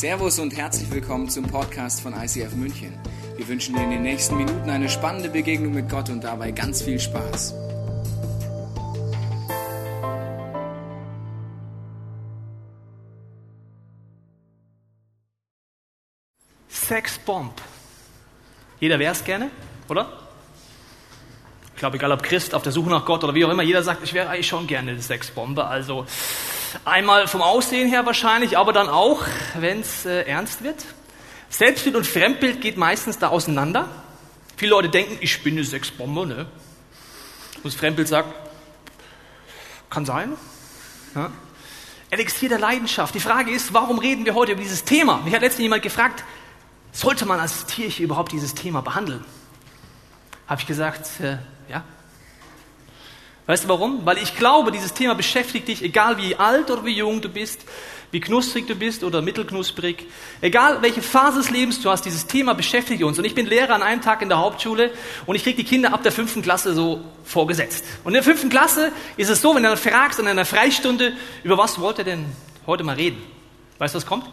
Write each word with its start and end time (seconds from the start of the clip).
Servus 0.00 0.38
und 0.38 0.56
herzlich 0.56 0.90
willkommen 0.90 1.28
zum 1.28 1.44
Podcast 1.44 2.00
von 2.00 2.14
ICF 2.14 2.54
München. 2.54 2.98
Wir 3.36 3.46
wünschen 3.46 3.74
dir 3.74 3.82
in 3.82 3.90
den 3.90 4.00
nächsten 4.00 4.34
Minuten 4.34 4.70
eine 4.70 4.88
spannende 4.88 5.28
Begegnung 5.28 5.74
mit 5.74 5.90
Gott 5.90 6.08
und 6.08 6.24
dabei 6.24 6.52
ganz 6.52 6.80
viel 6.80 6.98
Spaß. 6.98 7.54
Sexbomb. 16.70 17.60
Jeder 18.80 18.98
wäre 18.98 19.12
es 19.12 19.22
gerne, 19.22 19.50
oder? 19.90 20.10
Ich 21.74 21.78
glaube, 21.78 21.98
egal 21.98 22.12
ob 22.12 22.22
Christ, 22.22 22.54
auf 22.54 22.62
der 22.62 22.72
Suche 22.72 22.88
nach 22.88 23.04
Gott 23.04 23.22
oder 23.22 23.34
wie 23.34 23.44
auch 23.44 23.50
immer, 23.50 23.64
jeder 23.64 23.82
sagt, 23.82 24.02
ich 24.02 24.14
wäre 24.14 24.30
eigentlich 24.30 24.48
schon 24.48 24.66
gerne 24.66 24.92
eine 24.92 25.02
Sexbombe. 25.02 25.66
Also 25.66 26.06
einmal 26.84 27.26
vom 27.28 27.42
Aussehen 27.42 27.88
her 27.88 28.06
wahrscheinlich, 28.06 28.58
aber 28.58 28.72
dann 28.72 28.88
auch, 28.88 29.22
wenn 29.58 29.80
es 29.80 30.06
äh, 30.06 30.22
ernst 30.22 30.62
wird. 30.62 30.84
Selbstbild 31.48 31.96
und 31.96 32.06
Fremdbild 32.06 32.60
geht 32.60 32.76
meistens 32.76 33.18
da 33.18 33.28
auseinander. 33.28 33.88
Viele 34.56 34.70
Leute 34.70 34.88
denken, 34.88 35.18
ich 35.20 35.42
bin 35.42 35.54
eine 35.54 35.64
Sexbombe. 35.64 36.26
Ne? 36.26 36.46
Und 37.56 37.64
das 37.64 37.74
Fremdbild 37.74 38.08
sagt, 38.08 38.32
kann 39.90 40.06
sein. 40.06 40.36
Ja? 41.14 41.30
Elixier 42.10 42.48
der 42.48 42.58
Leidenschaft. 42.58 43.14
Die 43.14 43.20
Frage 43.20 43.50
ist, 43.50 43.72
warum 43.72 43.98
reden 43.98 44.24
wir 44.24 44.34
heute 44.34 44.52
über 44.52 44.62
dieses 44.62 44.84
Thema? 44.84 45.18
Mich 45.24 45.34
hat 45.34 45.42
letztens 45.42 45.62
jemand 45.62 45.82
gefragt, 45.82 46.24
sollte 46.92 47.26
man 47.26 47.40
als 47.40 47.66
Kirche 47.66 48.02
überhaupt 48.02 48.32
dieses 48.32 48.54
Thema 48.54 48.80
behandeln? 48.82 49.24
Habe 50.46 50.60
ich 50.60 50.66
gesagt, 50.66 51.20
äh, 51.20 51.38
ja. 51.68 51.84
Weißt 53.50 53.64
du 53.64 53.68
warum? 53.68 54.06
Weil 54.06 54.18
ich 54.18 54.36
glaube, 54.36 54.70
dieses 54.70 54.94
Thema 54.94 55.16
beschäftigt 55.16 55.66
dich, 55.66 55.82
egal 55.82 56.18
wie 56.18 56.36
alt 56.36 56.70
oder 56.70 56.84
wie 56.84 56.92
jung 56.92 57.20
du 57.20 57.28
bist, 57.28 57.64
wie 58.12 58.20
knusprig 58.20 58.68
du 58.68 58.76
bist 58.76 59.02
oder 59.02 59.22
mittelknusprig, 59.22 60.06
egal 60.40 60.82
welche 60.82 61.02
Phase 61.02 61.38
des 61.38 61.50
Lebens 61.50 61.82
du 61.82 61.90
hast, 61.90 62.04
dieses 62.04 62.28
Thema 62.28 62.54
beschäftigt 62.54 63.02
uns. 63.02 63.18
Und 63.18 63.24
ich 63.24 63.34
bin 63.34 63.46
Lehrer 63.46 63.74
an 63.74 63.82
einem 63.82 64.02
Tag 64.02 64.22
in 64.22 64.28
der 64.28 64.38
Hauptschule 64.38 64.92
und 65.26 65.34
ich 65.34 65.42
kriege 65.42 65.56
die 65.56 65.64
Kinder 65.64 65.92
ab 65.92 66.04
der 66.04 66.12
fünften 66.12 66.42
Klasse 66.42 66.74
so 66.74 67.00
vorgesetzt. 67.24 67.84
Und 68.04 68.10
in 68.10 68.14
der 68.14 68.22
fünften 68.22 68.50
Klasse 68.50 68.92
ist 69.16 69.30
es 69.30 69.42
so, 69.42 69.52
wenn 69.56 69.64
du 69.64 69.68
dann 69.68 69.76
fragst 69.76 70.20
in 70.20 70.28
einer 70.28 70.44
Freistunde, 70.44 71.12
über 71.42 71.58
was 71.58 71.80
wollt 71.80 71.98
ihr 71.98 72.04
denn 72.04 72.26
heute 72.68 72.84
mal 72.84 72.94
reden? 72.94 73.20
Weißt 73.78 73.94
du, 73.94 73.96
was 73.96 74.06
kommt? 74.06 74.26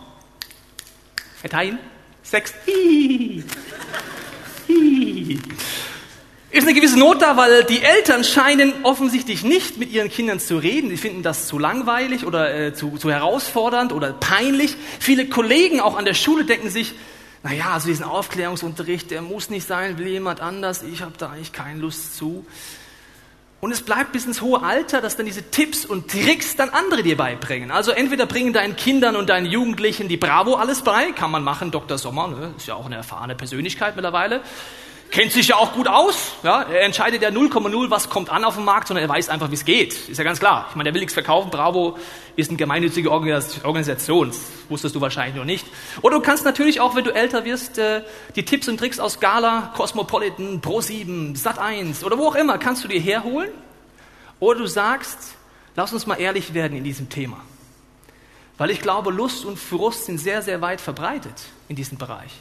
Verteilen? 1.42 1.80
Sex. 2.22 2.54
Hihihi. 2.68 3.44
Hihihi. 4.68 5.40
Ist 6.50 6.64
eine 6.64 6.74
gewisse 6.74 6.98
Not 6.98 7.22
da, 7.22 7.36
weil 7.36 7.66
die 7.66 7.82
Eltern 7.82 8.24
scheinen 8.24 8.74
offensichtlich 8.84 9.44
nicht 9.44 9.78
mit 9.78 9.92
ihren 9.92 10.10
Kindern 10.10 10.40
zu 10.40 10.58
reden. 10.58 10.90
Die 10.90 10.96
finden 10.96 11.22
das 11.22 11.46
zu 11.48 11.60
langweilig 11.60 12.26
oder 12.26 12.54
äh, 12.56 12.74
zu, 12.74 12.98
zu 12.98 13.12
herausfordernd 13.12 13.92
oder 13.92 14.14
peinlich. 14.14 14.78
Viele 15.00 15.28
Kollegen 15.28 15.82
auch 15.82 15.98
an 15.98 16.06
der 16.06 16.14
Schule 16.14 16.46
denken 16.46 16.70
sich, 16.70 16.94
naja, 17.44 17.72
also 17.74 17.90
diesen 17.90 18.06
Aufklärungsunterricht, 18.06 19.12
der 19.12 19.22
muss 19.22 19.50
nicht 19.50 19.68
sein, 19.68 19.98
will 19.98 20.08
jemand 20.08 20.40
anders, 20.40 20.84
ich 20.84 21.02
habe 21.02 21.14
da 21.18 21.32
eigentlich 21.32 21.52
keine 21.52 21.82
Lust 21.82 22.16
zu. 22.16 22.46
Und 23.60 23.72
es 23.72 23.82
bleibt 23.82 24.14
bis 24.14 24.26
ins 24.26 24.42
hohe 24.42 24.64
Alter, 24.64 25.02
dass 25.02 25.18
dann 25.18 25.26
diese 25.26 25.50
Tipps 25.50 25.86
und 25.86 26.10
Tricks 26.10 26.56
dann 26.56 26.70
andere 26.70 27.04
dir 27.04 27.18
beibringen. 27.18 27.72
Also 27.72 27.92
entweder 27.92 28.26
bringen 28.26 28.54
deinen 28.54 28.76
Kindern 28.78 29.18
und 29.18 29.30
deinen 29.30 29.48
Jugendlichen 29.48 30.08
die 30.08 30.18
Bravo 30.18 30.56
alles 30.56 30.82
bei, 30.82 31.12
kann 31.12 31.30
man 31.30 31.44
machen, 31.44 31.72
Dr. 31.72 31.98
Sommer, 31.98 32.28
ne? 32.28 32.54
ist 32.56 32.68
ja 32.68 32.76
auch 32.76 32.86
eine 32.86 32.96
erfahrene 32.96 33.36
Persönlichkeit 33.36 33.96
mittlerweile 33.96 34.42
kennt 35.12 35.32
sich 35.32 35.48
ja 35.48 35.56
auch 35.56 35.74
gut 35.74 35.88
aus. 35.88 36.34
Ja? 36.44 36.64
Er 36.64 36.82
entscheidet 36.82 37.22
ja 37.22 37.30
0,0, 37.30 37.90
was 37.90 38.10
kommt 38.10 38.30
an 38.30 38.44
auf 38.44 38.56
dem 38.56 38.66
Markt, 38.66 38.88
sondern 38.88 39.06
er 39.06 39.10
weiß 39.10 39.30
einfach, 39.30 39.50
wie 39.50 39.56
es 39.56 39.66
geht. 39.66 39.94
Ist 40.10 40.18
ja 40.18 40.24
ganz 40.24 40.40
klar. 40.40 40.68
Ich 40.70 40.76
meine, 40.76 40.86
der 40.86 40.94
will 40.94 41.02
nichts 41.02 41.14
verkaufen. 41.14 41.50
Bravo 41.50 41.98
ist 42.36 42.50
eine 42.50 42.58
gemeinnützige 42.58 43.12
Organisation. 43.12 44.28
Das 44.28 44.40
wusstest 44.70 44.96
du 44.96 45.02
wahrscheinlich 45.02 45.36
noch 45.36 45.46
nicht. 45.46 45.66
Oder 46.02 46.18
du 46.18 46.22
kannst 46.22 46.46
natürlich 46.46 46.82
auch, 46.82 46.96
wenn 46.96 47.04
du 47.04 47.12
älter 47.12 47.46
wirst, 47.46 47.78
äh, 47.78 48.04
die 48.36 48.46
Tipps 48.46 48.68
und 48.68 48.78
Tricks 48.78 49.00
aus 49.00 49.20
Gala, 49.20 49.74
Cosmopolitan, 49.76 50.62
Pro7, 50.62 51.42
Sat1 51.42 52.04
oder 52.04 52.18
wo 52.18 52.28
auch 52.28 52.36
immer, 52.36 52.58
kannst 52.58 52.84
du 52.84 52.88
dir 52.88 53.00
herholen. 53.00 53.50
Oder 54.40 54.60
du 54.60 54.68
sagst, 54.68 55.36
lass 55.76 55.94
uns 55.94 56.06
mal 56.06 56.16
ehrlich 56.16 56.54
werden 56.54 56.78
in 56.78 56.84
diesem 56.84 57.10
Thema. 57.10 57.38
Weil 58.58 58.72
ich 58.72 58.82
glaube, 58.82 59.12
Lust 59.12 59.46
und 59.46 59.58
Frust 59.58 60.06
sind 60.06 60.18
sehr, 60.18 60.42
sehr 60.42 60.62
weit 60.62 60.82
verbreitet 60.82 61.46
in 61.70 61.76
diesem 61.76 61.98
Bereich. 61.98 62.32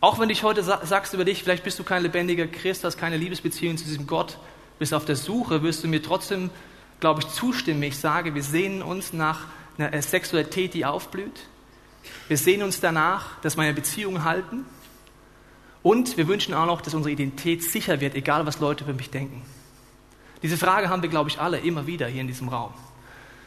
Auch 0.00 0.20
wenn 0.20 0.30
ich 0.30 0.44
heute 0.44 0.62
sagst 0.62 1.12
über 1.12 1.24
dich, 1.24 1.42
vielleicht 1.42 1.64
bist 1.64 1.78
du 1.78 1.84
kein 1.84 2.02
lebendiger 2.02 2.46
Christ, 2.46 2.84
hast 2.84 2.98
keine 2.98 3.16
Liebesbeziehung 3.16 3.76
zu 3.76 3.84
diesem 3.84 4.06
Gott, 4.06 4.38
bist 4.78 4.94
auf 4.94 5.04
der 5.04 5.16
Suche, 5.16 5.62
wirst 5.64 5.82
du 5.82 5.88
mir 5.88 6.00
trotzdem, 6.00 6.50
glaube 7.00 7.20
ich, 7.20 7.28
zustimmen. 7.28 7.82
Ich 7.82 7.98
sage, 7.98 8.34
wir 8.34 8.44
sehnen 8.44 8.82
uns 8.82 9.12
nach 9.12 9.46
einer 9.76 10.00
Sexualität, 10.00 10.74
die 10.74 10.84
aufblüht. 10.84 11.40
Wir 12.28 12.36
sehnen 12.36 12.62
uns 12.62 12.80
danach, 12.80 13.40
dass 13.40 13.56
wir 13.56 13.64
eine 13.64 13.74
Beziehung 13.74 14.22
halten. 14.22 14.64
Und 15.82 16.16
wir 16.16 16.28
wünschen 16.28 16.54
auch 16.54 16.66
noch, 16.66 16.80
dass 16.80 16.94
unsere 16.94 17.12
Identität 17.12 17.64
sicher 17.64 18.00
wird, 18.00 18.14
egal 18.14 18.46
was 18.46 18.60
Leute 18.60 18.84
über 18.84 18.92
mich 18.92 19.10
denken. 19.10 19.42
Diese 20.42 20.56
Frage 20.56 20.88
haben 20.90 21.02
wir, 21.02 21.08
glaube 21.08 21.28
ich, 21.28 21.40
alle 21.40 21.58
immer 21.58 21.88
wieder 21.88 22.06
hier 22.06 22.20
in 22.20 22.28
diesem 22.28 22.48
Raum. 22.48 22.72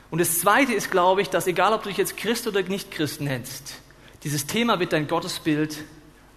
Und 0.09 0.19
das 0.19 0.39
Zweite 0.39 0.73
ist, 0.73 0.91
glaube 0.91 1.21
ich, 1.21 1.29
dass 1.29 1.47
egal, 1.47 1.71
ob 1.71 1.83
du 1.83 1.89
dich 1.89 1.97
jetzt 1.97 2.17
Christ 2.17 2.45
oder 2.45 2.61
nicht 2.63 2.91
Christ 2.91 3.21
nennst, 3.21 3.75
dieses 4.23 4.45
Thema 4.45 4.79
wird 4.79 4.91
dein 4.91 5.07
Gottesbild 5.07 5.77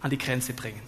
an 0.04 0.10
die 0.10 0.19
Grenze 0.19 0.53
bringen. 0.53 0.82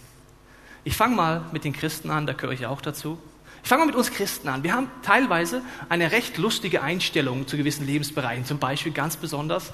Ich 0.83 0.95
fange 0.95 1.15
mal 1.15 1.41
mit 1.51 1.63
den 1.63 1.73
Christen 1.73 2.11
an, 2.11 2.27
da 2.27 2.33
gehöre 2.33 2.53
ich 2.53 2.67
auch 2.67 2.81
dazu. 2.81 3.17
Ich 3.63 3.67
fange 3.67 3.81
mal 3.81 3.87
mit 3.87 3.95
uns 3.95 4.11
Christen 4.11 4.47
an. 4.47 4.63
Wir 4.63 4.73
haben 4.73 4.91
teilweise 5.01 5.63
eine 5.89 6.11
recht 6.11 6.37
lustige 6.37 6.83
Einstellung 6.83 7.47
zu 7.47 7.57
gewissen 7.57 7.85
Lebensbereichen, 7.87 8.45
zum 8.45 8.59
Beispiel 8.59 8.91
ganz 8.91 9.17
besonders 9.17 9.71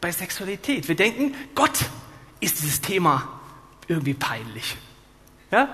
bei 0.00 0.10
Sexualität. 0.10 0.88
Wir 0.88 0.96
denken, 0.96 1.34
Gott 1.54 1.78
ist 2.40 2.60
dieses 2.60 2.80
Thema 2.80 3.40
irgendwie 3.86 4.14
peinlich. 4.14 4.76
Ja? 5.52 5.68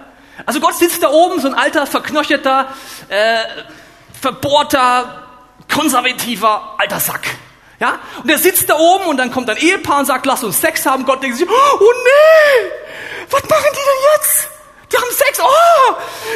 Also 0.45 0.61
Gott 0.61 0.75
sitzt 0.75 1.03
da 1.03 1.09
oben, 1.09 1.41
so 1.41 1.49
ein 1.49 1.55
alter, 1.55 1.87
verknocheter, 1.87 2.69
äh, 3.09 3.39
verbohrter, 4.13 5.27
konservativer 5.73 6.79
alter 6.79 7.01
Sack. 7.01 7.27
Ja? 7.81 7.99
Und 8.23 8.31
er 8.31 8.39
sitzt 8.39 8.69
da 8.69 8.77
oben 8.77 9.07
und 9.07 9.17
dann 9.17 9.31
kommt 9.31 9.51
ein 9.51 9.57
Ehepaar 9.57 10.01
und 10.01 10.07
sagt, 10.07 10.27
lass 10.27 10.43
uns 10.45 10.61
Sex 10.61 10.87
haben. 10.87 11.05
Gott 11.05 11.23
denkt 11.23 11.37
sich, 11.37 11.49
oh 11.49 11.93
nee, 12.05 12.71
was 13.31 13.43
machen 13.43 13.67
die 13.73 13.77
denn 13.77 14.17
jetzt? 14.17 14.49
Die 14.93 14.97
haben 14.97 15.11
Sex, 15.11 15.41
oh, 15.43 15.95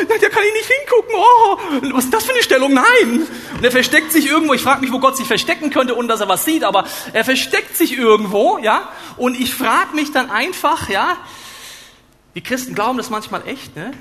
da 0.09 0.29
kann 0.29 0.43
ich 0.43 0.53
nicht 0.53 0.71
hingucken, 0.71 1.15
oh, 1.15 1.59
was 1.95 2.05
ist 2.05 2.13
das 2.13 2.25
für 2.25 2.33
eine 2.33 2.43
Stellung? 2.43 2.75
Nein. 2.75 3.29
Und 3.55 3.65
er 3.65 3.71
versteckt 3.71 4.11
sich 4.11 4.27
irgendwo, 4.27 4.55
ich 4.55 4.63
frage 4.63 4.81
mich, 4.81 4.91
wo 4.91 4.99
Gott 4.99 5.17
sich 5.17 5.29
verstecken 5.29 5.71
könnte, 5.71 5.97
ohne 5.97 6.09
dass 6.09 6.21
er 6.21 6.29
was 6.29 6.45
sieht, 6.45 6.65
aber 6.65 6.85
er 7.13 7.25
versteckt 7.25 7.77
sich 7.77 7.97
irgendwo, 7.97 8.59
ja, 8.59 8.89
und 9.17 9.39
ich 9.39 9.55
frage 9.55 9.95
mich 9.95 10.11
dann 10.11 10.31
einfach, 10.31 10.89
ja, 10.89 11.17
die 12.35 12.43
Christen 12.43 12.75
glauben 12.75 12.99
das 12.99 13.09
manchmal 13.09 13.47
echt, 13.47 13.77
ne? 13.77 13.93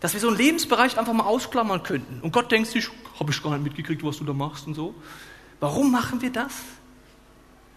dass 0.00 0.12
wir 0.12 0.20
so 0.20 0.28
einen 0.28 0.36
Lebensbereich 0.36 0.98
einfach 0.98 1.12
mal 1.12 1.24
ausklammern 1.24 1.82
könnten. 1.82 2.20
Und 2.20 2.30
Gott 2.32 2.52
denkt 2.52 2.68
sich, 2.68 2.88
habe 3.18 3.30
ich 3.30 3.42
gar 3.42 3.52
nicht 3.52 3.64
mitgekriegt, 3.64 4.04
was 4.04 4.18
du 4.18 4.24
da 4.24 4.34
machst 4.34 4.66
und 4.66 4.74
so. 4.74 4.94
Warum 5.60 5.90
machen 5.90 6.20
wir 6.20 6.30
das? 6.30 6.52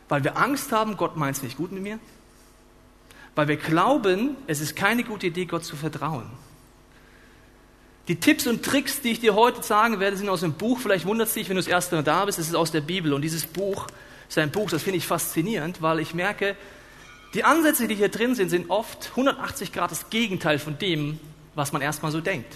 Weil 0.09 0.23
wir 0.23 0.37
Angst 0.37 0.71
haben, 0.71 0.97
Gott 0.97 1.17
meint 1.17 1.37
es 1.37 1.43
nicht 1.43 1.57
gut 1.57 1.71
mit 1.71 1.83
mir. 1.83 1.99
Weil 3.35 3.47
wir 3.47 3.57
glauben, 3.57 4.35
es 4.47 4.61
ist 4.61 4.75
keine 4.75 5.03
gute 5.03 5.27
Idee, 5.27 5.45
Gott 5.45 5.63
zu 5.63 5.75
vertrauen. 5.75 6.29
Die 8.07 8.15
Tipps 8.15 8.47
und 8.47 8.63
Tricks, 8.63 9.01
die 9.01 9.11
ich 9.11 9.19
dir 9.19 9.35
heute 9.35 9.61
sagen 9.63 9.99
werde, 9.99 10.15
sind 10.15 10.29
aus 10.29 10.39
dem 10.39 10.53
Buch. 10.53 10.79
Vielleicht 10.79 11.05
wundert 11.05 11.27
es 11.27 11.33
dich, 11.33 11.49
wenn 11.49 11.57
du 11.57 11.61
das 11.61 11.67
erste 11.67 11.97
Mal 11.97 12.03
da 12.03 12.23
bist. 12.25 12.39
Es 12.39 12.47
ist 12.47 12.55
aus 12.55 12.71
der 12.71 12.81
Bibel. 12.81 13.13
Und 13.13 13.21
dieses 13.21 13.45
Buch 13.45 13.87
ist 14.29 14.37
ein 14.37 14.49
Buch, 14.49 14.69
das 14.69 14.83
finde 14.83 14.97
ich 14.97 15.05
faszinierend, 15.05 15.81
weil 15.81 15.99
ich 15.99 16.13
merke, 16.13 16.55
die 17.33 17.43
Ansätze, 17.43 17.87
die 17.87 17.95
hier 17.95 18.09
drin 18.09 18.35
sind, 18.35 18.49
sind 18.49 18.69
oft 18.69 19.09
180 19.11 19.73
Grad 19.73 19.91
das 19.91 20.09
Gegenteil 20.09 20.59
von 20.59 20.79
dem, 20.79 21.19
was 21.53 21.73
man 21.73 21.81
erstmal 21.81 22.11
so 22.11 22.21
denkt. 22.21 22.55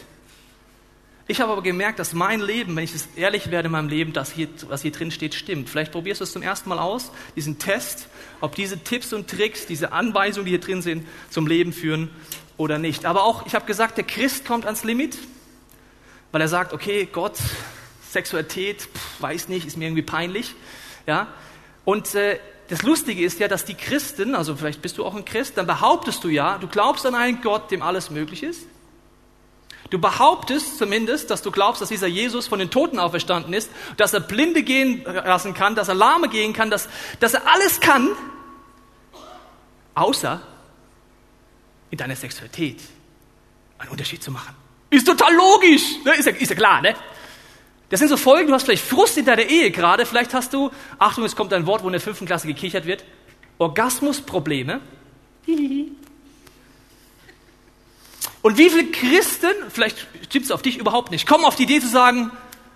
Ich 1.32 1.40
habe 1.40 1.54
aber 1.54 1.64
gemerkt, 1.64 1.98
dass 1.98 2.12
mein 2.12 2.42
Leben, 2.42 2.76
wenn 2.76 2.84
ich 2.84 2.92
ehrlich 3.16 3.52
werde 3.52 3.68
in 3.68 3.72
meinem 3.72 3.88
Leben, 3.88 4.12
dass 4.12 4.34
hier, 4.34 4.50
was 4.68 4.82
hier 4.82 4.92
drin 4.92 5.12
steht, 5.12 5.34
stimmt. 5.34 5.70
Vielleicht 5.70 5.94
probierst 5.94 6.20
du 6.20 6.26
es 6.26 6.34
zum 6.34 6.42
ersten 6.42 6.68
Mal 6.68 6.78
aus, 6.78 7.10
diesen 7.38 7.58
Test, 7.58 8.10
ob 8.42 8.54
diese 8.54 8.80
Tipps 8.80 9.14
und 9.14 9.30
Tricks, 9.30 9.66
diese 9.66 9.94
Anweisungen, 9.94 10.44
die 10.44 10.52
hier 10.52 10.60
drin 10.60 10.82
sind, 10.82 11.08
zum 11.30 11.48
Leben 11.48 11.72
führen 11.72 12.10
oder 12.58 12.80
nicht. 12.80 13.06
Aber 13.06 13.24
auch, 13.24 13.46
ich 13.46 13.56
habe 13.56 13.66
gesagt, 13.66 13.96
der 13.96 14.04
Christ 14.04 14.46
kommt 14.46 14.66
ans 14.66 14.84
Limit, 14.84 15.18
weil 16.34 16.42
er 16.42 16.50
sagt, 16.50 16.74
okay, 16.74 17.08
Gott, 17.10 17.38
Sexualität, 18.10 18.82
pff, 18.82 19.22
weiß 19.22 19.48
nicht, 19.48 19.66
ist 19.66 19.78
mir 19.78 19.86
irgendwie 19.86 20.02
peinlich. 20.02 20.54
Ja? 21.08 21.28
Und 21.86 22.14
äh, 22.14 22.40
das 22.68 22.82
Lustige 22.82 23.24
ist 23.24 23.40
ja, 23.40 23.48
dass 23.48 23.64
die 23.64 23.76
Christen, 23.76 24.36
also 24.36 24.58
vielleicht 24.58 24.82
bist 24.82 24.98
du 24.98 25.06
auch 25.06 25.16
ein 25.16 25.24
Christ, 25.24 25.56
dann 25.56 25.66
behauptest 25.66 26.26
du 26.26 26.28
ja, 26.28 26.58
du 26.58 26.68
glaubst 26.68 27.06
an 27.06 27.16
einen 27.16 27.42
Gott, 27.42 27.72
dem 27.72 27.84
alles 27.84 28.10
möglich 28.10 28.44
ist. 28.44 28.68
Du 29.92 30.00
behauptest 30.00 30.78
zumindest, 30.78 31.30
dass 31.30 31.42
du 31.42 31.52
glaubst, 31.52 31.82
dass 31.82 31.90
dieser 31.90 32.08
Jesus 32.08 32.48
von 32.48 32.60
den 32.60 32.72
Toten 32.72 32.98
auferstanden 32.98 33.54
ist, 33.54 33.70
dass 33.98 34.14
er 34.14 34.22
Blinde 34.22 34.64
gehen 34.64 35.04
lassen 35.04 35.54
kann, 35.54 35.76
dass 35.76 35.90
er 35.90 35.96
Lahme 35.96 36.30
gehen 36.30 36.54
kann, 36.54 36.72
dass, 36.72 36.88
dass 37.20 37.34
er 37.34 37.46
alles 37.46 37.82
kann, 37.82 38.08
außer 39.94 40.42
in 41.90 41.98
deiner 41.98 42.16
Sexualität 42.16 42.80
einen 43.80 43.92
Unterschied 43.92 44.24
zu 44.24 44.32
machen. 44.32 44.56
Ist 44.90 45.06
total 45.06 45.36
logisch, 45.36 45.84
ne? 46.06 46.14
ist, 46.16 46.26
ja, 46.26 46.32
ist 46.32 46.50
ja 46.50 46.56
klar, 46.56 46.82
ne? 46.82 46.96
Das 47.90 48.00
sind 48.00 48.08
so 48.08 48.16
Folgen, 48.16 48.48
du 48.48 48.54
hast 48.54 48.64
vielleicht 48.64 48.86
Frust 48.86 49.18
in 49.18 49.26
deiner 49.26 49.44
Ehe 49.44 49.72
gerade, 49.72 50.06
vielleicht 50.06 50.34
hast 50.34 50.54
du, 50.54 50.72
Achtung, 51.00 51.26
es 51.26 51.36
kommt 51.36 51.52
ein 51.52 51.66
Wort, 51.66 51.84
wo 51.84 51.88
in 51.88 51.92
der 51.92 52.00
fünften 52.00 52.26
Klasse 52.26 52.48
gekichert 52.48 52.86
wird, 52.86 53.04
Orgasmusprobleme. 53.58 54.80
Und 58.42 58.58
wie 58.58 58.70
viele 58.70 58.92
Christen, 58.92 59.54
vielleicht 59.70 60.08
stimmt 60.26 60.46
es 60.46 60.52
auf 60.52 60.62
dich 60.62 60.78
überhaupt 60.78 61.12
nicht, 61.12 61.28
kommen 61.28 61.46
auf 61.46 61.56
die 61.56 61.64
Idee 61.64 61.80
zu 61.80 61.88
sagen, 61.88 62.32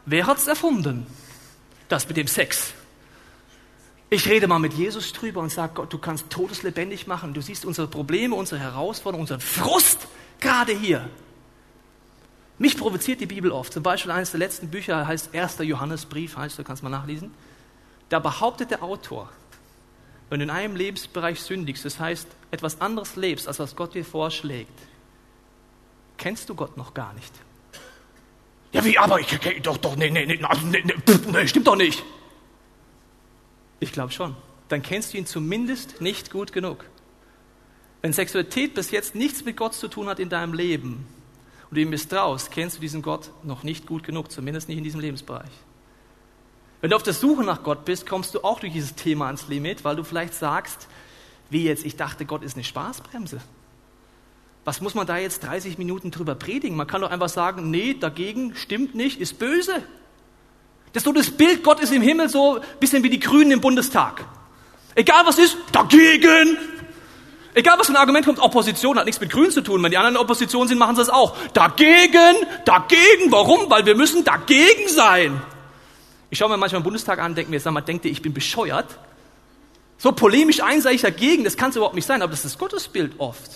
wer 0.06 0.27
hat 0.27 0.38
es 0.38 0.47
erfunden? 0.47 1.07
Das 1.88 2.07
mit 2.07 2.17
dem 2.17 2.27
Sex. 2.27 2.73
Ich 4.09 4.27
rede 4.29 4.47
mal 4.47 4.59
mit 4.59 4.73
Jesus 4.73 5.12
drüber 5.13 5.41
und 5.41 5.51
sage, 5.51 5.73
Gott, 5.75 5.91
du 5.91 5.97
kannst 5.97 6.29
Todes 6.29 6.63
lebendig 6.63 7.07
machen. 7.07 7.33
Du 7.33 7.41
siehst 7.41 7.65
unsere 7.65 7.88
Probleme, 7.88 8.35
unsere 8.35 8.62
Herausforderungen, 8.62 9.23
unseren 9.23 9.41
Frust 9.41 10.07
gerade 10.39 10.73
hier. 10.73 11.09
Mich 12.57 12.77
provoziert 12.77 13.19
die 13.19 13.25
Bibel 13.25 13.51
oft. 13.51 13.73
Zum 13.73 13.83
Beispiel 13.83 14.12
eines 14.12 14.31
der 14.31 14.39
letzten 14.39 14.69
Bücher 14.69 15.07
heißt 15.07 15.35
1. 15.35 15.57
Johannesbrief, 15.59 16.38
heißt, 16.38 16.57
du 16.57 16.63
kannst 16.63 16.83
mal 16.83 16.89
nachlesen. 16.89 17.33
Da 18.09 18.19
behauptet 18.19 18.71
der 18.71 18.83
Autor, 18.83 19.29
wenn 20.29 20.39
du 20.39 20.45
in 20.45 20.51
einem 20.51 20.75
Lebensbereich 20.75 21.41
sündigst, 21.41 21.83
das 21.83 22.00
heißt, 22.00 22.27
etwas 22.51 22.79
anderes 22.79 23.15
lebst, 23.15 23.47
als 23.47 23.59
was 23.59 23.75
Gott 23.75 23.95
dir 23.95 24.06
vorschlägt, 24.06 24.71
kennst 26.17 26.50
du 26.50 26.56
Gott 26.56 26.77
noch 26.77 26.94
gar 26.94 27.13
nicht. 27.13 27.33
Ja, 28.71 28.83
wie, 28.83 28.97
aber 28.97 29.19
ich 29.19 29.27
kenne 29.27 29.62
doch, 29.62 29.77
doch, 29.77 29.95
nee, 29.95 30.09
nee, 30.09 30.25
nee, 30.25 30.39
nee, 30.63 30.83
nee, 31.31 31.47
stimmt 31.47 31.67
doch 31.67 31.77
nicht. 31.77 32.03
Ich 33.79 33.91
glaube 33.91 34.12
schon. 34.12 34.35
Dann 34.67 34.81
kennst 34.81 35.13
du 35.13 35.17
ihn 35.17 35.25
zumindest 35.25 36.01
nicht 36.01 36.31
gut 36.31 36.51
genug. 36.51 36.85
Wenn 38.01 38.13
Sexualität 38.13 38.73
bis 38.73 38.91
jetzt 38.91 39.15
nichts 39.15 39.45
mit 39.45 39.57
Gott 39.57 39.73
zu 39.73 39.88
tun 39.88 40.07
hat 40.07 40.19
in 40.19 40.29
deinem 40.29 40.53
Leben 40.53 41.07
und 41.69 41.75
du 41.75 41.81
ihm 41.81 41.89
misstraust, 41.89 42.51
kennst 42.51 42.77
du 42.77 42.81
diesen 42.81 43.01
Gott 43.01 43.31
noch 43.44 43.63
nicht 43.63 43.88
gut 43.88 44.03
genug, 44.03 44.31
zumindest 44.31 44.67
nicht 44.67 44.77
in 44.77 44.83
diesem 44.83 45.00
Lebensbereich. 45.00 45.51
Wenn 46.81 46.89
du 46.89 46.95
auf 46.95 47.03
der 47.03 47.13
Suche 47.13 47.44
nach 47.44 47.63
Gott 47.63 47.85
bist, 47.85 48.06
kommst 48.06 48.35
du 48.35 48.44
auch 48.44 48.59
durch 48.59 48.73
dieses 48.73 48.94
Thema 48.95 49.27
ans 49.27 49.47
Limit, 49.47 49.83
weil 49.83 49.95
du 49.95 50.03
vielleicht 50.03 50.33
sagst, 50.33 50.88
wie 51.50 51.63
jetzt, 51.63 51.85
ich 51.85 51.95
dachte, 51.95 52.25
Gott 52.25 52.44
ist 52.44 52.56
eine 52.56 52.63
Spaßbremse. 52.63 53.41
Was 54.65 54.81
muss 54.81 54.95
man 54.95 55.06
da 55.06 55.17
jetzt 55.17 55.44
30 55.44 55.77
Minuten 55.77 56.09
drüber 56.09 56.33
predigen? 56.33 56.75
Man 56.75 56.88
kann 56.88 57.01
doch 57.01 57.12
einfach 57.12 57.29
sagen, 57.29 57.69
nee, 57.69 57.95
dagegen 57.97 58.56
stimmt 58.56 58.95
nicht, 58.95 59.21
ist 59.21 59.38
böse. 59.38 59.73
Das 60.91 61.01
ist 61.01 61.06
so 61.06 61.13
das 61.13 61.29
Bild, 61.29 61.63
Gott 61.63 61.79
ist 61.79 61.94
im 61.94 62.01
Himmel 62.01 62.29
so 62.29 62.56
ein 62.56 62.62
bisschen 62.79 63.03
wie 63.03 63.12
die 63.12 63.19
Grünen 63.19 63.51
im 63.51 63.62
Bundestag. 63.62 64.25
Egal 64.95 65.23
was 65.25 65.38
ist, 65.38 65.56
dagegen. 65.71 66.57
Egal 67.53 67.77
was 67.77 67.88
für 67.88 67.94
ein 67.94 67.97
Argument 67.97 68.25
kommt, 68.25 68.39
Opposition 68.39 68.97
hat 68.97 69.06
nichts 69.06 69.21
mit 69.21 69.29
Grünen 69.29 69.51
zu 69.51 69.62
tun. 69.62 69.83
Wenn 69.83 69.91
die 69.91 69.97
anderen 69.97 70.17
Opposition 70.17 70.67
sind, 70.67 70.79
machen 70.79 70.95
sie 70.95 71.03
es 71.03 71.09
auch. 71.09 71.38
Dagegen, 71.53 72.35
dagegen. 72.65 73.31
Warum? 73.31 73.69
Weil 73.69 73.85
wir 73.85 73.95
müssen 73.95 74.23
dagegen 74.23 74.89
sein. 74.89 75.41
Ich 76.31 76.39
schaue 76.39 76.50
mir 76.50 76.57
manchmal 76.57 76.79
im 76.79 76.83
Bundestag 76.83 77.19
an 77.19 77.31
und 77.31 77.38
denke 77.38 77.51
mir, 77.51 77.59
sag 77.59 77.71
mal, 77.71 77.81
denkt 77.81 78.06
ihr, 78.06 78.12
ich 78.12 78.21
bin 78.21 78.33
bescheuert? 78.33 78.97
So 79.97 80.12
polemisch 80.12 80.62
einseitig 80.62 81.01
dagegen, 81.01 81.44
das 81.44 81.56
kann 81.56 81.69
es 81.69 81.75
überhaupt 81.75 81.95
nicht 81.95 82.06
sein, 82.06 82.21
aber 82.21 82.31
das 82.31 82.44
ist 82.44 82.57
Gottesbild 82.57 83.19
oft. 83.19 83.51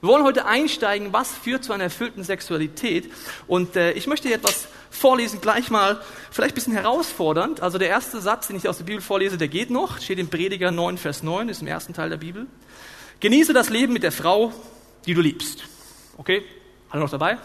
Wir 0.00 0.10
wollen 0.10 0.24
heute 0.24 0.44
einsteigen, 0.44 1.12
was 1.12 1.32
führt 1.32 1.64
zu 1.64 1.72
einer 1.72 1.84
erfüllten 1.84 2.22
Sexualität. 2.22 3.10
Und 3.46 3.76
äh, 3.76 3.92
ich 3.92 4.06
möchte 4.06 4.28
dir 4.28 4.34
etwas 4.34 4.68
vorlesen, 4.90 5.40
gleich 5.40 5.70
mal, 5.70 6.00
vielleicht 6.30 6.52
ein 6.52 6.54
bisschen 6.54 6.72
herausfordernd. 6.72 7.60
Also 7.60 7.78
der 7.78 7.88
erste 7.88 8.20
Satz, 8.20 8.48
den 8.48 8.56
ich 8.56 8.68
aus 8.68 8.78
der 8.78 8.84
Bibel 8.84 9.00
vorlese, 9.00 9.38
der 9.38 9.48
geht 9.48 9.70
noch, 9.70 10.00
steht 10.00 10.18
im 10.18 10.28
Prediger 10.28 10.70
9, 10.70 10.98
Vers 10.98 11.22
9, 11.22 11.48
ist 11.48 11.62
im 11.62 11.66
ersten 11.66 11.94
Teil 11.94 12.10
der 12.10 12.18
Bibel. 12.18 12.46
Genieße 13.20 13.52
das 13.52 13.70
Leben 13.70 13.92
mit 13.92 14.02
der 14.02 14.12
Frau, 14.12 14.52
die 15.06 15.14
du 15.14 15.20
liebst. 15.20 15.64
Okay? 16.18 16.44
Alle 16.90 17.02
noch 17.02 17.10
dabei? 17.10 17.38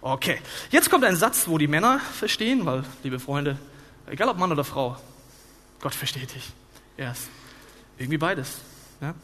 Okay. 0.00 0.40
Jetzt 0.70 0.88
kommt 0.90 1.04
ein 1.04 1.16
Satz, 1.16 1.48
wo 1.48 1.58
die 1.58 1.66
Männer 1.66 1.98
verstehen, 1.98 2.64
weil, 2.64 2.84
liebe 3.02 3.18
Freunde, 3.18 3.58
egal 4.06 4.28
ob 4.28 4.38
Mann 4.38 4.52
oder 4.52 4.64
Frau, 4.64 4.96
Gott 5.80 5.94
versteht 5.94 6.34
dich. 6.34 6.52
Er 6.96 7.12
ist 7.12 7.28
irgendwie 7.98 8.18
beides. 8.18 8.58
Ja? 9.00 9.14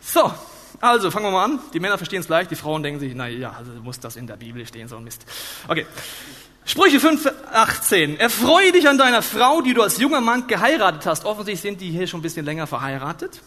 So, 0.00 0.32
also, 0.80 1.10
fangen 1.10 1.26
wir 1.26 1.30
mal 1.30 1.44
an. 1.44 1.58
Die 1.72 1.80
Männer 1.80 1.98
verstehen 1.98 2.20
es 2.20 2.28
leicht, 2.28 2.50
die 2.50 2.56
Frauen 2.56 2.82
denken 2.82 3.00
sich, 3.00 3.14
naja, 3.14 3.54
also 3.56 3.72
muss 3.82 4.00
das 4.00 4.16
in 4.16 4.26
der 4.26 4.36
Bibel 4.36 4.66
stehen, 4.66 4.88
so 4.88 4.96
ein 4.96 5.04
Mist. 5.04 5.24
Okay. 5.68 5.86
Sprüche 6.64 6.98
5, 6.98 7.30
18. 7.52 8.18
Erfreue 8.18 8.72
dich 8.72 8.88
an 8.88 8.98
deiner 8.98 9.22
Frau, 9.22 9.62
die 9.62 9.72
du 9.72 9.82
als 9.82 9.98
junger 9.98 10.20
Mann 10.20 10.48
geheiratet 10.48 11.06
hast. 11.06 11.24
Offensichtlich 11.24 11.60
sind 11.60 11.80
die 11.80 11.90
hier 11.90 12.08
schon 12.08 12.18
ein 12.18 12.22
bisschen 12.22 12.44
länger 12.44 12.66
verheiratet. 12.66 13.40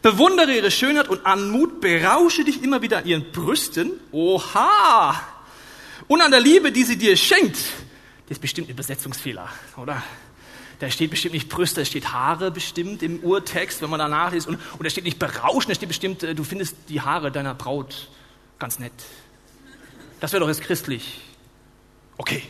Bewundere 0.00 0.52
ihre 0.52 0.70
Schönheit 0.70 1.08
und 1.08 1.26
Anmut, 1.26 1.80
berausche 1.82 2.44
dich 2.44 2.62
immer 2.62 2.80
wieder 2.80 2.98
an 2.98 3.06
ihren 3.06 3.30
Brüsten. 3.32 3.92
Oha! 4.12 5.14
Und 6.08 6.20
an 6.22 6.30
der 6.30 6.40
Liebe, 6.40 6.72
die 6.72 6.84
sie 6.84 6.96
dir 6.96 7.16
schenkt. 7.16 7.56
Das 7.56 8.38
ist 8.38 8.40
bestimmt 8.40 8.68
ein 8.68 8.72
Übersetzungsfehler, 8.72 9.48
oder? 9.76 10.02
Da 10.78 10.90
steht 10.90 11.10
bestimmt 11.10 11.34
nicht 11.34 11.48
Brüste, 11.48 11.80
da 11.80 11.84
steht 11.84 12.12
Haare 12.12 12.50
bestimmt 12.50 13.02
im 13.02 13.20
Urtext, 13.20 13.82
wenn 13.82 13.90
man 13.90 13.98
da 13.98 14.08
nachliest. 14.08 14.48
Und, 14.48 14.56
und 14.56 14.84
da 14.84 14.90
steht 14.90 15.04
nicht 15.04 15.18
berauschen, 15.18 15.68
da 15.68 15.74
steht 15.74 15.88
bestimmt, 15.88 16.22
äh, 16.22 16.34
du 16.34 16.44
findest 16.44 16.76
die 16.88 17.00
Haare 17.00 17.30
deiner 17.30 17.54
Braut 17.54 18.08
ganz 18.58 18.78
nett. 18.78 18.92
Das 20.20 20.32
wäre 20.32 20.40
doch 20.40 20.48
jetzt 20.48 20.62
christlich. 20.62 21.20
Okay. 22.16 22.42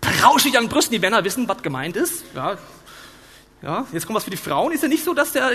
Berausch 0.00 0.44
dich 0.44 0.56
an 0.56 0.68
Brüsten. 0.68 0.92
Die 0.92 0.98
Männer 0.98 1.24
wissen, 1.24 1.48
was 1.48 1.62
gemeint 1.62 1.96
ist. 1.96 2.24
Ja, 2.34 2.58
ja, 3.66 3.84
jetzt 3.92 4.06
kommt 4.06 4.16
was 4.16 4.22
für 4.22 4.30
die 4.30 4.36
Frauen. 4.36 4.72
Ist 4.72 4.84
ja 4.84 4.88
nicht 4.88 5.02
so, 5.02 5.12
dass 5.12 5.32
da, 5.32 5.50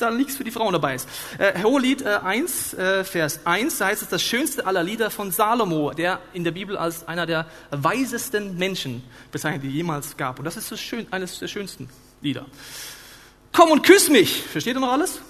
da 0.00 0.10
nichts 0.10 0.36
für 0.36 0.42
die 0.42 0.50
Frauen 0.50 0.72
dabei 0.72 0.96
ist. 0.96 1.08
Äh, 1.38 1.62
Hohelied 1.62 2.02
äh, 2.02 2.18
1, 2.24 2.74
äh, 2.74 3.04
Vers 3.04 3.38
1, 3.44 3.78
da 3.78 3.86
heißt 3.86 4.02
es 4.02 4.08
das 4.08 4.20
schönste 4.20 4.66
aller 4.66 4.82
Lieder 4.82 5.10
von 5.10 5.30
Salomo, 5.30 5.92
der 5.92 6.18
in 6.32 6.42
der 6.42 6.50
Bibel 6.50 6.76
als 6.76 7.06
einer 7.06 7.24
der 7.24 7.46
weisesten 7.70 8.58
Menschen 8.58 9.04
bezeichnet, 9.30 9.62
die 9.62 9.70
jemals 9.70 10.16
gab. 10.16 10.40
Und 10.40 10.44
das 10.44 10.56
ist 10.56 10.72
das 10.72 10.80
schön, 10.80 11.06
eines 11.12 11.38
der 11.38 11.46
schönsten 11.46 11.88
Lieder. 12.20 12.46
Komm 13.52 13.70
und 13.70 13.84
küss 13.84 14.08
mich. 14.08 14.42
Versteht 14.42 14.74
ihr 14.74 14.80
noch 14.80 14.92
alles? 14.92 15.20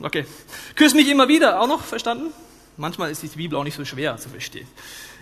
Okay. 0.00 0.26
Küss 0.74 0.92
mich 0.92 1.08
immer 1.08 1.28
wieder. 1.28 1.60
Auch 1.60 1.68
noch 1.68 1.84
verstanden? 1.84 2.32
Manchmal 2.78 3.12
ist 3.12 3.22
die 3.22 3.28
Bibel 3.28 3.56
auch 3.56 3.64
nicht 3.64 3.76
so 3.76 3.84
schwer 3.84 4.16
zu 4.16 4.28
verstehen. 4.28 4.66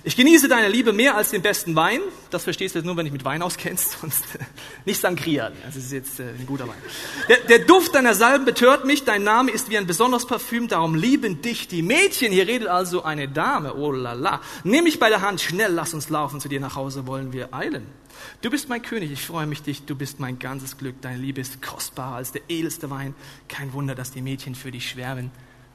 Ich 0.05 0.17
genieße 0.17 0.49
deine 0.49 0.69
Liebe 0.69 0.93
mehr 0.93 1.17
als 1.17 1.31
den 1.31 1.43
besten 1.43 1.75
Wein. 1.75 2.00
Das 2.31 2.45
verstehst 2.45 2.75
du 2.75 2.79
jetzt 2.79 2.87
nur, 2.87 2.97
wenn 2.97 3.06
du 3.06 3.12
mit 3.12 3.25
Wein 3.25 3.43
auskennst, 3.43 3.93
sonst 4.00 4.25
äh, 4.37 4.45
nicht 4.85 5.00
Sangria. 5.00 5.50
Das 5.65 5.75
ist 5.75 5.91
jetzt 5.91 6.21
äh, 6.21 6.31
ein 6.39 6.47
guter 6.47 6.69
Wein. 6.69 6.77
Der, 7.29 7.39
der, 7.39 7.59
Duft 7.61 7.95
deiner 7.95 8.15
Salben 8.15 8.45
betört 8.45 8.85
mich. 8.85 9.05
Dein 9.05 9.25
Name 9.25 9.50
ist 9.50 9.71
wie 9.71 9.77
ein 9.77 9.87
besonderes 9.87 10.27
Parfüm. 10.27 10.69
Darum 10.69 10.95
lieben 10.95 11.43
dich 11.43 11.67
die 11.67 11.83
Mädchen. 11.83 12.33
Hier 12.33 12.47
redet 12.47 12.69
also 12.69 13.03
eine 13.03 13.29
Dame. 13.29 13.75
Oh 13.75 13.91
la 13.91 14.12
la. 14.12 14.41
Nimm 14.62 14.85
mich 14.85 15.00
bei 15.00 15.09
der 15.09 15.21
Hand. 15.21 15.41
Schnell, 15.41 15.73
lass 15.73 15.95
uns 15.95 16.09
laufen. 16.11 16.41
Zu 16.41 16.49
dir 16.49 16.61
nach 16.61 16.77
Hause 16.77 17.06
wollen 17.06 17.33
wir 17.33 17.53
eilen. 17.53 17.87
Du 18.41 18.50
bist 18.50 18.69
mein 18.69 18.83
König. 18.83 19.11
Ich 19.11 19.27
freue 19.27 19.47
mich 19.47 19.62
dich. 19.62 19.85
Du 19.85 19.97
bist 19.97 20.21
mein 20.21 20.39
ganzes 20.39 20.79
Glück. 20.79 21.00
Deine 21.03 21.19
Liebe 21.19 21.41
ist 21.41 21.61
kostbarer 21.61 22.17
als 22.17 22.31
der 22.31 22.43
edelste 22.49 22.88
Wein. 22.88 23.14
Kein 23.49 23.73
Wunder, 23.73 23.97
dass 23.97 24.12
die 24.12 24.23
Mädchen 24.23 24.55
für 24.55 24.71
dich 24.71 24.88
schwärmen. 24.88 25.33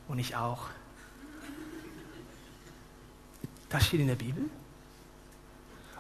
Und 0.08 0.20
ich 0.20 0.36
auch. 0.36 0.68
Das 3.74 3.88
steht 3.88 4.02
in 4.02 4.08
der 4.08 4.16
Bibel. 4.16 4.46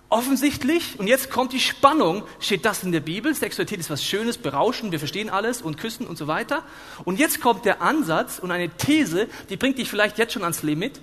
Offensichtlich, 0.07 0.99
und 0.99 1.07
jetzt 1.07 1.31
kommt 1.31 1.53
die 1.53 1.59
Spannung, 1.59 2.23
steht 2.39 2.65
das 2.65 2.83
in 2.83 2.91
der 2.91 2.99
Bibel. 2.99 3.33
Sexualität 3.33 3.79
ist 3.79 3.89
was 3.89 4.05
Schönes, 4.05 4.37
Berauschen, 4.37 4.91
wir 4.91 4.99
verstehen 4.99 5.31
alles 5.31 5.63
und 5.63 5.77
küssen 5.77 6.05
und 6.05 6.15
so 6.15 6.27
weiter. 6.27 6.63
Und 7.03 7.17
jetzt 7.17 7.41
kommt 7.41 7.65
der 7.65 7.81
Ansatz 7.81 8.37
und 8.37 8.51
eine 8.51 8.69
These, 8.69 9.27
die 9.49 9.57
bringt 9.57 9.79
dich 9.79 9.89
vielleicht 9.89 10.19
jetzt 10.19 10.33
schon 10.33 10.43
ans 10.43 10.61
Limit. 10.61 11.01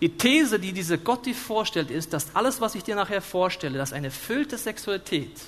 Die 0.00 0.16
These, 0.16 0.60
die 0.60 0.72
diese 0.72 0.96
Gott 0.96 1.26
dir 1.26 1.34
vorstellt, 1.34 1.90
ist, 1.90 2.12
dass 2.12 2.36
alles, 2.36 2.60
was 2.60 2.76
ich 2.76 2.84
dir 2.84 2.94
nachher 2.94 3.20
vorstelle, 3.20 3.76
dass 3.76 3.92
eine 3.92 4.06
erfüllte 4.06 4.56
Sexualität 4.58 5.40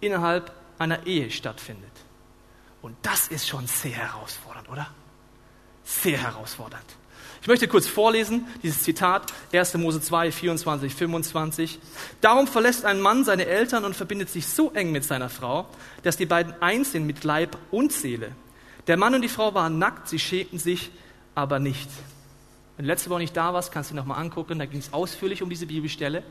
innerhalb 0.00 0.50
einer 0.78 1.06
Ehe 1.06 1.30
stattfindet. 1.30 1.92
Und 2.80 2.96
das 3.02 3.28
ist 3.28 3.46
schon 3.46 3.66
sehr 3.66 3.96
herausfordernd, 3.96 4.70
oder? 4.70 4.88
Sehr 5.84 6.16
herausfordernd. 6.16 6.86
Ich 7.44 7.48
möchte 7.48 7.68
kurz 7.68 7.86
vorlesen, 7.86 8.46
dieses 8.62 8.84
Zitat, 8.84 9.34
1. 9.52 9.74
Mose 9.74 10.00
2, 10.00 10.32
24, 10.32 10.94
25. 10.94 11.78
Darum 12.22 12.46
verlässt 12.46 12.86
ein 12.86 13.02
Mann 13.02 13.22
seine 13.22 13.44
Eltern 13.44 13.84
und 13.84 13.94
verbindet 13.94 14.30
sich 14.30 14.46
so 14.46 14.70
eng 14.70 14.92
mit 14.92 15.04
seiner 15.04 15.28
Frau, 15.28 15.66
dass 16.04 16.16
die 16.16 16.24
beiden 16.24 16.54
eins 16.62 16.92
sind 16.92 17.04
mit 17.04 17.22
Leib 17.22 17.58
und 17.70 17.92
Seele. 17.92 18.30
Der 18.86 18.96
Mann 18.96 19.14
und 19.14 19.20
die 19.20 19.28
Frau 19.28 19.52
waren 19.52 19.78
nackt, 19.78 20.08
sie 20.08 20.18
schämten 20.18 20.58
sich 20.58 20.90
aber 21.34 21.58
nicht. 21.58 21.90
Wenn 22.78 22.86
du 22.86 22.90
letzte 22.90 23.10
Woche 23.10 23.18
nicht 23.18 23.36
da 23.36 23.52
warst, 23.52 23.70
kannst 23.70 23.90
du 23.90 23.94
dir 23.94 24.00
nochmal 24.00 24.22
angucken, 24.22 24.58
da 24.58 24.64
ging 24.64 24.80
es 24.80 24.94
ausführlich 24.94 25.42
um 25.42 25.50
diese 25.50 25.66
Bibelstelle. 25.66 26.22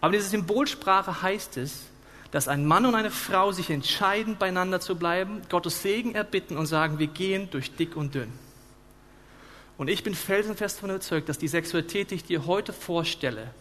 Aber 0.00 0.14
in 0.14 0.18
dieser 0.18 0.30
Symbolsprache 0.30 1.20
heißt 1.20 1.58
es, 1.58 1.82
dass 2.30 2.48
ein 2.48 2.64
Mann 2.64 2.86
und 2.86 2.94
eine 2.94 3.10
Frau 3.10 3.52
sich 3.52 3.68
entscheiden, 3.68 4.38
beieinander 4.38 4.80
zu 4.80 4.96
bleiben, 4.96 5.42
Gottes 5.50 5.82
Segen 5.82 6.14
erbitten 6.14 6.56
und 6.56 6.64
sagen, 6.64 6.98
wir 6.98 7.08
gehen 7.08 7.50
durch 7.50 7.76
dick 7.76 7.96
und 7.98 8.14
dünn. 8.14 8.32
Und 9.78 9.88
ich 9.88 10.02
bin 10.02 10.14
felsenfest 10.14 10.76
davon 10.76 10.90
überzeugt, 10.90 11.28
dass 11.28 11.38
die 11.38 11.48
Sexualität, 11.48 12.10
die 12.10 12.16
ich 12.16 12.24
dir 12.24 12.46
heute 12.46 12.72
vorstelle, 12.72 13.52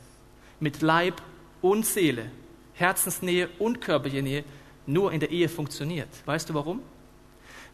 mit 0.59 0.81
Leib 0.81 1.21
und 1.61 1.85
Seele, 1.85 2.31
Herzensnähe 2.73 3.49
und 3.59 3.81
körperliche 3.81 4.23
Nähe, 4.23 4.43
nur 4.87 5.13
in 5.13 5.19
der 5.19 5.29
Ehe 5.29 5.47
funktioniert. 5.47 6.09
Weißt 6.25 6.49
du 6.49 6.55
warum? 6.55 6.81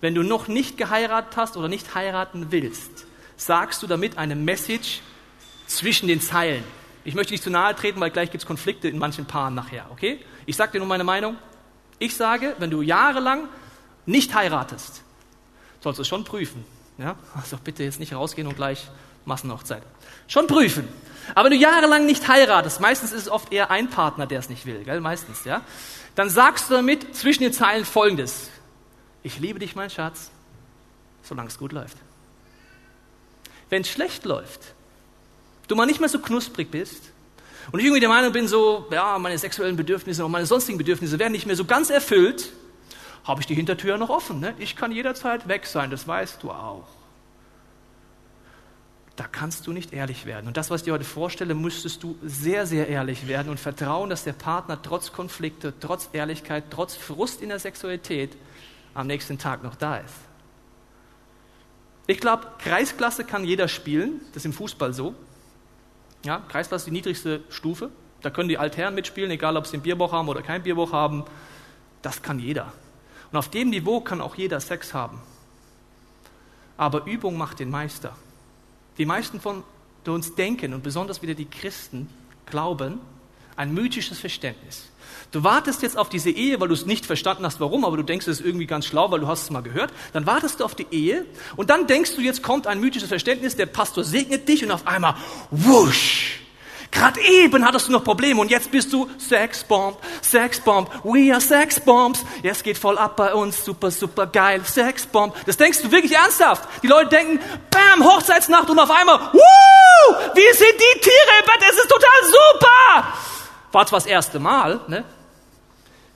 Wenn 0.01 0.13
du 0.13 0.23
noch 0.23 0.49
nicht 0.49 0.77
geheiratet 0.77 1.37
hast 1.37 1.55
oder 1.55 1.69
nicht 1.69 1.95
heiraten 1.95 2.51
willst, 2.51 3.05
sagst 3.37 3.81
du 3.81 3.87
damit 3.87 4.17
eine 4.17 4.35
Message 4.35 4.99
zwischen 5.65 6.09
den 6.09 6.19
Zeilen. 6.19 6.63
Ich 7.05 7.15
möchte 7.15 7.33
nicht 7.33 7.43
zu 7.43 7.49
nahe 7.49 7.73
treten, 7.75 8.01
weil 8.01 8.11
gleich 8.11 8.29
gibt 8.29 8.43
es 8.43 8.47
Konflikte 8.47 8.89
in 8.89 8.97
manchen 8.97 9.25
Paaren 9.25 9.55
nachher, 9.55 9.89
okay? 9.91 10.19
Ich 10.45 10.57
sage 10.57 10.73
dir 10.73 10.79
nur 10.79 10.87
meine 10.87 11.05
Meinung. 11.05 11.37
Ich 11.99 12.15
sage, 12.15 12.55
wenn 12.59 12.69
du 12.69 12.81
jahrelang 12.81 13.47
nicht 14.05 14.33
heiratest, 14.35 15.03
sollst 15.79 15.99
du 15.99 16.01
es 16.01 16.07
schon 16.07 16.25
prüfen. 16.25 16.65
Ja? 17.03 17.17
Also 17.35 17.57
bitte 17.61 17.83
jetzt 17.83 17.99
nicht 17.99 18.13
rausgehen 18.13 18.47
und 18.47 18.55
gleich 18.55 18.87
Massenhochzeit. 19.25 19.83
Schon 20.27 20.47
prüfen. 20.47 20.87
Aber 21.35 21.49
wenn 21.49 21.57
du 21.57 21.61
jahrelang 21.61 22.05
nicht 22.05 22.27
heiratest, 22.29 22.79
meistens 22.79 23.11
ist 23.11 23.23
es 23.23 23.29
oft 23.29 23.51
eher 23.51 23.69
ein 23.69 23.89
Partner, 23.89 24.25
der 24.25 24.39
es 24.39 24.49
nicht 24.49 24.65
will, 24.65 24.83
gell? 24.85 25.01
meistens, 25.01 25.43
ja? 25.43 25.61
Dann 26.15 26.29
sagst 26.29 26.69
du 26.69 26.75
damit 26.75 27.15
zwischen 27.15 27.43
den 27.43 27.51
Zeilen 27.51 27.83
Folgendes. 27.83 28.49
Ich 29.21 29.39
liebe 29.39 29.59
dich, 29.59 29.75
mein 29.75 29.89
Schatz, 29.89 30.31
solange 31.23 31.49
es 31.49 31.57
gut 31.57 31.73
läuft. 31.73 31.97
Wenn 33.69 33.81
es 33.81 33.89
schlecht 33.89 34.23
läuft, 34.23 34.61
du 35.67 35.75
mal 35.75 35.85
nicht 35.85 35.99
mehr 35.99 36.09
so 36.09 36.19
knusprig 36.19 36.71
bist 36.71 37.11
und 37.71 37.79
ich 37.79 37.85
irgendwie 37.85 38.01
der 38.01 38.09
Meinung 38.09 38.31
bin, 38.31 38.47
so, 38.47 38.87
ja, 38.91 39.17
meine 39.19 39.37
sexuellen 39.37 39.75
Bedürfnisse 39.75 40.23
und 40.23 40.31
meine 40.31 40.45
sonstigen 40.45 40.77
Bedürfnisse 40.77 41.19
werden 41.19 41.33
nicht 41.33 41.47
mehr 41.47 41.55
so 41.55 41.65
ganz 41.65 41.89
erfüllt, 41.89 42.51
habe 43.23 43.41
ich 43.41 43.47
die 43.47 43.55
Hintertür 43.55 43.97
noch 43.97 44.09
offen. 44.09 44.39
Ne? 44.39 44.53
Ich 44.59 44.75
kann 44.75 44.91
jederzeit 44.91 45.47
weg 45.47 45.65
sein, 45.65 45.89
das 45.89 46.07
weißt 46.07 46.43
du 46.43 46.51
auch. 46.51 46.87
Da 49.15 49.25
kannst 49.27 49.67
du 49.67 49.73
nicht 49.73 49.93
ehrlich 49.93 50.25
werden. 50.25 50.47
Und 50.47 50.57
das, 50.57 50.71
was 50.71 50.81
ich 50.81 50.85
dir 50.85 50.93
heute 50.93 51.03
vorstelle, 51.03 51.53
müsstest 51.53 52.01
du 52.01 52.17
sehr, 52.23 52.65
sehr 52.65 52.87
ehrlich 52.87 53.27
werden 53.27 53.49
und 53.49 53.59
vertrauen, 53.59 54.09
dass 54.09 54.23
der 54.23 54.33
Partner 54.33 54.81
trotz 54.81 55.13
Konflikte, 55.13 55.73
trotz 55.79 56.09
Ehrlichkeit, 56.13 56.65
trotz 56.71 56.95
Frust 56.95 57.41
in 57.41 57.49
der 57.49 57.59
Sexualität 57.59 58.35
am 58.95 59.05
nächsten 59.05 59.37
Tag 59.37 59.63
noch 59.63 59.75
da 59.75 59.97
ist. 59.97 60.15
Ich 62.07 62.19
glaube, 62.19 62.47
Kreisklasse 62.57 63.23
kann 63.23 63.45
jeder 63.45 63.67
spielen. 63.67 64.21
Das 64.33 64.37
ist 64.37 64.45
im 64.45 64.53
Fußball 64.53 64.93
so. 64.93 65.13
Ja, 66.25 66.39
Kreisklasse 66.49 66.81
ist 66.81 66.87
die 66.87 66.91
niedrigste 66.91 67.41
Stufe. 67.49 67.91
Da 68.21 68.31
können 68.31 68.49
die 68.49 68.57
Altherren 68.57 68.95
mitspielen, 68.95 69.29
egal 69.29 69.57
ob 69.57 69.67
sie 69.67 69.75
einen 69.75 69.83
Bierbauch 69.83 70.11
haben 70.11 70.27
oder 70.27 70.41
keinen 70.41 70.63
Bierbauch 70.63 70.91
haben. 70.91 71.23
Das 72.01 72.21
kann 72.21 72.39
jeder. 72.39 72.73
Und 73.33 73.39
auf 73.39 73.49
dem 73.49 73.71
Niveau 73.71 73.99
kann 73.99 74.21
auch 74.21 74.35
jeder 74.35 74.59
Sex 74.59 74.93
haben. 74.93 75.19
Aber 76.77 77.07
Übung 77.07 77.35
macht 77.35 77.59
den 77.59 77.71
Meister. 77.71 78.15
Die 78.99 79.07
meisten 79.07 79.41
von 79.41 79.63
uns 80.05 80.35
denken, 80.35 80.71
und 80.71 80.83
besonders 80.83 81.23
wieder 81.23 81.33
die 81.33 81.45
Christen, 81.49 82.09
glauben, 82.45 82.99
ein 83.55 83.73
mythisches 83.73 84.19
Verständnis. 84.19 84.83
Du 85.31 85.43
wartest 85.43 85.81
jetzt 85.81 85.97
auf 85.97 86.09
diese 86.09 86.29
Ehe, 86.29 86.59
weil 86.59 86.67
du 86.67 86.75
es 86.75 86.85
nicht 86.85 87.07
verstanden 87.07 87.43
hast, 87.43 87.59
warum, 87.59 87.85
aber 87.85 87.97
du 87.97 88.03
denkst, 88.03 88.27
es 88.27 88.39
ist 88.39 88.45
irgendwie 88.45 88.67
ganz 88.67 88.85
schlau, 88.85 89.09
weil 89.09 89.21
du 89.21 89.27
hast 89.27 89.41
es 89.41 89.49
mal 89.49 89.63
gehört. 89.63 89.91
Dann 90.11 90.27
wartest 90.27 90.59
du 90.59 90.63
auf 90.63 90.75
die 90.75 90.85
Ehe 90.91 91.25
und 91.55 91.71
dann 91.71 91.87
denkst 91.87 92.15
du, 92.15 92.21
jetzt 92.21 92.43
kommt 92.43 92.67
ein 92.67 92.79
mythisches 92.79 93.09
Verständnis, 93.09 93.55
der 93.55 93.65
Pastor 93.65 94.03
segnet 94.03 94.47
dich 94.47 94.63
und 94.63 94.69
auf 94.69 94.85
einmal, 94.85 95.15
wusch, 95.49 96.42
Gerade 96.93 97.19
eben 97.21 97.65
hattest 97.65 97.87
du 97.87 97.91
noch 97.91 98.03
Probleme 98.03 98.39
und 98.39 98.51
jetzt 98.51 98.69
bist 98.69 98.93
du 98.93 99.09
Sexbomb, 99.17 99.97
Sexbomb, 100.21 100.87
we 101.03 101.31
are 101.31 101.41
Sexbombs. 101.41 102.23
Jetzt 102.43 102.63
geht 102.63 102.77
voll 102.77 102.99
ab 102.99 103.15
bei 103.15 103.33
uns, 103.33 103.65
super, 103.65 103.89
super 103.89 104.27
geil, 104.27 104.63
Sexbomb. 104.63 105.33
Das 105.47 105.57
denkst 105.57 105.81
du 105.81 105.91
wirklich 105.91 106.15
ernsthaft. 106.15 106.69
Die 106.83 106.87
Leute 106.87 107.09
denken, 107.09 107.39
bam, 107.71 108.05
Hochzeitsnacht 108.05 108.69
und 108.69 108.77
auf 108.77 108.91
einmal, 108.91 109.19
wuh, 109.19 110.15
wir 110.35 110.53
sind 110.53 110.73
die 110.73 110.99
Tiere 110.99 111.33
im 111.39 111.45
Bett, 111.47 111.67
es 111.71 111.77
ist 111.77 111.89
total 111.89 112.23
super. 112.25 113.13
War 113.71 113.87
zwar 113.87 113.99
das 113.99 114.05
erste 114.05 114.39
Mal, 114.39 114.79
ne? 114.87 115.03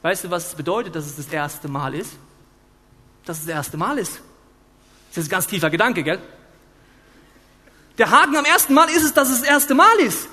Weißt 0.03 0.25
du, 0.25 0.29
was 0.29 0.49
es 0.49 0.53
bedeutet, 0.55 0.95
dass 0.95 1.07
es 1.07 1.15
das 1.15 1.25
erste 1.25 1.67
Mal 1.67 1.95
ist? 1.95 2.11
Dass 3.25 3.39
es 3.39 3.45
das 3.45 3.55
erste 3.55 3.77
Mal 3.77 3.97
ist. 3.97 4.21
Das 5.09 5.23
ist 5.23 5.25
ein 5.25 5.31
ganz 5.31 5.47
tiefer 5.47 5.71
Gedanke, 5.71 6.03
gell? 6.03 6.21
Der 7.97 8.11
Haken 8.11 8.35
am 8.37 8.45
ersten 8.45 8.75
Mal 8.75 8.89
ist 8.89 9.03
es, 9.03 9.13
dass 9.15 9.29
es 9.29 9.39
das 9.39 9.49
erste 9.49 9.73
Mal 9.73 9.97
ist. 10.01 10.29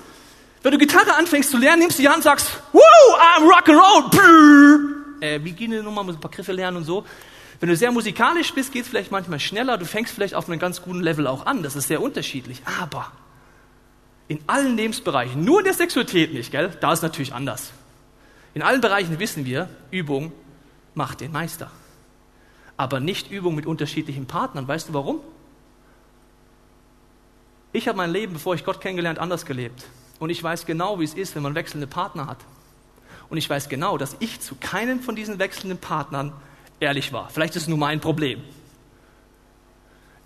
Wenn 0.64 0.72
du 0.72 0.78
Gitarre 0.78 1.14
anfängst 1.14 1.50
zu 1.50 1.58
lernen, 1.58 1.80
nimmst 1.80 1.98
du 1.98 2.02
die 2.02 2.08
Hand 2.08 2.16
und 2.16 2.22
sagst, 2.22 2.58
Woo, 2.72 2.80
I'm 2.80 3.44
rock 3.44 3.68
and 3.68 3.78
roll. 3.78 5.20
Äh, 5.20 5.44
wie 5.44 5.52
gehen 5.52 5.70
die 5.70 5.82
nochmal, 5.82 6.04
muss 6.04 6.14
ein 6.14 6.20
paar 6.20 6.30
Griffe 6.30 6.52
lernen 6.52 6.78
und 6.78 6.84
so. 6.84 7.04
Wenn 7.60 7.68
du 7.68 7.76
sehr 7.76 7.92
musikalisch 7.92 8.50
bist, 8.54 8.72
geht 8.72 8.84
es 8.84 8.88
vielleicht 8.88 9.10
manchmal 9.10 9.40
schneller. 9.40 9.76
Du 9.76 9.84
fängst 9.84 10.14
vielleicht 10.14 10.34
auf 10.34 10.48
einem 10.48 10.58
ganz 10.58 10.80
guten 10.80 11.02
Level 11.02 11.26
auch 11.26 11.44
an. 11.44 11.62
Das 11.62 11.76
ist 11.76 11.88
sehr 11.88 12.00
unterschiedlich. 12.00 12.62
Aber 12.80 13.12
in 14.26 14.38
allen 14.46 14.74
Lebensbereichen, 14.74 15.44
nur 15.44 15.58
in 15.58 15.64
der 15.66 15.74
Sexualität 15.74 16.32
nicht, 16.32 16.50
gell? 16.50 16.74
Da 16.80 16.94
ist 16.94 17.02
natürlich 17.02 17.34
anders. 17.34 17.70
In 18.54 18.62
allen 18.62 18.80
Bereichen 18.80 19.18
wissen 19.18 19.44
wir, 19.44 19.68
Übung 19.90 20.32
macht 20.94 21.20
den 21.20 21.30
Meister. 21.30 21.70
Aber 22.78 23.00
nicht 23.00 23.30
Übung 23.30 23.54
mit 23.54 23.66
unterschiedlichen 23.66 24.24
Partnern. 24.24 24.66
Weißt 24.66 24.88
du 24.88 24.94
warum? 24.94 25.20
Ich 27.74 27.86
habe 27.86 27.98
mein 27.98 28.10
Leben, 28.10 28.32
bevor 28.32 28.54
ich 28.54 28.64
Gott 28.64 28.80
kennengelernt, 28.80 29.18
anders 29.18 29.44
gelebt. 29.44 29.84
Und 30.18 30.30
ich 30.30 30.42
weiß 30.42 30.66
genau, 30.66 31.00
wie 31.00 31.04
es 31.04 31.14
ist, 31.14 31.34
wenn 31.34 31.42
man 31.42 31.54
wechselnde 31.54 31.86
Partner 31.86 32.26
hat. 32.26 32.38
Und 33.28 33.38
ich 33.38 33.48
weiß 33.48 33.68
genau, 33.68 33.98
dass 33.98 34.16
ich 34.20 34.40
zu 34.40 34.54
keinem 34.54 35.00
von 35.00 35.16
diesen 35.16 35.38
wechselnden 35.38 35.78
Partnern 35.78 36.32
ehrlich 36.80 37.12
war. 37.12 37.28
Vielleicht 37.30 37.56
ist 37.56 37.62
es 37.62 37.68
nur 37.68 37.78
mein 37.78 38.00
Problem. 38.00 38.42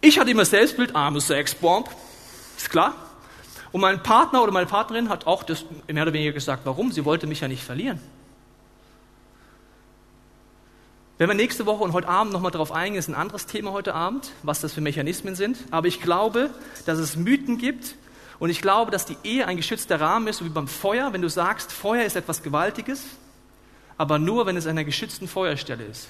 Ich 0.01 0.19
hatte 0.19 0.31
immer 0.31 0.45
Selbstbild, 0.45 0.95
arme 0.95 1.21
Sexbomb, 1.21 1.89
ist 2.57 2.71
klar. 2.71 2.95
Und 3.73 3.81
mein 3.81 4.03
Partner 4.03 4.43
oder 4.43 4.53
meine 4.53 4.67
Partnerin 4.67 5.09
hat 5.09 5.27
auch 5.27 5.43
das 5.43 5.65
mehr 5.87 6.03
oder 6.03 6.13
weniger 6.13 6.33
gesagt, 6.33 6.63
warum? 6.65 6.93
Sie 6.93 7.05
wollte 7.05 7.27
mich 7.27 7.41
ja 7.41 7.49
nicht 7.49 7.63
verlieren. 7.63 8.01
Wenn 11.19 11.29
wir 11.29 11.35
nächste 11.35 11.67
Woche 11.67 11.83
und 11.83 11.93
heute 11.93 12.09
Abend 12.09 12.33
nochmal 12.33 12.53
darauf 12.53 12.71
eingehen, 12.71 13.01
ist 13.01 13.09
ein 13.09 13.17
anderes 13.17 13.47
Thema 13.47 13.73
heute 13.73 13.93
Abend, 13.93 14.31
was 14.45 14.61
das 14.61 14.73
für 14.73 14.81
Mechanismen 14.81 15.35
sind. 15.35 15.59
Aber 15.73 15.89
ich 15.89 16.01
glaube, 16.01 16.51
dass 16.87 16.99
es 16.99 17.17
Mythen 17.17 17.59
gibt, 17.59 17.97
und 18.39 18.51
ich 18.51 18.63
glaube, 18.63 18.91
dass 18.91 19.05
die 19.05 19.17
Ehe 19.25 19.47
ein 19.47 19.57
geschützter 19.57 20.01
Rahmen 20.01 20.29
ist, 20.29 20.39
so 20.39 20.45
wie 20.45 20.51
beim 20.51 20.69
Feuer, 20.69 21.13
wenn 21.13 21.23
du 21.23 21.29
sagst, 21.29 21.73
Feuer 21.73 22.05
ist 22.05 22.17
etwas 22.17 22.43
Gewaltiges, 22.43 23.05
aber 23.97 24.19
nur, 24.19 24.47
wenn 24.47 24.57
es 24.57 24.67
an 24.67 24.73
einer 24.73 24.85
geschützten 24.85 25.27
Feuerstelle 25.27 25.85
ist. 25.85 26.09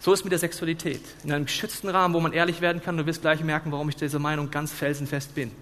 So 0.00 0.12
ist 0.12 0.24
mit 0.24 0.32
der 0.32 0.38
Sexualität. 0.38 1.02
In 1.24 1.32
einem 1.32 1.46
geschützten 1.46 1.88
Rahmen, 1.88 2.14
wo 2.14 2.20
man 2.20 2.32
ehrlich 2.32 2.60
werden 2.60 2.82
kann, 2.82 2.96
du 2.96 3.06
wirst 3.06 3.20
gleich 3.20 3.40
merken, 3.42 3.72
warum 3.72 3.88
ich 3.88 3.96
dieser 3.96 4.18
Meinung 4.18 4.50
ganz 4.50 4.72
felsenfest 4.72 5.34
bin. 5.34 5.52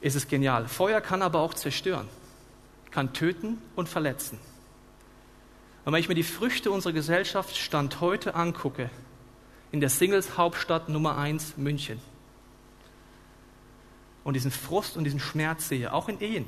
Ist 0.00 0.16
es 0.16 0.28
genial. 0.28 0.68
Feuer 0.68 1.00
kann 1.00 1.22
aber 1.22 1.40
auch 1.40 1.54
zerstören, 1.54 2.08
kann 2.90 3.12
töten 3.12 3.58
und 3.76 3.88
verletzen. 3.88 4.38
Und 5.84 5.92
wenn 5.92 6.00
ich 6.00 6.08
mir 6.08 6.14
die 6.14 6.22
Früchte 6.22 6.70
unserer 6.70 6.92
Gesellschaft 6.92 7.56
Stand 7.56 8.00
heute 8.00 8.34
angucke, 8.34 8.90
in 9.72 9.80
der 9.80 9.88
Singles-Hauptstadt 9.88 10.88
Nummer 10.88 11.16
1 11.16 11.56
München, 11.56 12.00
und 14.28 14.34
diesen 14.34 14.50
Frust 14.50 14.98
und 14.98 15.04
diesen 15.04 15.20
Schmerz 15.20 15.70
sehe, 15.70 15.90
auch 15.90 16.06
in 16.06 16.20
Ehen, 16.20 16.44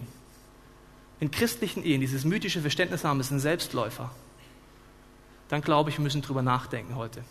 in 1.18 1.30
christlichen 1.30 1.82
Ehen, 1.82 2.02
dieses 2.02 2.26
mythische 2.26 2.60
Verständnis 2.60 3.04
haben, 3.04 3.20
ist 3.20 3.30
ein 3.30 3.40
Selbstläufer, 3.40 4.10
dann 5.48 5.62
glaube 5.62 5.88
ich, 5.88 5.96
wir 5.96 6.02
müssen 6.02 6.20
drüber 6.20 6.42
nachdenken 6.42 6.96
heute. 6.96 7.24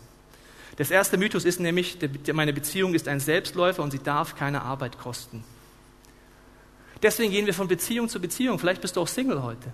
Das 0.74 0.90
erste 0.90 1.18
Mythos 1.18 1.44
ist 1.44 1.60
nämlich, 1.60 1.98
meine 2.32 2.52
Beziehung 2.52 2.94
ist 2.94 3.06
ein 3.06 3.20
Selbstläufer 3.20 3.80
und 3.80 3.92
sie 3.92 4.00
darf 4.00 4.34
keine 4.34 4.62
Arbeit 4.62 4.98
kosten. 4.98 5.44
Deswegen 7.00 7.30
gehen 7.30 7.46
wir 7.46 7.54
von 7.54 7.68
Beziehung 7.68 8.08
zu 8.08 8.20
Beziehung. 8.20 8.58
Vielleicht 8.58 8.80
bist 8.80 8.96
du 8.96 9.02
auch 9.02 9.08
Single 9.08 9.44
heute. 9.44 9.72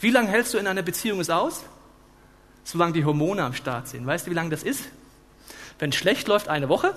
Wie 0.00 0.10
lange 0.10 0.28
hältst 0.28 0.54
du 0.54 0.58
in 0.58 0.66
einer 0.66 0.82
Beziehung 0.82 1.20
es 1.20 1.28
aus? 1.28 1.64
Solange 2.64 2.94
die 2.94 3.04
Hormone 3.04 3.44
am 3.44 3.52
Start 3.52 3.88
sind. 3.88 4.06
Weißt 4.06 4.26
du, 4.26 4.30
wie 4.30 4.34
lange 4.34 4.48
das 4.48 4.62
ist? 4.62 4.84
Wenn 5.78 5.90
es 5.90 5.96
schlecht 5.96 6.28
läuft, 6.28 6.48
eine 6.48 6.70
Woche? 6.70 6.96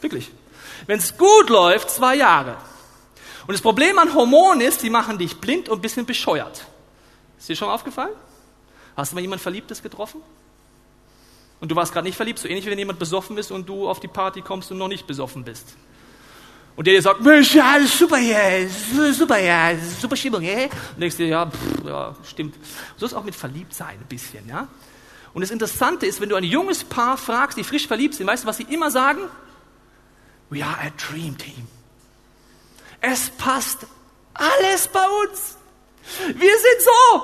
Wirklich. 0.00 0.32
Wenn 0.86 0.98
es 0.98 1.16
gut 1.16 1.50
läuft, 1.50 1.90
zwei 1.90 2.16
Jahre. 2.16 2.56
Und 3.46 3.52
das 3.52 3.60
Problem 3.60 3.98
an 3.98 4.14
Hormonen 4.14 4.60
ist, 4.60 4.82
die 4.82 4.90
machen 4.90 5.18
dich 5.18 5.36
blind 5.36 5.68
und 5.68 5.78
ein 5.78 5.82
bisschen 5.82 6.06
bescheuert. 6.06 6.64
Ist 7.38 7.48
dir 7.48 7.56
schon 7.56 7.68
aufgefallen? 7.68 8.14
Hast 8.96 9.12
du 9.12 9.16
mal 9.16 9.20
jemand 9.20 9.42
Verliebtes 9.42 9.82
getroffen? 9.82 10.22
Und 11.60 11.70
du 11.70 11.76
warst 11.76 11.92
gerade 11.92 12.06
nicht 12.06 12.16
verliebt, 12.16 12.38
so 12.38 12.48
ähnlich 12.48 12.66
wie 12.66 12.70
wenn 12.70 12.78
jemand 12.78 12.98
besoffen 12.98 13.36
ist 13.38 13.50
und 13.50 13.68
du 13.68 13.88
auf 13.88 14.00
die 14.00 14.08
Party 14.08 14.42
kommst 14.42 14.70
und 14.70 14.78
noch 14.78 14.88
nicht 14.88 15.06
besoffen 15.06 15.44
bist. 15.44 15.76
Und 16.76 16.86
der 16.86 16.94
dir 16.94 17.02
sagt, 17.02 17.20
Mensch, 17.20 17.54
ja, 17.54 17.76
super 17.86 18.16
hier, 18.16 18.68
super 19.12 19.36
hier, 19.36 19.78
super 20.00 20.16
Stimmung, 20.16 20.42
ja. 20.42 20.64
Und 20.64 21.00
denkst 21.00 21.16
dir, 21.16 21.28
ja, 21.28 21.46
pff, 21.46 21.86
ja, 21.86 22.16
stimmt. 22.28 22.56
So 22.96 23.06
ist 23.06 23.14
auch 23.14 23.22
mit 23.22 23.34
Verliebtsein 23.34 23.98
ein 24.00 24.06
bisschen, 24.08 24.48
ja. 24.48 24.66
Und 25.32 25.42
das 25.42 25.50
Interessante 25.50 26.06
ist, 26.06 26.20
wenn 26.20 26.28
du 26.28 26.36
ein 26.36 26.44
junges 26.44 26.82
Paar 26.82 27.16
fragst, 27.16 27.56
die 27.58 27.64
frisch 27.64 27.86
verliebt 27.86 28.14
sind, 28.14 28.26
weißt 28.26 28.44
du, 28.44 28.48
was 28.48 28.56
sie 28.56 28.64
immer 28.64 28.90
sagen? 28.90 29.20
We 30.54 30.64
are 30.64 30.78
a 30.78 30.90
dream 30.96 31.36
team. 31.36 31.66
Es 33.00 33.28
passt 33.30 33.86
alles 34.34 34.86
bei 34.86 35.04
uns. 35.04 35.56
Wir 36.26 36.34
sind 36.34 36.82
so. 36.84 37.22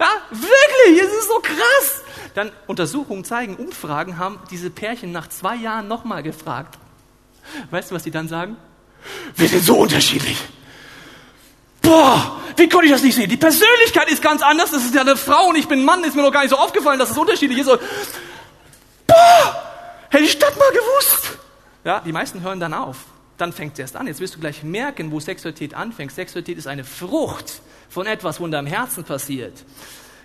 Ja, 0.00 0.08
wirklich, 0.30 1.02
es 1.02 1.12
ist 1.12 1.28
so 1.28 1.38
krass. 1.40 2.02
Dann 2.34 2.50
Untersuchungen 2.66 3.24
zeigen, 3.24 3.56
Umfragen 3.56 4.16
haben 4.16 4.40
diese 4.50 4.70
Pärchen 4.70 5.12
nach 5.12 5.28
zwei 5.28 5.54
Jahren 5.56 5.86
nochmal 5.86 6.22
gefragt. 6.22 6.78
Weißt 7.70 7.90
du, 7.90 7.94
was 7.94 8.04
die 8.04 8.10
dann 8.10 8.26
sagen? 8.26 8.56
Wir 9.36 9.48
sind 9.48 9.64
so 9.64 9.76
unterschiedlich. 9.76 10.38
Boah, 11.82 12.40
wie 12.56 12.70
konnte 12.70 12.86
ich 12.86 12.92
das 12.92 13.02
nicht 13.02 13.14
sehen? 13.14 13.28
Die 13.28 13.36
Persönlichkeit 13.36 14.08
ist 14.10 14.22
ganz 14.22 14.40
anders. 14.40 14.70
Das 14.70 14.82
ist 14.82 14.94
ja 14.94 15.02
eine 15.02 15.16
Frau 15.16 15.48
und 15.48 15.56
ich 15.56 15.68
bin 15.68 15.80
ein 15.80 15.84
Mann. 15.84 16.02
Ist 16.04 16.16
mir 16.16 16.22
noch 16.22 16.32
gar 16.32 16.40
nicht 16.40 16.50
so 16.50 16.56
aufgefallen, 16.56 16.98
dass 16.98 17.10
es 17.10 17.18
unterschiedlich 17.18 17.58
ist. 17.58 17.68
Boah, 19.06 19.62
hätte 20.08 20.24
ich 20.24 20.38
das 20.38 20.56
mal 20.56 20.70
gewusst. 20.70 21.38
Ja, 21.84 22.00
die 22.00 22.12
meisten 22.12 22.42
hören 22.42 22.60
dann 22.60 22.74
auf. 22.74 23.04
Dann 23.38 23.52
fängt 23.52 23.74
es 23.74 23.78
erst 23.80 23.96
an. 23.96 24.06
Jetzt 24.06 24.20
wirst 24.20 24.36
du 24.36 24.40
gleich 24.40 24.62
merken, 24.62 25.10
wo 25.10 25.18
Sexualität 25.18 25.74
anfängt. 25.74 26.12
Sexualität 26.12 26.58
ist 26.58 26.66
eine 26.66 26.84
Frucht 26.84 27.60
von 27.88 28.06
etwas, 28.06 28.40
wo 28.40 28.44
in 28.44 28.52
deinem 28.52 28.66
Herzen 28.66 29.04
passiert. 29.04 29.64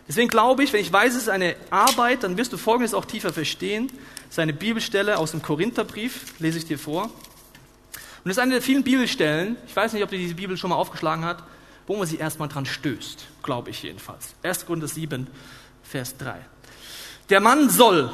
Deswegen 0.07 0.29
glaube 0.29 0.63
ich, 0.63 0.71
wenn 0.71 0.79
ich 0.79 0.91
weiß, 0.91 1.15
es 1.15 1.23
ist 1.23 1.29
eine 1.29 1.55
Arbeit, 1.69 2.23
dann 2.23 2.37
wirst 2.37 2.53
du 2.53 2.57
Folgendes 2.57 2.93
auch 2.93 3.05
tiefer 3.05 3.33
verstehen. 3.33 3.91
Seine 4.29 4.53
Bibelstelle 4.53 5.17
aus 5.17 5.31
dem 5.31 5.41
Korintherbrief, 5.41 6.39
lese 6.39 6.59
ich 6.59 6.65
dir 6.65 6.79
vor. 6.79 7.03
Und 7.03 7.11
das 8.23 8.33
ist 8.33 8.39
eine 8.39 8.53
der 8.53 8.61
vielen 8.61 8.83
Bibelstellen, 8.83 9.57
ich 9.67 9.75
weiß 9.75 9.93
nicht, 9.93 10.03
ob 10.03 10.09
du 10.09 10.17
diese 10.17 10.35
Bibel 10.35 10.57
schon 10.57 10.69
mal 10.69 10.75
aufgeschlagen 10.75 11.25
hast, 11.25 11.43
wo 11.87 11.95
man 11.95 12.07
sich 12.07 12.19
erstmal 12.19 12.49
dran 12.49 12.65
stößt, 12.65 13.25
glaube 13.43 13.69
ich 13.69 13.83
jedenfalls. 13.83 14.35
1. 14.43 14.65
Korinther 14.65 14.87
7, 14.87 15.27
Vers 15.83 16.17
3. 16.17 16.35
Der 17.29 17.39
Mann 17.39 17.69
soll, 17.69 18.13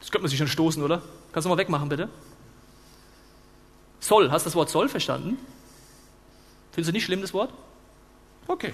das 0.00 0.10
könnte 0.10 0.22
man 0.22 0.30
sich 0.30 0.38
schon 0.38 0.48
stoßen, 0.48 0.82
oder? 0.82 1.02
Kannst 1.34 1.46
du 1.46 1.50
mal 1.50 1.58
wegmachen, 1.58 1.88
bitte? 1.88 2.08
Soll, 3.98 4.30
hast 4.30 4.46
du 4.46 4.50
das 4.50 4.54
Wort 4.54 4.70
soll 4.70 4.88
verstanden? 4.88 5.36
Findest 6.70 6.90
du 6.90 6.92
nicht 6.92 7.04
schlimm, 7.04 7.22
das 7.22 7.34
Wort? 7.34 7.50
Okay. 8.46 8.72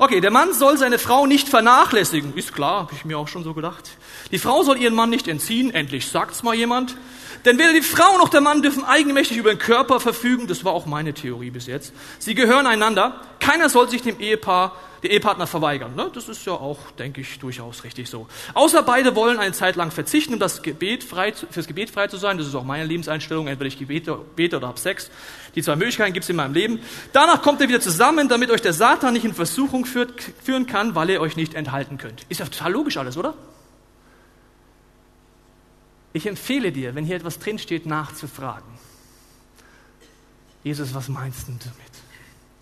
Okay, 0.00 0.20
der 0.20 0.32
Mann 0.32 0.52
soll 0.52 0.76
seine 0.76 0.98
Frau 0.98 1.26
nicht 1.26 1.48
vernachlässigen. 1.48 2.34
Ist 2.36 2.52
klar, 2.52 2.80
habe 2.80 2.94
ich 2.94 3.04
mir 3.04 3.16
auch 3.20 3.28
schon 3.28 3.44
so 3.44 3.54
gedacht. 3.54 3.88
Die 4.32 4.40
Frau 4.40 4.64
soll 4.64 4.78
ihren 4.78 4.96
Mann 4.96 5.10
nicht 5.10 5.28
entziehen. 5.28 5.72
Endlich 5.72 6.08
sagt's 6.08 6.42
mal 6.42 6.56
jemand. 6.56 6.96
Denn 7.44 7.56
weder 7.56 7.72
die 7.72 7.82
Frau 7.82 8.18
noch 8.18 8.30
der 8.30 8.40
Mann 8.40 8.60
dürfen 8.60 8.84
eigenmächtig 8.84 9.36
über 9.36 9.54
den 9.54 9.60
Körper 9.60 10.00
verfügen. 10.00 10.48
Das 10.48 10.64
war 10.64 10.72
auch 10.72 10.86
meine 10.86 11.14
Theorie 11.14 11.50
bis 11.50 11.68
jetzt. 11.68 11.92
Sie 12.18 12.34
gehören 12.34 12.66
einander. 12.66 13.20
Keiner 13.38 13.68
soll 13.68 13.88
sich 13.88 14.02
dem 14.02 14.18
Ehepaar, 14.18 14.72
der 15.04 15.12
Ehepartner 15.12 15.46
verweigern. 15.46 15.94
Ne? 15.94 16.10
Das 16.12 16.28
ist 16.28 16.44
ja 16.46 16.52
auch, 16.52 16.90
denke 16.92 17.20
ich, 17.20 17.38
durchaus 17.38 17.84
richtig 17.84 18.08
so. 18.08 18.26
Außer 18.54 18.82
beide 18.82 19.14
wollen 19.14 19.38
eine 19.38 19.52
Zeit 19.52 19.76
lang 19.76 19.90
verzichten, 19.90 20.34
um 20.34 20.40
das 20.40 20.62
Gebet 20.62 21.04
frei 21.04 21.32
fürs 21.32 21.66
Gebet 21.66 21.90
frei 21.90 22.08
zu 22.08 22.16
sein. 22.16 22.38
Das 22.38 22.46
ist 22.46 22.54
auch 22.54 22.64
meine 22.64 22.84
Lebenseinstellung. 22.86 23.46
Entweder 23.46 23.68
ich 23.68 23.86
bete, 23.86 24.18
bete 24.34 24.56
oder 24.56 24.68
habe 24.68 24.80
Sex. 24.80 25.10
Die 25.54 25.62
zwei 25.62 25.76
Möglichkeiten 25.76 26.12
gibt 26.12 26.24
es 26.24 26.30
in 26.30 26.36
meinem 26.36 26.54
Leben. 26.54 26.80
Danach 27.12 27.42
kommt 27.42 27.60
ihr 27.60 27.68
wieder 27.68 27.80
zusammen, 27.80 28.28
damit 28.28 28.50
euch 28.50 28.62
der 28.62 28.72
Satan 28.72 29.12
nicht 29.12 29.24
in 29.24 29.34
Versuchung 29.34 29.84
führt, 29.84 30.12
führen 30.42 30.66
kann, 30.66 30.94
weil 30.94 31.10
ihr 31.10 31.20
euch 31.20 31.36
nicht 31.36 31.54
enthalten 31.54 31.98
könnt. 31.98 32.24
Ist 32.28 32.40
ja 32.40 32.46
total 32.46 32.72
logisch 32.72 32.96
alles, 32.96 33.16
oder? 33.16 33.34
Ich 36.12 36.26
empfehle 36.26 36.72
dir, 36.72 36.94
wenn 36.94 37.04
hier 37.04 37.16
etwas 37.16 37.38
drinsteht, 37.38 37.86
nachzufragen. 37.86 38.72
Jesus, 40.62 40.94
was 40.94 41.08
meinst 41.08 41.48
du 41.48 41.52
damit? 41.52 42.03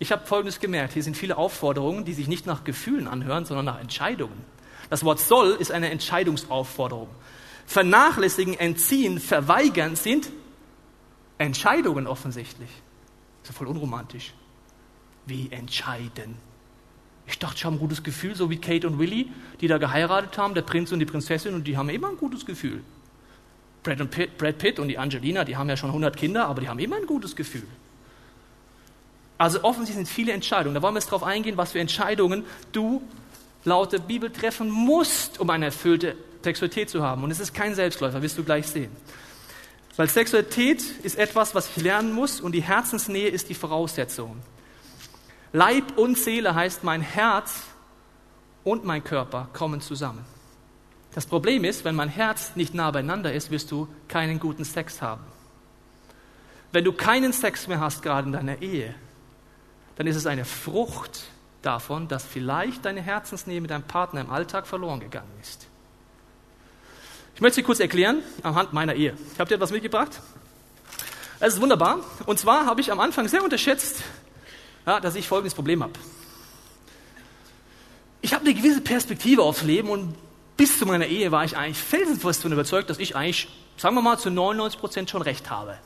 Ich 0.03 0.11
habe 0.11 0.25
Folgendes 0.25 0.59
gemerkt. 0.59 0.91
Hier 0.91 1.01
sind 1.01 1.15
viele 1.15 1.37
Aufforderungen, 1.37 2.03
die 2.03 2.11
sich 2.11 2.27
nicht 2.27 2.45
nach 2.45 2.65
Gefühlen 2.65 3.07
anhören, 3.07 3.45
sondern 3.45 3.63
nach 3.63 3.79
Entscheidungen. 3.79 4.43
Das 4.89 5.05
Wort 5.05 5.21
soll 5.21 5.51
ist 5.51 5.71
eine 5.71 5.91
Entscheidungsaufforderung. 5.91 7.07
Vernachlässigen, 7.65 8.59
entziehen, 8.59 9.17
verweigern 9.17 9.95
sind 9.95 10.29
Entscheidungen 11.37 12.05
offensichtlich. 12.05 12.67
Das 12.69 13.51
ist 13.51 13.55
ja 13.55 13.57
voll 13.59 13.67
unromantisch. 13.67 14.33
Wie 15.25 15.49
entscheiden? 15.49 16.35
Ich 17.25 17.39
dachte, 17.39 17.55
ich 17.55 17.63
habe 17.63 17.77
ein 17.77 17.79
gutes 17.79 18.03
Gefühl, 18.03 18.35
so 18.35 18.49
wie 18.49 18.57
Kate 18.57 18.85
und 18.85 18.99
Willy, 18.99 19.31
die 19.61 19.69
da 19.69 19.77
geheiratet 19.77 20.37
haben, 20.37 20.53
der 20.53 20.63
Prinz 20.63 20.91
und 20.91 20.99
die 20.99 21.05
Prinzessin, 21.05 21.53
und 21.53 21.65
die 21.65 21.77
haben 21.77 21.87
immer 21.87 22.09
ein 22.09 22.17
gutes 22.17 22.45
Gefühl. 22.45 22.83
Brad, 23.83 24.11
Pitt, 24.11 24.37
Brad 24.37 24.57
Pitt 24.57 24.79
und 24.79 24.89
die 24.89 24.97
Angelina, 24.97 25.45
die 25.45 25.55
haben 25.55 25.69
ja 25.69 25.77
schon 25.77 25.91
100 25.91 26.17
Kinder, 26.17 26.47
aber 26.47 26.59
die 26.59 26.67
haben 26.67 26.79
immer 26.79 26.97
ein 26.97 27.05
gutes 27.05 27.37
Gefühl. 27.37 27.67
Also 29.43 29.61
offensichtlich 29.65 30.07
sind 30.07 30.15
viele 30.15 30.31
Entscheidungen. 30.31 30.73
Da 30.73 30.81
wollen 30.81 30.93
wir 30.93 31.01
jetzt 31.01 31.09
darauf 31.09 31.23
eingehen, 31.23 31.57
was 31.57 31.73
für 31.73 31.79
Entscheidungen 31.81 32.45
du 32.71 33.01
laut 33.65 33.91
der 33.91 33.99
Bibel 33.99 34.31
treffen 34.31 34.69
musst, 34.69 35.37
um 35.41 35.49
eine 35.49 35.65
erfüllte 35.65 36.15
Sexualität 36.41 36.89
zu 36.89 37.03
haben. 37.03 37.25
Und 37.25 37.31
es 37.31 37.41
ist 37.41 37.53
kein 37.53 37.75
Selbstläufer, 37.75 38.21
wirst 38.21 38.37
du 38.37 38.45
gleich 38.45 38.67
sehen. 38.67 38.89
Weil 39.97 40.07
Sexualität 40.07 40.81
ist 41.03 41.17
etwas, 41.17 41.53
was 41.53 41.75
ich 41.75 41.83
lernen 41.83 42.13
muss 42.13 42.39
und 42.39 42.53
die 42.53 42.63
Herzensnähe 42.63 43.27
ist 43.27 43.49
die 43.49 43.53
Voraussetzung. 43.53 44.37
Leib 45.51 45.97
und 45.97 46.17
Seele 46.17 46.55
heißt, 46.55 46.85
mein 46.85 47.01
Herz 47.01 47.63
und 48.63 48.85
mein 48.85 49.03
Körper 49.03 49.49
kommen 49.51 49.81
zusammen. 49.81 50.23
Das 51.15 51.25
Problem 51.25 51.65
ist, 51.65 51.83
wenn 51.83 51.95
mein 51.95 52.07
Herz 52.07 52.53
nicht 52.55 52.73
nah 52.73 52.91
beieinander 52.91 53.33
ist, 53.33 53.51
wirst 53.51 53.71
du 53.71 53.89
keinen 54.07 54.39
guten 54.39 54.63
Sex 54.63 55.01
haben. 55.01 55.25
Wenn 56.71 56.85
du 56.85 56.93
keinen 56.93 57.33
Sex 57.33 57.67
mehr 57.67 57.81
hast, 57.81 58.03
gerade 58.03 58.27
in 58.27 58.31
deiner 58.31 58.61
Ehe, 58.61 58.95
dann 59.95 60.07
ist 60.07 60.15
es 60.15 60.25
eine 60.25 60.45
Frucht 60.45 61.23
davon, 61.61 62.07
dass 62.07 62.25
vielleicht 62.25 62.85
deine 62.85 63.01
Herzensnähe 63.01 63.61
mit 63.61 63.71
deinem 63.71 63.83
Partner 63.83 64.21
im 64.21 64.29
Alltag 64.29 64.67
verloren 64.67 64.99
gegangen 64.99 65.31
ist. 65.41 65.67
Ich 67.35 67.41
möchte 67.41 67.55
sie 67.55 67.63
kurz 67.63 67.79
erklären 67.79 68.21
anhand 68.43 68.73
meiner 68.73 68.93
Ehe. 68.93 69.17
Habe 69.39 69.49
dir 69.49 69.55
etwas 69.55 69.71
mitgebracht. 69.71 70.19
Es 71.39 71.55
ist 71.55 71.61
wunderbar. 71.61 71.99
Und 72.25 72.39
zwar 72.39 72.65
habe 72.65 72.81
ich 72.81 72.91
am 72.91 72.99
Anfang 72.99 73.27
sehr 73.27 73.43
unterschätzt, 73.43 74.03
ja, 74.85 74.99
dass 74.99 75.15
ich 75.15 75.27
folgendes 75.27 75.55
Problem 75.55 75.83
habe. 75.83 75.93
Ich 78.21 78.33
habe 78.33 78.45
eine 78.45 78.53
gewisse 78.53 78.81
Perspektive 78.81 79.43
aufs 79.43 79.63
Leben 79.63 79.89
und 79.89 80.15
bis 80.55 80.77
zu 80.77 80.85
meiner 80.85 81.07
Ehe 81.07 81.31
war 81.31 81.43
ich 81.43 81.57
eigentlich 81.57 81.77
felsenfest 81.77 82.39
davon 82.39 82.53
überzeugt, 82.53 82.89
dass 82.89 82.99
ich 82.99 83.15
eigentlich, 83.15 83.49
sagen 83.77 83.95
wir 83.95 84.01
mal, 84.01 84.17
zu 84.17 84.29
99 84.29 84.79
Prozent 84.79 85.09
schon 85.09 85.21
recht 85.21 85.49
habe. 85.49 85.77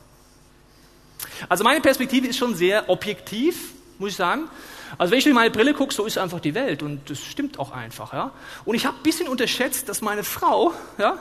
Also 1.50 1.64
meine 1.64 1.82
Perspektive 1.82 2.28
ist 2.28 2.38
schon 2.38 2.54
sehr 2.54 2.90
objektiv, 2.90 3.74
muss 4.00 4.12
ich 4.12 4.16
sagen. 4.16 4.50
Also 4.98 5.12
wenn 5.12 5.18
ich 5.18 5.24
durch 5.24 5.36
meine 5.36 5.52
Brille 5.52 5.74
gucke, 5.74 5.94
so 5.94 6.06
ist 6.06 6.18
einfach 6.18 6.40
die 6.40 6.56
Welt 6.56 6.84
und 6.84 7.10
das 7.10 7.20
stimmt 7.20 7.60
auch 7.60 7.72
einfach. 7.72 8.14
Ja? 8.14 8.32
Und 8.66 8.76
ich 8.76 8.86
habe 8.86 8.98
ein 8.98 9.04
bisschen 9.04 9.28
unterschätzt, 9.28 9.90
dass 9.90 10.02
meine 10.02 10.24
Frau 10.24 10.74
ja, 10.98 11.18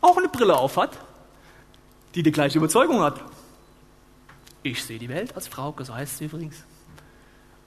auch 0.00 0.16
eine 0.16 0.28
Brille 0.28 0.56
aufhat, 0.56 0.98
die 2.14 2.22
die 2.22 2.32
gleiche 2.32 2.58
Überzeugung 2.58 3.00
hat. 3.00 3.20
Ich 4.62 4.84
sehe 4.84 4.98
die 4.98 5.08
Welt 5.08 5.34
als 5.34 5.48
Frau, 5.48 5.74
so 5.78 5.94
heißt 5.94 6.18
sie 6.18 6.26
übrigens. 6.26 6.64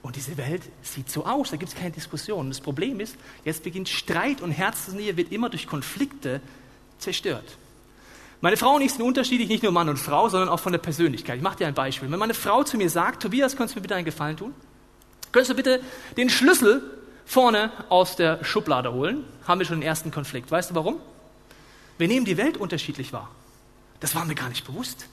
Und 0.04 0.18
diese 0.18 0.38
Welt 0.38 0.64
sieht 0.82 1.10
so 1.10 1.26
aus, 1.26 1.52
da 1.52 1.56
gibt 1.56 1.72
es 1.72 1.78
keine 1.78 1.92
Diskussion. 1.92 2.50
Das 2.50 2.60
Problem 2.60 3.00
ist, 3.00 3.16
jetzt 3.46 3.64
beginnt 3.64 3.88
Streit 3.88 4.42
und 4.42 4.52
Herzensnähe 4.52 5.16
wird 5.16 5.32
immer 5.32 5.50
durch 5.50 5.66
Konflikte 5.66 6.42
zerstört. 7.00 7.58
Meine 8.44 8.58
Frau 8.58 8.76
und 8.76 8.82
ich 8.82 8.92
sind 8.92 9.04
unterschiedlich, 9.04 9.48
nicht 9.48 9.64
nur 9.64 9.72
Mann 9.72 9.88
und 9.88 9.96
Frau, 9.96 10.28
sondern 10.28 10.50
auch 10.50 10.60
von 10.60 10.74
der 10.74 10.80
Persönlichkeit. 10.80 11.38
Ich 11.38 11.42
mache 11.42 11.56
dir 11.56 11.66
ein 11.66 11.74
Beispiel. 11.74 12.12
Wenn 12.12 12.20
meine 12.20 12.34
Frau 12.34 12.62
zu 12.66 12.76
mir 12.76 12.90
sagt, 12.90 13.24
Tobias, 13.24 13.56
könntest 13.56 13.74
du 13.74 13.80
mir 13.80 13.84
bitte 13.84 13.96
einen 13.96 14.04
Gefallen 14.04 14.36
tun? 14.36 14.54
Könntest 15.32 15.52
du 15.52 15.56
bitte 15.56 15.80
den 16.18 16.30
Schlüssel 16.30 16.84
vorne 17.26 17.72
aus 17.88 18.18
der 18.18 18.44
Schublade 18.44 18.92
holen? 18.92 19.24
Haben 19.48 19.60
wir 19.60 19.66
schon 19.66 19.80
den 19.80 19.88
ersten 19.88 20.12
Konflikt. 20.12 20.52
Weißt 20.52 20.72
du 20.72 20.76
warum? 20.76 20.98
Wir 21.98 22.10
nehmen 22.10 22.26
die 22.26 22.36
Welt 22.36 22.58
unterschiedlich 22.58 23.14
wahr. 23.14 23.30
Das 24.02 24.14
war 24.14 24.26
mir 24.26 24.36
gar 24.36 24.50
nicht 24.50 24.68
bewusst. 24.68 25.08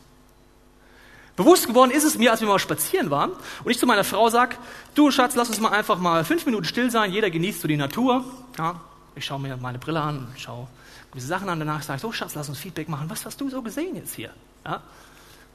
Bewusst 1.37 1.69
geworden 1.69 1.93
ist 1.93 2.03
es 2.03 2.19
mir, 2.19 2.33
als 2.33 2.41
wir 2.41 2.49
mal 2.49 2.59
spazieren 2.59 3.11
waren 3.11 3.31
und 3.63 3.71
ich 3.71 3.79
zu 3.79 3.87
meiner 3.87 4.03
Frau 4.03 4.29
sage, 4.29 4.57
du 4.97 5.13
Schatz, 5.13 5.37
lass 5.37 5.49
uns 5.49 5.61
mal 5.61 5.71
einfach 5.71 6.01
mal 6.01 6.25
fünf 6.25 6.47
Minuten 6.47 6.65
still 6.65 6.91
sein, 6.91 7.13
jeder 7.13 7.31
genießt 7.31 7.61
so 7.61 7.69
die 7.69 7.77
Natur. 7.77 8.25
Ja, 8.59 8.81
ich 9.15 9.25
schaue 9.25 9.41
mir 9.41 9.57
meine 9.57 9.79
Brille 9.79 10.01
an, 10.01 10.29
schaue 10.37 10.69
gewisse 11.11 11.27
Sachen 11.27 11.49
an, 11.49 11.59
danach 11.59 11.83
sage 11.83 11.97
ich, 11.97 12.03
so 12.03 12.13
Schatz, 12.13 12.35
lass 12.35 12.49
uns 12.49 12.59
Feedback 12.59 12.89
machen, 12.89 13.11
was 13.11 13.27
hast 13.27 13.41
du 13.41 13.51
so 13.51 13.63
gesehen 13.63 13.97
jetzt 13.97 14.15
hier? 14.15 14.33
Ja? 14.65 14.83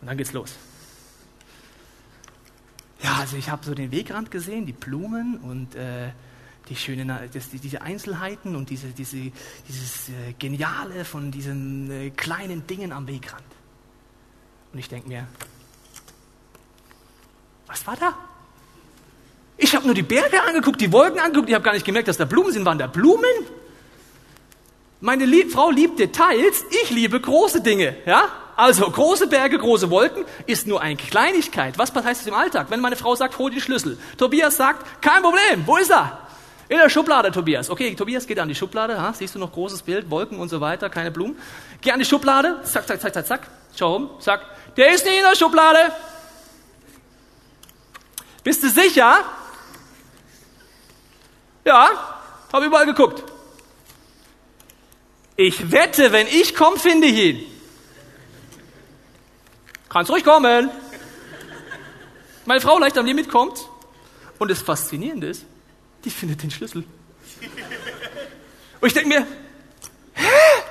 Und 0.02 0.08
dann 0.08 0.18
geht's 0.18 0.34
los. 0.34 0.56
Ja, 3.02 3.16
also 3.16 3.38
ich 3.38 3.50
habe 3.50 3.64
so 3.66 3.74
den 3.74 3.92
Wegrand 3.92 4.32
gesehen, 4.32 4.66
die 4.66 4.74
Blumen 4.74 5.38
und 5.38 5.76
äh, 5.76 6.12
die 6.70 6.76
schönen, 6.76 7.08
das, 7.08 7.50
diese 7.50 7.82
Einzelheiten 7.82 8.56
und 8.56 8.70
diese, 8.70 8.88
diese, 8.88 9.32
dieses 9.68 10.10
äh, 10.10 10.34
Geniale 10.40 11.06
von 11.06 11.32
diesen 11.32 11.92
äh, 11.92 12.10
kleinen 12.10 12.66
Dingen 12.66 12.92
am 12.92 13.08
Wegrand. 13.08 13.44
Und 14.74 14.80
ich 14.80 14.90
denke 14.90 15.08
mir, 15.08 15.28
was 17.68 17.86
war 17.86 17.96
da? 17.96 18.18
Ich 19.58 19.76
habe 19.76 19.86
nur 19.86 19.96
die 19.96 20.04
Berge 20.04 20.42
angeguckt, 20.44 20.82
die 20.82 20.92
Wolken 20.92 21.20
angeguckt, 21.20 21.50
ich 21.50 21.56
habe 21.56 21.64
gar 21.64 21.74
nicht 21.74 21.86
gemerkt, 21.86 22.08
dass 22.08 22.18
da 22.18 22.26
Blumen 22.26 22.52
sind. 22.52 22.66
Waren 22.66 22.78
da 22.78 22.88
Blumen? 22.88 23.24
Meine 25.00 25.26
Lieb 25.26 25.52
Frau 25.52 25.70
liebt 25.70 26.00
Details, 26.00 26.66
ich 26.84 26.90
liebe 26.90 27.20
große 27.20 27.62
Dinge. 27.62 27.96
Ja? 28.06 28.28
Also 28.56 28.90
große 28.90 29.28
Berge, 29.28 29.58
große 29.58 29.90
Wolken 29.90 30.26
ist 30.46 30.66
nur 30.66 30.82
eine 30.82 30.96
Kleinigkeit. 30.96 31.78
Was 31.78 31.94
heißt 31.94 32.22
das 32.22 32.28
im 32.28 32.34
Alltag? 32.34 32.68
Wenn 32.70 32.80
meine 32.80 32.96
Frau 32.96 33.16
sagt, 33.16 33.38
hol 33.38 33.52
den 33.52 33.60
Schlüssel. 33.60 33.98
Tobias 34.18 34.58
sagt, 34.58 35.02
kein 35.02 35.22
Problem, 35.22 35.64
wo 35.66 35.78
ist 35.78 35.92
er? 35.92 36.20
In 36.68 36.78
der 36.78 36.90
Schublade, 36.90 37.32
Tobias. 37.32 37.70
Okay, 37.70 37.94
Tobias 37.94 38.26
geht 38.26 38.40
an 38.40 38.48
die 38.48 38.56
Schublade. 38.56 39.00
Ha? 39.00 39.14
Siehst 39.14 39.36
du 39.36 39.40
noch 39.40 39.52
großes 39.52 39.84
Bild, 39.84 40.10
Wolken 40.10 40.40
und 40.40 40.50
so 40.50 40.62
weiter, 40.62 40.90
keine 40.90 41.12
Blumen. 41.12 41.38
Geh 41.82 41.92
an 41.92 42.00
die 42.00 42.06
Schublade, 42.06 42.60
zack, 42.64 42.88
zack, 42.88 43.00
zack, 43.00 43.14
zack, 43.14 43.28
zack. 43.28 43.48
Schau 43.78 43.98
um, 43.98 44.10
sag, 44.20 44.42
der 44.76 44.94
ist 44.94 45.06
nicht 45.06 45.18
in 45.18 45.24
der 45.24 45.36
Schublade. 45.36 45.92
Bist 48.44 48.64
du 48.64 48.70
sicher? 48.70 49.18
Ja, 51.66 51.90
habe 52.54 52.66
überall 52.68 52.86
geguckt. 52.86 53.24
Ich 55.36 55.72
wette, 55.72 56.12
wenn 56.12 56.28
ich 56.28 56.56
komme, 56.56 56.78
finde 56.78 57.08
ich 57.08 57.18
ihn. 57.18 57.46
Kannst 59.90 60.12
ruhig 60.12 60.24
kommen. 60.24 60.70
Meine 62.46 62.62
Frau 62.62 62.78
leicht 62.78 62.98
an 62.98 63.06
mir 63.06 63.16
mitkommt. 63.16 63.68
Und 64.38 64.52
das 64.52 64.62
Faszinierende 64.62 65.28
ist, 65.28 65.46
die 66.04 66.10
findet 66.10 66.44
den 66.44 66.52
Schlüssel. 66.52 66.84
Und 68.80 68.88
ich 68.88 68.94
denke 68.94 69.10
mir, 69.10 69.28
hä? 70.14 70.64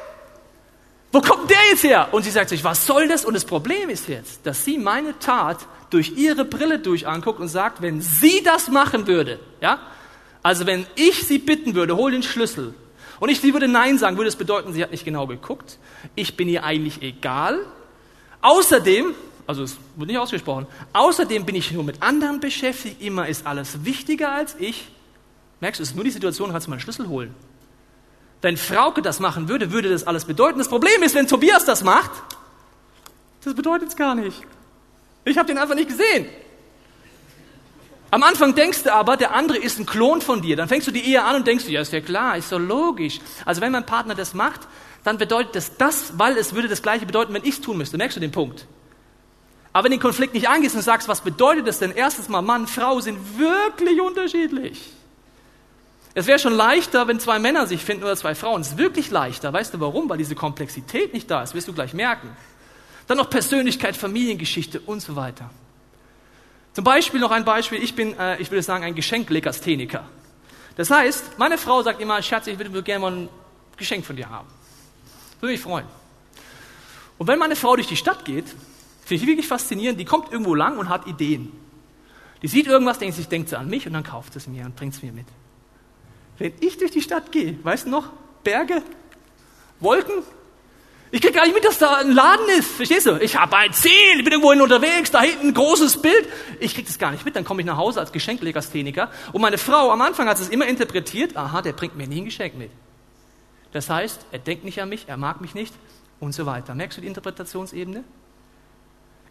Wo 1.11 1.21
kommt 1.21 1.51
der 1.51 1.59
jetzt 1.71 1.83
her? 1.85 2.09
Und 2.13 2.23
sie 2.23 2.31
sagt 2.31 2.51
sich, 2.51 2.63
was 2.63 2.87
soll 2.87 3.09
das? 3.09 3.25
Und 3.25 3.35
das 3.35 3.45
Problem 3.45 3.89
ist 3.89 4.09
jetzt, 4.09 4.47
dass 4.47 4.65
sie 4.65 4.79
meine 4.79 5.19
Tat 5.19 5.59
durch 5.91 6.13
ihre 6.17 6.45
Brille 6.45 6.79
durch 6.79 7.07
anguckt 7.07 7.41
und 7.41 7.49
sagt, 7.49 7.83
wenn 7.83 8.01
sie 8.01 8.43
das 8.43 8.69
machen 8.69 9.07
würde, 9.07 9.41
ja, 9.61 9.81
Also 10.45 10.67
wenn 10.67 10.87
ich 10.95 11.27
sie 11.27 11.39
bitten 11.39 11.75
würde, 11.75 11.97
hol 11.97 12.11
den 12.11 12.23
Schlüssel, 12.23 12.75
und 13.19 13.31
ich 13.31 13.41
sie 13.41 13.55
würde 13.55 13.67
Nein 13.67 13.97
sagen, 13.97 14.19
würde 14.19 14.29
es 14.29 14.37
bedeuten, 14.37 14.75
sie 14.75 14.83
hat 14.83 14.91
nicht 14.91 15.07
genau 15.07 15.27
geguckt. 15.27 15.79
Ich 16.15 16.37
bin 16.37 16.49
ihr 16.49 16.65
eigentlich 16.65 17.01
egal. 17.01 17.61
Außerdem, 18.43 19.15
also 19.47 19.63
es 19.63 19.79
wird 19.97 20.09
nicht 20.09 20.19
ausgesprochen, 20.19 20.67
außerdem 20.93 21.47
bin 21.47 21.55
ich 21.55 21.73
nur 21.73 21.83
mit 21.83 22.03
anderen 22.03 22.41
beschäftigt, 22.41 23.01
immer 23.01 23.27
ist 23.27 23.47
alles 23.47 23.87
wichtiger 23.87 24.33
als 24.33 24.55
ich. 24.59 24.89
Merkst 25.61 25.79
du, 25.79 25.83
es 25.83 25.91
ist 25.91 25.95
nur 25.95 26.05
die 26.05 26.11
Situation, 26.11 26.51
kannst 26.51 26.67
du 26.67 26.71
mal 26.71 26.75
einen 26.75 26.83
Schlüssel 26.83 27.09
holen. 27.09 27.35
Wenn 28.43 28.59
Frauke 28.59 29.01
das 29.01 29.21
machen 29.21 29.49
würde, 29.49 29.73
würde 29.73 29.89
das 29.89 30.07
alles 30.07 30.27
bedeuten. 30.27 30.59
Das 30.59 30.69
Problem 30.69 31.03
ist, 31.03 31.15
wenn 31.15 31.27
Tobias 31.27 31.65
das 31.65 31.83
macht, 31.83 32.11
das 33.43 33.55
bedeutet 33.55 33.89
es 33.89 33.97
gar 33.97 34.15
nicht. 34.15 34.43
Ich 35.25 35.39
habe 35.39 35.47
den 35.47 35.57
einfach 35.57 35.75
nicht 35.75 35.89
gesehen. 35.89 36.27
Am 38.15 38.23
Anfang 38.23 38.55
denkst 38.55 38.85
du 38.85 38.95
aber, 38.95 39.17
der 39.17 39.35
andere 39.35 39.59
ist 39.59 39.81
ein 39.81 39.87
Klon 39.87 40.21
von 40.21 40.41
dir. 40.41 40.55
Dann 40.55 40.69
fängst 40.69 40.87
du 40.87 40.93
die 40.93 41.01
Ehe 41.01 41.25
an 41.25 41.35
und 41.35 41.49
denkst, 41.49 41.67
ja, 41.67 41.81
ist 41.81 41.93
ja 41.93 42.01
klar, 42.01 42.37
ist 42.37 42.49
so 42.49 42.59
logisch. 42.59 43.19
Also 43.45 43.61
wenn 43.61 43.73
mein 43.73 43.87
Partner 43.87 44.15
das 44.15 44.35
macht, 44.35 44.69
dann 45.03 45.19
bedeutet 45.19 45.57
das 45.57 45.77
das, 45.79 46.17
weil 46.17 46.37
es 46.37 46.55
würde 46.55 46.69
das 46.69 46.81
Gleiche 46.81 47.07
bedeuten, 47.07 47.35
wenn 47.35 47.43
ich 47.43 47.55
es 47.57 47.61
tun 47.61 47.77
müsste. 47.77 47.99
Merkst 47.99 48.17
du 48.17 48.21
den 48.21 48.31
Punkt? 48.31 48.69
Aber 49.73 49.83
wenn 49.83 49.91
du 49.91 49.97
den 49.97 50.03
Konflikt 50.03 50.33
nicht 50.33 50.49
angehst 50.49 50.77
und 50.77 50.83
sagst, 50.83 51.09
was 51.09 51.23
bedeutet 51.23 51.67
das 51.67 51.81
denn? 51.81 51.91
Erstens 51.91 52.29
mal, 52.29 52.41
Mann, 52.41 52.69
Frau 52.69 53.01
sind 53.01 53.19
wirklich 53.37 54.01
unterschiedlich. 54.01 54.93
Es 56.15 56.29
wäre 56.29 56.39
schon 56.39 56.55
leichter, 56.55 57.09
wenn 57.09 57.19
zwei 57.19 57.41
Männer 57.41 57.67
sich 57.67 57.85
finden 57.85 58.05
oder 58.05 58.15
zwei 58.15 58.37
Frauen. 58.37 58.61
Es 58.61 58.69
ist 58.69 58.79
wirklich 58.79 59.11
leichter. 59.11 59.53
Weißt 59.53 59.75
du 59.75 59.81
warum? 59.81 60.09
Weil 60.09 60.19
diese 60.19 60.37
Komplexität 60.37 61.15
nicht 61.15 61.29
da 61.29 61.43
ist. 61.43 61.53
Wirst 61.57 61.67
du 61.67 61.73
gleich 61.73 61.95
merken. 61.95 62.29
Dann 63.09 63.19
noch 63.19 63.29
Persönlichkeit, 63.29 63.97
Familiengeschichte 63.97 64.79
und 64.79 65.01
so 65.01 65.17
weiter. 65.17 65.51
Zum 66.75 66.83
Beispiel 66.83 67.21
noch 67.21 67.31
ein 67.31 67.45
Beispiel, 67.45 67.83
ich 67.83 67.95
bin, 67.95 68.19
äh, 68.19 68.41
ich 68.41 68.51
würde 68.51 68.63
sagen, 68.63 68.83
ein 68.85 68.97
Geschenklegastheniker. 68.97 70.05
Das 70.77 70.91
heißt, 70.91 71.39
meine 71.39 71.57
Frau 71.57 71.83
sagt 71.83 72.01
immer, 72.01 72.21
Schatz, 72.21 72.49
ich 72.49 72.59
würde 72.59 72.83
gerne 72.83 73.01
mal 73.01 73.13
ein 73.13 73.29
Geschenk 73.77 74.05
von 74.05 74.17
dir 74.17 74.29
haben. 74.29 74.49
Würde 75.41 75.53
mich 75.53 75.61
freuen. 75.61 75.87
Und 77.17 77.29
wenn 77.29 77.39
meine 77.39 77.55
Frau 77.55 77.77
durch 77.77 77.87
die 77.87 77.97
Stadt 77.97 78.25
geht, 78.25 78.47
finde 79.05 79.23
ich 79.23 79.27
wirklich 79.27 79.47
faszinierend, 79.47 80.01
die 80.01 80.05
kommt 80.05 80.33
irgendwo 80.33 80.57
lang 80.57 80.77
und 80.79 80.89
hat 80.89 81.07
Ideen. 81.07 81.53
Die 82.43 82.49
sieht 82.49 82.67
irgendwas, 82.67 82.99
denkt 82.99 83.15
sich, 83.15 83.29
denkt 83.29 83.51
sie 83.51 83.59
an 83.59 83.69
mich 83.69 83.87
und 83.87 83.93
dann 83.93 84.03
kauft 84.03 84.35
es 84.35 84.49
mir 84.49 84.65
und 84.65 84.75
bringt 84.75 84.95
es 84.95 85.03
mir 85.03 85.13
mit. 85.13 85.27
Wenn 86.39 86.53
ich 86.61 86.77
durch 86.79 86.91
die 86.91 87.03
Stadt 87.03 87.31
gehe, 87.31 87.57
weißt 87.63 87.87
du 87.87 87.91
noch, 87.91 88.11
Berge, 88.43 88.83
Wolken, 89.79 90.25
ich 91.15 91.21
krieg 91.21 91.33
gar 91.33 91.45
nicht 91.45 91.55
mit, 91.55 91.65
dass 91.65 91.79
da 91.79 91.99
ein 91.99 92.11
Laden 92.11 92.49
ist. 92.59 92.73
Verstehst 92.73 93.07
du? 93.07 93.23
Ich 93.23 93.37
habe 93.37 93.57
ein 93.57 93.73
Ziel, 93.73 93.93
ich 94.19 94.25
bin 94.25 94.33
irgendwo 94.33 94.51
unterwegs, 94.51 95.13
da 95.13 95.23
hinten 95.23 95.49
ein 95.49 95.55
großes 95.55 96.03
Bild. 96.03 96.29
Ich 96.59 96.75
krieg 96.75 96.87
das 96.87 96.99
gar 96.99 97.13
nicht 97.13 97.25
mit. 97.25 97.37
Dann 97.37 97.45
komme 97.45 97.61
ich 97.61 97.67
nach 97.67 97.77
Hause 97.77 98.01
als 98.01 98.11
Geschenklegastheniker. 98.11 99.13
Und 99.33 99.41
meine 99.41 99.57
Frau 99.57 99.93
am 99.93 100.01
Anfang 100.01 100.27
hat 100.29 100.41
es 100.41 100.49
immer 100.49 100.67
interpretiert, 100.67 101.37
aha, 101.37 101.63
der 101.63 101.73
bringt 101.73 101.97
mir 101.97 102.09
nie 102.09 102.23
ein 102.23 102.25
Geschenk 102.25 102.57
mit. 102.57 102.73
Das 103.71 103.89
heißt, 103.89 104.27
er 104.33 104.41
denkt 104.41 104.65
nicht 104.65 104.83
an 104.83 104.89
mich, 104.89 105.05
er 105.07 105.17
mag 105.17 105.41
mich 105.41 105.55
nicht 105.55 105.73
und 106.19 106.33
so 106.33 106.47
weiter. 106.47 106.75
Merkst 106.75 106.99
du 106.99 107.03
die 107.03 107.07
Interpretationsebene? 107.07 108.03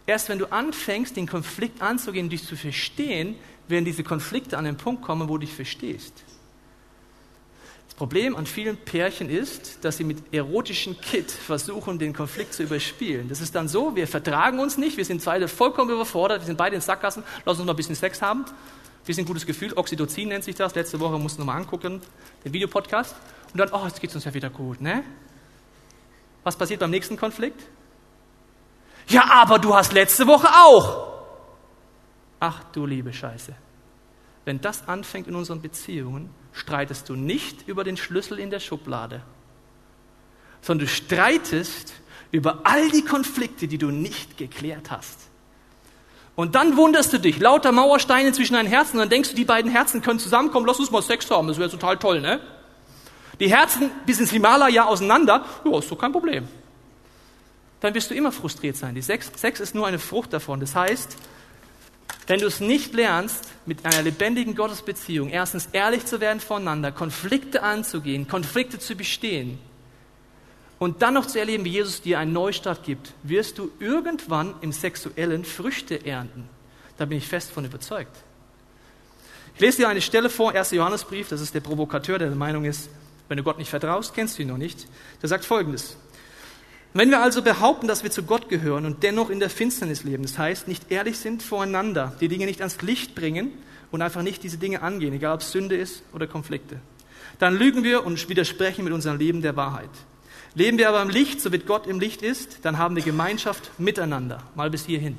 Erst 0.06 0.30
wenn 0.30 0.38
du 0.38 0.50
anfängst, 0.50 1.14
den 1.18 1.26
Konflikt 1.26 1.82
anzugehen, 1.82 2.30
dich 2.30 2.46
zu 2.46 2.56
verstehen, 2.56 3.36
werden 3.68 3.84
diese 3.84 4.04
Konflikte 4.04 4.56
an 4.56 4.64
den 4.64 4.78
Punkt 4.78 5.02
kommen, 5.02 5.28
wo 5.28 5.36
du 5.36 5.44
dich 5.44 5.52
verstehst. 5.52 6.24
Das 7.94 7.98
Problem 7.98 8.34
an 8.34 8.44
vielen 8.44 8.76
Pärchen 8.76 9.30
ist, 9.30 9.84
dass 9.84 9.98
sie 9.98 10.02
mit 10.02 10.34
erotischen 10.34 11.00
Kit 11.00 11.30
versuchen, 11.30 11.96
den 11.96 12.12
Konflikt 12.12 12.52
zu 12.52 12.64
überspielen. 12.64 13.28
Das 13.28 13.40
ist 13.40 13.54
dann 13.54 13.68
so, 13.68 13.94
wir 13.94 14.08
vertragen 14.08 14.58
uns 14.58 14.76
nicht, 14.76 14.96
wir 14.96 15.04
sind 15.04 15.24
beide 15.24 15.46
vollkommen 15.46 15.92
überfordert, 15.92 16.40
wir 16.40 16.46
sind 16.46 16.56
beide 16.56 16.74
in 16.74 16.80
Sackgassen, 16.80 17.22
lass 17.44 17.56
uns 17.56 17.64
mal 17.64 17.72
ein 17.72 17.76
bisschen 17.76 17.94
Sex 17.94 18.20
haben. 18.20 18.46
Wir 19.04 19.14
sind 19.14 19.22
ein 19.22 19.28
gutes 19.28 19.46
Gefühl, 19.46 19.72
Oxytocin 19.76 20.30
nennt 20.30 20.42
sich 20.42 20.56
das. 20.56 20.74
Letzte 20.74 20.98
Woche 20.98 21.20
mussten 21.20 21.42
wir 21.42 21.44
mal 21.46 21.54
angucken, 21.54 22.00
den 22.44 22.52
Videopodcast. 22.52 23.14
Und 23.52 23.58
dann, 23.58 23.68
oh, 23.70 23.86
jetzt 23.86 24.00
geht 24.00 24.10
es 24.10 24.16
uns 24.16 24.24
ja 24.24 24.34
wieder 24.34 24.50
gut, 24.50 24.80
ne? 24.80 25.04
Was 26.42 26.56
passiert 26.56 26.80
beim 26.80 26.90
nächsten 26.90 27.16
Konflikt? 27.16 27.62
Ja, 29.06 29.22
aber 29.30 29.60
du 29.60 29.72
hast 29.72 29.92
letzte 29.92 30.26
Woche 30.26 30.48
auch. 30.48 31.12
Ach 32.40 32.64
du 32.72 32.86
liebe 32.86 33.12
Scheiße. 33.12 33.54
Wenn 34.44 34.60
das 34.60 34.88
anfängt 34.88 35.28
in 35.28 35.36
unseren 35.36 35.62
Beziehungen, 35.62 36.30
streitest 36.54 37.08
du 37.08 37.16
nicht 37.16 37.68
über 37.68 37.84
den 37.84 37.96
Schlüssel 37.96 38.38
in 38.38 38.48
der 38.48 38.60
Schublade, 38.60 39.22
sondern 40.62 40.86
du 40.86 40.92
streitest 40.92 41.92
über 42.30 42.60
all 42.64 42.90
die 42.90 43.04
Konflikte, 43.04 43.68
die 43.68 43.78
du 43.78 43.90
nicht 43.90 44.38
geklärt 44.38 44.90
hast. 44.90 45.18
Und 46.36 46.54
dann 46.54 46.76
wunderst 46.76 47.12
du 47.12 47.18
dich, 47.18 47.38
lauter 47.38 47.70
Mauersteine 47.70 48.32
zwischen 48.32 48.54
deinen 48.54 48.68
Herzen, 48.68 48.96
und 48.96 49.00
dann 49.00 49.10
denkst 49.10 49.30
du, 49.30 49.36
die 49.36 49.44
beiden 49.44 49.70
Herzen 49.70 50.00
können 50.00 50.18
zusammenkommen, 50.18 50.66
lass 50.66 50.80
uns 50.80 50.90
mal 50.90 51.02
Sex 51.02 51.30
haben, 51.30 51.46
das 51.48 51.58
wäre 51.58 51.70
total 51.70 51.98
toll, 51.98 52.20
ne? 52.20 52.40
Die 53.40 53.48
Herzen 53.48 53.90
bis 54.06 54.20
ins 54.20 54.30
Himalaya 54.30 54.84
auseinander, 54.84 55.44
ja, 55.64 55.78
ist 55.78 55.90
doch 55.90 55.98
kein 55.98 56.12
Problem. 56.12 56.48
Dann 57.80 57.94
wirst 57.94 58.10
du 58.10 58.14
immer 58.14 58.32
frustriert 58.32 58.76
sein. 58.76 58.94
Die 58.94 59.02
Sex, 59.02 59.30
Sex 59.36 59.60
ist 59.60 59.74
nur 59.74 59.86
eine 59.86 59.98
Frucht 59.98 60.32
davon. 60.32 60.60
Das 60.60 60.74
heißt, 60.74 61.16
wenn 62.26 62.40
du 62.40 62.46
es 62.46 62.60
nicht 62.60 62.94
lernst, 62.94 63.44
mit 63.66 63.84
einer 63.84 64.02
lebendigen 64.02 64.54
Gottesbeziehung 64.54 65.28
erstens 65.28 65.68
ehrlich 65.72 66.06
zu 66.06 66.20
werden 66.20 66.40
voneinander, 66.40 66.92
Konflikte 66.92 67.62
anzugehen, 67.62 68.28
Konflikte 68.28 68.78
zu 68.78 68.94
bestehen 68.94 69.58
und 70.78 71.02
dann 71.02 71.14
noch 71.14 71.26
zu 71.26 71.38
erleben, 71.38 71.64
wie 71.64 71.70
Jesus 71.70 72.02
dir 72.02 72.18
einen 72.18 72.32
Neustart 72.32 72.84
gibt, 72.84 73.12
wirst 73.22 73.58
du 73.58 73.70
irgendwann 73.78 74.54
im 74.60 74.72
Sexuellen 74.72 75.44
Früchte 75.44 76.04
ernten. 76.04 76.48
Da 76.96 77.04
bin 77.04 77.18
ich 77.18 77.26
fest 77.26 77.50
von 77.50 77.64
überzeugt. 77.64 78.16
Ich 79.54 79.60
lese 79.60 79.78
dir 79.78 79.88
eine 79.88 80.00
Stelle 80.00 80.30
vor, 80.30 80.52
1. 80.52 80.72
Johannesbrief, 80.72 81.28
das 81.28 81.40
ist 81.40 81.54
der 81.54 81.60
Provokateur, 81.60 82.18
der 82.18 82.28
der 82.28 82.36
Meinung 82.36 82.64
ist, 82.64 82.88
wenn 83.28 83.36
du 83.36 83.42
Gott 83.42 83.58
nicht 83.58 83.70
vertraust, 83.70 84.14
kennst 84.14 84.38
du 84.38 84.42
ihn 84.42 84.48
noch 84.48 84.58
nicht. 84.58 84.86
Der 85.22 85.28
sagt 85.28 85.44
folgendes. 85.44 85.96
Wenn 86.96 87.10
wir 87.10 87.20
also 87.20 87.42
behaupten, 87.42 87.88
dass 87.88 88.04
wir 88.04 88.12
zu 88.12 88.22
Gott 88.22 88.48
gehören 88.48 88.86
und 88.86 89.02
dennoch 89.02 89.28
in 89.28 89.40
der 89.40 89.50
Finsternis 89.50 90.04
leben, 90.04 90.22
das 90.22 90.38
heißt, 90.38 90.68
nicht 90.68 90.92
ehrlich 90.92 91.18
sind 91.18 91.42
voreinander, 91.42 92.12
die 92.20 92.28
Dinge 92.28 92.46
nicht 92.46 92.60
ans 92.60 92.80
Licht 92.82 93.16
bringen 93.16 93.50
und 93.90 94.00
einfach 94.00 94.22
nicht 94.22 94.44
diese 94.44 94.58
Dinge 94.58 94.80
angehen, 94.80 95.12
egal 95.12 95.34
ob 95.34 95.40
es 95.40 95.50
Sünde 95.50 95.76
ist 95.76 96.04
oder 96.12 96.28
Konflikte, 96.28 96.78
dann 97.40 97.56
lügen 97.58 97.82
wir 97.82 98.06
und 98.06 98.28
widersprechen 98.28 98.84
mit 98.84 98.92
unserem 98.92 99.18
Leben 99.18 99.42
der 99.42 99.56
Wahrheit. 99.56 99.90
Leben 100.54 100.78
wir 100.78 100.88
aber 100.88 101.02
im 101.02 101.10
Licht, 101.10 101.40
so 101.40 101.50
wie 101.50 101.58
Gott 101.58 101.88
im 101.88 101.98
Licht 101.98 102.22
ist, 102.22 102.64
dann 102.64 102.78
haben 102.78 102.94
wir 102.94 103.02
Gemeinschaft 103.02 103.72
miteinander. 103.76 104.40
Mal 104.54 104.70
bis 104.70 104.86
hierhin. 104.86 105.18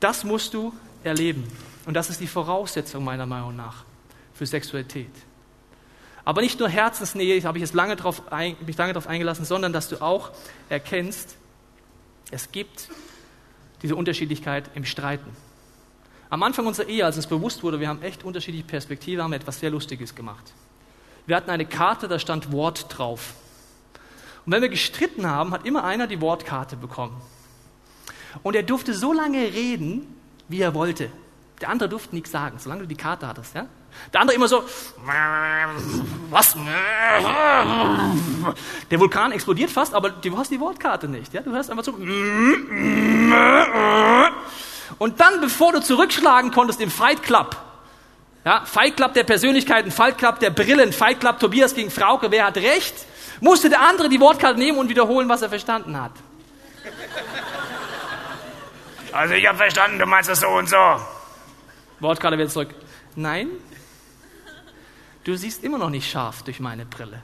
Das 0.00 0.24
musst 0.24 0.54
du 0.54 0.72
erleben. 1.04 1.44
Und 1.84 1.92
das 1.92 2.08
ist 2.08 2.20
die 2.20 2.26
Voraussetzung 2.26 3.04
meiner 3.04 3.26
Meinung 3.26 3.56
nach 3.56 3.84
für 4.32 4.46
Sexualität. 4.46 5.10
Aber 6.24 6.42
nicht 6.42 6.58
nur 6.58 6.68
Herzensnähe, 6.68 7.42
habe 7.44 7.58
ich 7.58 7.62
jetzt 7.62 7.74
lange 7.74 7.96
drauf, 7.96 8.22
mich 8.66 8.76
lange 8.76 8.92
darauf 8.92 9.06
eingelassen, 9.06 9.44
sondern 9.44 9.72
dass 9.72 9.88
du 9.88 10.02
auch 10.02 10.30
erkennst, 10.68 11.36
es 12.30 12.52
gibt 12.52 12.88
diese 13.82 13.96
Unterschiedlichkeit 13.96 14.70
im 14.74 14.84
Streiten. 14.84 15.30
Am 16.28 16.42
Anfang 16.42 16.66
unserer 16.66 16.88
Ehe, 16.88 17.04
als 17.04 17.16
uns 17.16 17.26
bewusst 17.26 17.62
wurde, 17.62 17.80
wir 17.80 17.88
haben 17.88 18.02
echt 18.02 18.22
unterschiedliche 18.22 18.66
Perspektiven, 18.66 19.22
haben 19.22 19.32
wir 19.32 19.38
etwas 19.38 19.58
sehr 19.58 19.70
Lustiges 19.70 20.14
gemacht. 20.14 20.52
Wir 21.26 21.36
hatten 21.36 21.50
eine 21.50 21.66
Karte, 21.66 22.06
da 22.06 22.18
stand 22.18 22.52
Wort 22.52 22.86
drauf. 22.88 23.34
Und 24.46 24.52
wenn 24.52 24.62
wir 24.62 24.68
gestritten 24.68 25.26
haben, 25.26 25.50
hat 25.52 25.66
immer 25.66 25.84
einer 25.84 26.06
die 26.06 26.20
Wortkarte 26.20 26.76
bekommen. 26.76 27.20
Und 28.42 28.54
er 28.54 28.62
durfte 28.62 28.94
so 28.94 29.12
lange 29.12 29.38
reden, 29.38 30.06
wie 30.48 30.60
er 30.60 30.74
wollte. 30.74 31.10
Der 31.60 31.68
andere 31.68 31.88
durfte 31.90 32.14
nichts 32.14 32.30
sagen, 32.30 32.58
solange 32.58 32.82
du 32.82 32.86
die 32.86 32.96
Karte 32.96 33.26
hattest. 33.26 33.54
Ja? 33.54 33.66
Der 34.12 34.20
andere 34.22 34.34
immer 34.36 34.48
so, 34.48 34.64
was? 36.30 36.56
Der 38.90 38.98
Vulkan 38.98 39.32
explodiert 39.32 39.70
fast, 39.70 39.92
aber 39.92 40.08
du 40.10 40.38
hast 40.38 40.50
die 40.50 40.58
Wortkarte 40.60 41.06
nicht. 41.06 41.34
Ja? 41.34 41.42
Du 41.42 41.52
hörst 41.52 41.70
einfach 41.70 41.84
so. 41.84 41.92
Und 44.98 45.20
dann, 45.20 45.40
bevor 45.40 45.72
du 45.72 45.82
zurückschlagen 45.82 46.50
konntest 46.50 46.80
im 46.80 46.90
Fight 46.90 47.22
Club, 47.22 47.56
ja, 48.44 48.64
Fight 48.64 48.96
Club 48.96 49.12
der 49.12 49.24
Persönlichkeiten, 49.24 49.90
Fight 49.90 50.16
Club 50.16 50.40
der 50.40 50.48
Brillen, 50.48 50.94
Fight 50.94 51.20
Club 51.20 51.38
Tobias 51.40 51.74
gegen 51.74 51.90
Frauke, 51.90 52.30
wer 52.30 52.46
hat 52.46 52.56
recht? 52.56 52.94
Musste 53.40 53.68
der 53.68 53.82
andere 53.82 54.08
die 54.08 54.18
Wortkarte 54.18 54.58
nehmen 54.58 54.78
und 54.78 54.88
wiederholen, 54.88 55.28
was 55.28 55.42
er 55.42 55.50
verstanden 55.50 56.00
hat. 56.00 56.12
Also 59.12 59.34
ich 59.34 59.46
habe 59.46 59.58
verstanden, 59.58 59.98
du 59.98 60.06
meinst 60.06 60.30
es 60.30 60.40
so 60.40 60.48
und 60.48 60.70
so. 60.70 60.76
Wortkarte 62.00 62.36
wieder 62.36 62.48
zurück. 62.48 62.74
Nein, 63.14 63.48
du 65.24 65.36
siehst 65.36 65.62
immer 65.64 65.78
noch 65.78 65.90
nicht 65.90 66.10
scharf 66.10 66.42
durch 66.42 66.60
meine 66.60 66.86
Brille. 66.86 67.22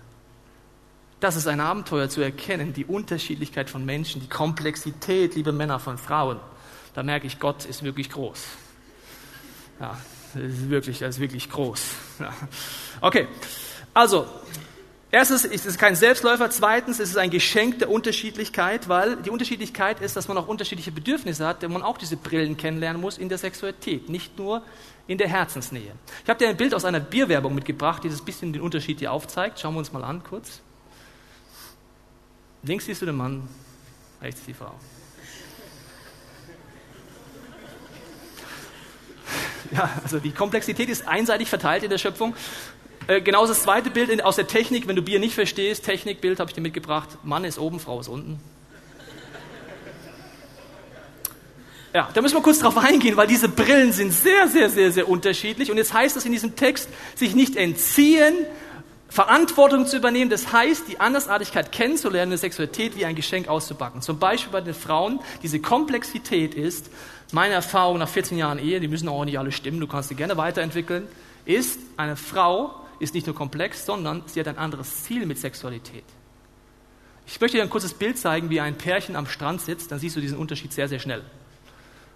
Das 1.20 1.34
ist 1.34 1.46
ein 1.46 1.60
Abenteuer 1.60 2.08
zu 2.10 2.20
erkennen, 2.20 2.74
die 2.74 2.84
Unterschiedlichkeit 2.84 3.70
von 3.70 3.84
Menschen, 3.84 4.20
die 4.20 4.28
Komplexität, 4.28 5.34
liebe 5.34 5.52
Männer 5.52 5.78
von 5.78 5.96
Frauen. 5.96 6.38
Da 6.94 7.02
merke 7.02 7.26
ich, 7.26 7.40
Gott 7.40 7.64
ist 7.64 7.82
wirklich 7.82 8.10
groß. 8.10 8.44
Ja, 9.80 9.98
ist 10.34 10.68
wirklich, 10.68 11.02
er 11.02 11.08
ist 11.08 11.20
wirklich 11.20 11.50
groß. 11.50 11.82
Ja. 12.20 12.32
Okay, 13.00 13.28
also, 13.94 14.26
Erstens 15.16 15.46
ist 15.46 15.64
es 15.64 15.78
kein 15.78 15.96
Selbstläufer. 15.96 16.50
Zweitens 16.50 17.00
ist 17.00 17.08
es 17.08 17.16
ein 17.16 17.30
Geschenk 17.30 17.78
der 17.78 17.88
Unterschiedlichkeit, 17.88 18.86
weil 18.90 19.16
die 19.16 19.30
Unterschiedlichkeit 19.30 20.02
ist, 20.02 20.14
dass 20.14 20.28
man 20.28 20.36
auch 20.36 20.46
unterschiedliche 20.46 20.92
Bedürfnisse 20.92 21.46
hat, 21.46 21.62
denn 21.62 21.72
man 21.72 21.80
auch 21.80 21.96
diese 21.96 22.18
Brillen 22.18 22.58
kennenlernen 22.58 23.00
muss 23.00 23.16
in 23.16 23.30
der 23.30 23.38
Sexualität, 23.38 24.10
nicht 24.10 24.38
nur 24.38 24.62
in 25.06 25.16
der 25.16 25.26
Herzensnähe. 25.26 25.92
Ich 26.22 26.28
habe 26.28 26.38
dir 26.38 26.50
ein 26.50 26.58
Bild 26.58 26.74
aus 26.74 26.84
einer 26.84 27.00
Bierwerbung 27.00 27.54
mitgebracht, 27.54 28.04
die 28.04 28.10
das 28.10 28.20
bisschen 28.20 28.52
den 28.52 28.60
Unterschied 28.60 28.98
hier 28.98 29.10
aufzeigt. 29.10 29.58
Schauen 29.58 29.72
wir 29.72 29.78
uns 29.78 29.90
mal 29.90 30.04
an 30.04 30.22
kurz. 30.22 30.60
Links 32.62 32.84
siehst 32.84 33.00
du 33.00 33.06
den 33.06 33.16
Mann, 33.16 33.48
rechts 34.20 34.42
die 34.44 34.52
Frau. 34.52 34.74
Ja, 39.72 39.88
also 40.02 40.18
die 40.18 40.32
Komplexität 40.32 40.90
ist 40.90 41.08
einseitig 41.08 41.48
verteilt 41.48 41.84
in 41.84 41.88
der 41.88 41.96
Schöpfung. 41.96 42.36
Äh, 43.08 43.20
genauso 43.20 43.52
das 43.52 43.62
zweite 43.62 43.90
Bild 43.90 44.24
aus 44.24 44.36
der 44.36 44.46
Technik, 44.46 44.88
wenn 44.88 44.96
du 44.96 45.02
Bier 45.02 45.20
nicht 45.20 45.34
verstehst, 45.34 45.84
Technikbild 45.84 46.40
habe 46.40 46.50
ich 46.50 46.54
dir 46.54 46.60
mitgebracht. 46.60 47.08
Mann 47.22 47.44
ist 47.44 47.58
oben, 47.58 47.78
Frau 47.78 48.00
ist 48.00 48.08
unten. 48.08 48.40
Ja, 51.94 52.10
da 52.12 52.20
müssen 52.20 52.34
wir 52.34 52.42
kurz 52.42 52.58
drauf 52.58 52.76
eingehen, 52.76 53.16
weil 53.16 53.26
diese 53.26 53.48
Brillen 53.48 53.92
sind 53.92 54.12
sehr, 54.12 54.48
sehr, 54.48 54.68
sehr, 54.68 54.92
sehr 54.92 55.08
unterschiedlich. 55.08 55.70
Und 55.70 55.78
jetzt 55.78 55.94
heißt 55.94 56.16
es 56.16 56.26
in 56.26 56.32
diesem 56.32 56.56
Text, 56.56 56.90
sich 57.14 57.34
nicht 57.34 57.56
entziehen, 57.56 58.34
Verantwortung 59.08 59.86
zu 59.86 59.96
übernehmen. 59.96 60.28
Das 60.28 60.52
heißt, 60.52 60.88
die 60.88 61.00
Andersartigkeit 61.00 61.72
kennenzulernen, 61.72 62.32
eine 62.32 62.38
Sexualität 62.38 62.96
wie 62.96 63.06
ein 63.06 63.14
Geschenk 63.14 63.48
auszupacken. 63.48 64.02
Zum 64.02 64.18
Beispiel 64.18 64.52
bei 64.52 64.60
den 64.60 64.74
Frauen, 64.74 65.20
diese 65.42 65.60
Komplexität 65.60 66.54
ist, 66.54 66.90
meine 67.32 67.54
Erfahrung 67.54 67.98
nach 67.98 68.08
14 68.08 68.36
Jahren 68.36 68.58
Ehe, 68.58 68.80
die 68.80 68.88
müssen 68.88 69.08
auch 69.08 69.24
nicht 69.24 69.38
alle 69.38 69.52
stimmen, 69.52 69.80
du 69.80 69.86
kannst 69.86 70.10
sie 70.10 70.16
gerne 70.16 70.36
weiterentwickeln, 70.36 71.08
ist, 71.46 71.78
eine 71.96 72.16
Frau 72.16 72.85
ist 72.98 73.14
nicht 73.14 73.26
nur 73.26 73.36
komplex, 73.36 73.86
sondern 73.86 74.22
sie 74.26 74.40
hat 74.40 74.48
ein 74.48 74.58
anderes 74.58 75.04
Ziel 75.04 75.26
mit 75.26 75.38
Sexualität. 75.38 76.04
Ich 77.26 77.40
möchte 77.40 77.56
dir 77.56 77.62
ein 77.62 77.70
kurzes 77.70 77.94
Bild 77.94 78.18
zeigen, 78.18 78.50
wie 78.50 78.60
ein 78.60 78.78
Pärchen 78.78 79.16
am 79.16 79.26
Strand 79.26 79.60
sitzt, 79.60 79.90
dann 79.90 79.98
siehst 79.98 80.16
du 80.16 80.20
diesen 80.20 80.38
Unterschied 80.38 80.72
sehr, 80.72 80.88
sehr 80.88 81.00
schnell. 81.00 81.24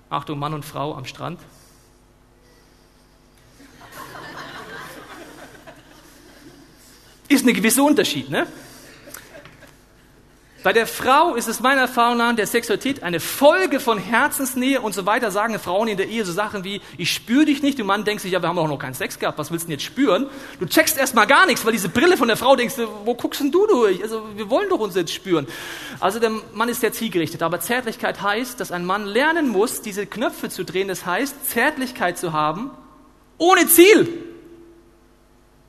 Achtung, 0.09 0.38
Mann 0.38 0.55
und 0.55 0.64
Frau 0.64 0.95
am 0.95 1.05
Strand. 1.05 1.40
Ist 7.29 7.47
ein 7.47 7.55
gewisser 7.55 7.85
Unterschied, 7.85 8.29
ne? 8.29 8.47
Bei 10.62 10.75
der 10.75 10.87
Frau 10.87 11.37
ist 11.37 11.49
es 11.49 11.61
meiner 11.61 11.83
Erfahrung 11.83 12.18
nach 12.18 12.37
der 12.37 12.46
Sexualität 12.46 13.03
eine 13.03 13.18
Folge 13.18 13.81
von 13.81 13.96
Herzensnähe 13.96 14.83
und 14.83 14.92
so 14.92 15.07
weiter, 15.07 15.31
sagen 15.31 15.59
Frauen 15.59 15.88
in 15.88 15.96
der 15.96 16.09
Ehe 16.09 16.23
so 16.27 16.33
Sachen 16.33 16.64
wie, 16.64 16.83
ich 16.99 17.14
spüre 17.14 17.46
dich 17.46 17.62
nicht, 17.62 17.79
der 17.79 17.87
Mann 17.87 18.05
denkt 18.05 18.20
sich, 18.20 18.33
ja, 18.33 18.42
wir 18.42 18.49
haben 18.49 18.57
doch 18.57 18.68
noch 18.68 18.79
keinen 18.79 18.92
Sex 18.92 19.18
gehabt, 19.18 19.38
was 19.38 19.51
willst 19.51 19.64
du 19.64 19.68
denn 19.68 19.79
jetzt 19.79 19.87
spüren? 19.87 20.27
Du 20.59 20.66
checkst 20.66 20.99
erstmal 20.99 21.27
gar 21.27 21.46
nichts, 21.46 21.64
weil 21.64 21.73
diese 21.73 21.88
Brille 21.88 22.18
von 22.18 22.29
der 22.29 22.37
Frau 22.37 22.57
denkst, 22.57 22.75
wo 23.07 23.14
guckst 23.14 23.40
denn 23.40 23.51
du 23.51 23.66
durch? 23.66 24.03
Also, 24.03 24.23
wir 24.37 24.51
wollen 24.51 24.68
doch 24.68 24.81
uns 24.81 24.94
jetzt 24.94 25.14
spüren. 25.14 25.46
Also, 25.99 26.18
der 26.18 26.31
Mann 26.53 26.68
ist 26.68 26.83
sehr 26.83 26.92
zielgerichtet, 26.92 27.42
aber 27.42 27.61
Zärtlichkeit 27.61 28.20
heißt, 28.20 28.61
dass 28.61 28.70
ein 28.70 28.85
Mann 28.85 29.07
lernen 29.07 29.49
muss, 29.49 29.81
diese 29.81 30.05
Knöpfe 30.05 30.51
zu 30.51 30.64
drehen, 30.64 30.88
das 30.88 31.07
heißt, 31.07 31.51
Zärtlichkeit 31.51 32.18
zu 32.18 32.35
haben, 32.35 32.70
ohne 33.38 33.66
Ziel. 33.66 34.09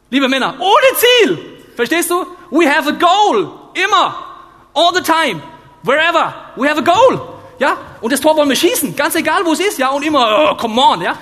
Liebe 0.09 0.27
Männer, 0.27 0.57
ohne 0.59 0.97
Ziel! 0.97 1.39
Verstehst 1.77 2.11
du? 2.11 2.25
We 2.49 2.69
have 2.69 2.89
a 2.89 2.91
goal. 2.91 3.51
Immer 3.85 4.30
all 4.73 4.93
the 4.93 5.01
time, 5.01 5.41
wherever, 5.83 6.33
we 6.55 6.69
have 6.69 6.79
a 6.79 6.83
goal. 6.83 7.39
Ja, 7.59 7.77
und 8.01 8.11
das 8.11 8.21
Tor 8.21 8.35
wollen 8.35 8.49
wir 8.49 8.55
schießen, 8.55 8.95
ganz 8.95 9.15
egal 9.15 9.45
wo 9.45 9.53
es 9.53 9.59
ist, 9.59 9.77
ja, 9.77 9.89
und 9.89 10.03
immer, 10.03 10.51
oh, 10.51 10.57
come 10.57 10.81
on, 10.81 11.01
ja. 11.01 11.17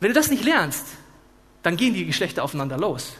Wenn 0.00 0.08
du 0.08 0.14
das 0.14 0.30
nicht 0.30 0.44
lernst, 0.44 0.86
dann 1.62 1.76
gehen 1.76 1.94
die 1.94 2.06
Geschlechter 2.06 2.42
aufeinander 2.42 2.78
los. 2.78 3.12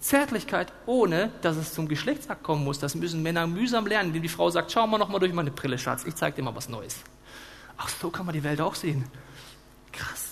Zärtlichkeit, 0.00 0.72
ohne 0.86 1.30
dass 1.42 1.56
es 1.56 1.72
zum 1.72 1.88
Geschlechtsakt 1.88 2.42
kommen 2.42 2.64
muss, 2.64 2.78
das 2.78 2.94
müssen 2.94 3.22
Männer 3.22 3.46
mühsam 3.46 3.86
lernen, 3.86 4.08
indem 4.08 4.22
die 4.22 4.28
Frau 4.28 4.50
sagt, 4.50 4.72
schau 4.72 4.86
mal 4.86 4.98
noch 4.98 5.08
mal 5.08 5.18
durch 5.18 5.32
meine 5.32 5.50
Brille, 5.50 5.78
Schatz, 5.78 6.04
ich 6.04 6.14
zeig 6.14 6.36
dir 6.36 6.42
mal 6.42 6.54
was 6.54 6.68
Neues. 6.68 6.96
Ach, 7.76 7.88
so 7.88 8.10
kann 8.10 8.26
man 8.26 8.34
die 8.34 8.44
Welt 8.44 8.60
auch 8.60 8.74
sehen. 8.74 9.04
Krass. 9.92 10.30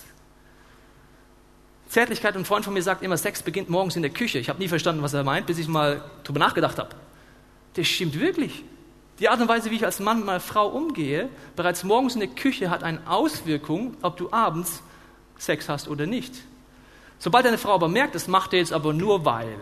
Zärtlichkeit, 1.87 2.35
ein 2.35 2.45
Freund 2.45 2.65
von 2.65 2.73
mir 2.73 2.81
sagt 2.81 3.03
immer, 3.03 3.17
Sex 3.17 3.43
beginnt 3.43 3.69
morgens 3.69 3.95
in 3.95 4.01
der 4.01 4.11
Küche. 4.11 4.39
Ich 4.39 4.49
habe 4.49 4.59
nie 4.59 4.67
verstanden, 4.67 5.03
was 5.03 5.13
er 5.13 5.23
meint, 5.23 5.45
bis 5.45 5.59
ich 5.59 5.67
mal 5.67 6.03
drüber 6.23 6.39
nachgedacht 6.39 6.79
habe. 6.79 6.95
Das 7.75 7.87
stimmt 7.87 8.19
wirklich. 8.19 8.63
Die 9.19 9.29
Art 9.29 9.39
und 9.41 9.47
Weise, 9.47 9.71
wie 9.71 9.75
ich 9.75 9.85
als 9.85 9.99
Mann 9.99 10.17
mit 10.17 10.25
meiner 10.25 10.39
Frau 10.39 10.67
umgehe, 10.67 11.29
bereits 11.55 11.83
morgens 11.83 12.13
in 12.15 12.19
der 12.19 12.29
Küche 12.29 12.69
hat 12.69 12.83
eine 12.83 13.01
Auswirkung, 13.07 13.95
ob 14.01 14.17
du 14.17 14.31
abends 14.31 14.81
Sex 15.37 15.69
hast 15.69 15.87
oder 15.87 16.05
nicht. 16.05 16.33
Sobald 17.19 17.45
deine 17.45 17.57
Frau 17.57 17.73
aber 17.73 17.87
merkt, 17.87 18.15
das 18.15 18.27
macht 18.27 18.53
er 18.53 18.59
jetzt 18.59 18.73
aber 18.73 18.93
nur 18.93 19.25
weil. 19.25 19.57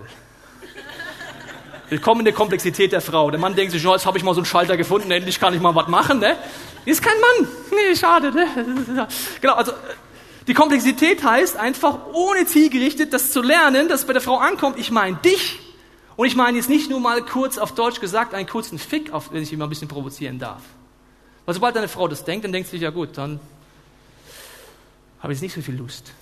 Willkommen 1.90 2.22
in 2.22 2.26
der 2.26 2.34
Komplexität 2.34 2.92
der 2.92 3.02
Frau. 3.02 3.30
Der 3.32 3.40
Mann 3.40 3.56
denkt 3.56 3.74
sich, 3.74 3.86
oh, 3.86 3.92
jetzt 3.92 4.06
habe 4.06 4.18
ich 4.18 4.24
mal 4.24 4.34
so 4.34 4.40
einen 4.40 4.46
Schalter 4.46 4.78
gefunden, 4.78 5.12
endlich 5.12 5.40
kann 5.40 5.54
ich 5.54 5.60
mal 5.60 5.76
was 5.76 5.88
machen. 5.88 6.20
Ne? 6.20 6.38
Ist 6.86 7.04
kein 7.04 7.20
Mann. 7.20 7.52
Nee, 7.72 7.96
schade. 7.96 8.32
Ne? 8.32 9.08
Genau, 9.42 9.54
also 9.54 9.74
die 10.48 10.54
Komplexität 10.54 11.24
heißt 11.24 11.58
einfach, 11.58 12.08
ohne 12.14 12.46
zielgerichtet 12.46 13.14
das 13.14 13.32
zu 13.32 13.42
lernen, 13.42 13.90
dass 13.90 14.06
bei 14.06 14.14
der 14.14 14.22
Frau 14.22 14.38
ankommt, 14.38 14.80
ich 14.80 14.90
meine 14.90 15.18
dich, 15.18 15.60
und 16.16 16.28
ich 16.28 16.36
meine 16.36 16.58
jetzt 16.58 16.70
nicht 16.70 16.90
nur 16.90 17.00
mal 17.00 17.22
kurz 17.24 17.58
auf 17.58 17.74
Deutsch 17.74 18.00
gesagt, 18.00 18.34
einen 18.34 18.48
kurzen 18.48 18.78
Fick, 18.78 19.14
auf, 19.14 19.32
wenn 19.32 19.44
ich 19.44 19.52
ihn 19.52 19.60
mal 19.60 19.66
ein 19.66 19.70
bisschen 19.70 19.88
provozieren 19.88 20.40
darf. 20.40 20.62
Weil 21.46 21.56
sobald 21.56 21.76
eine 21.78 21.88
Frau 21.88 22.08
das 22.08 22.24
denkt, 22.24 22.46
dann 22.46 22.52
denkt 22.52 22.70
sie 22.70 22.78
sich, 22.78 22.82
ja 22.82 22.90
gut, 22.90 23.18
dann 23.18 23.40
habe 25.20 25.34
ich 25.34 25.38
jetzt 25.38 25.44
nicht 25.44 25.54
so 25.54 25.62
viel 25.62 25.76
Lust. 25.76 26.14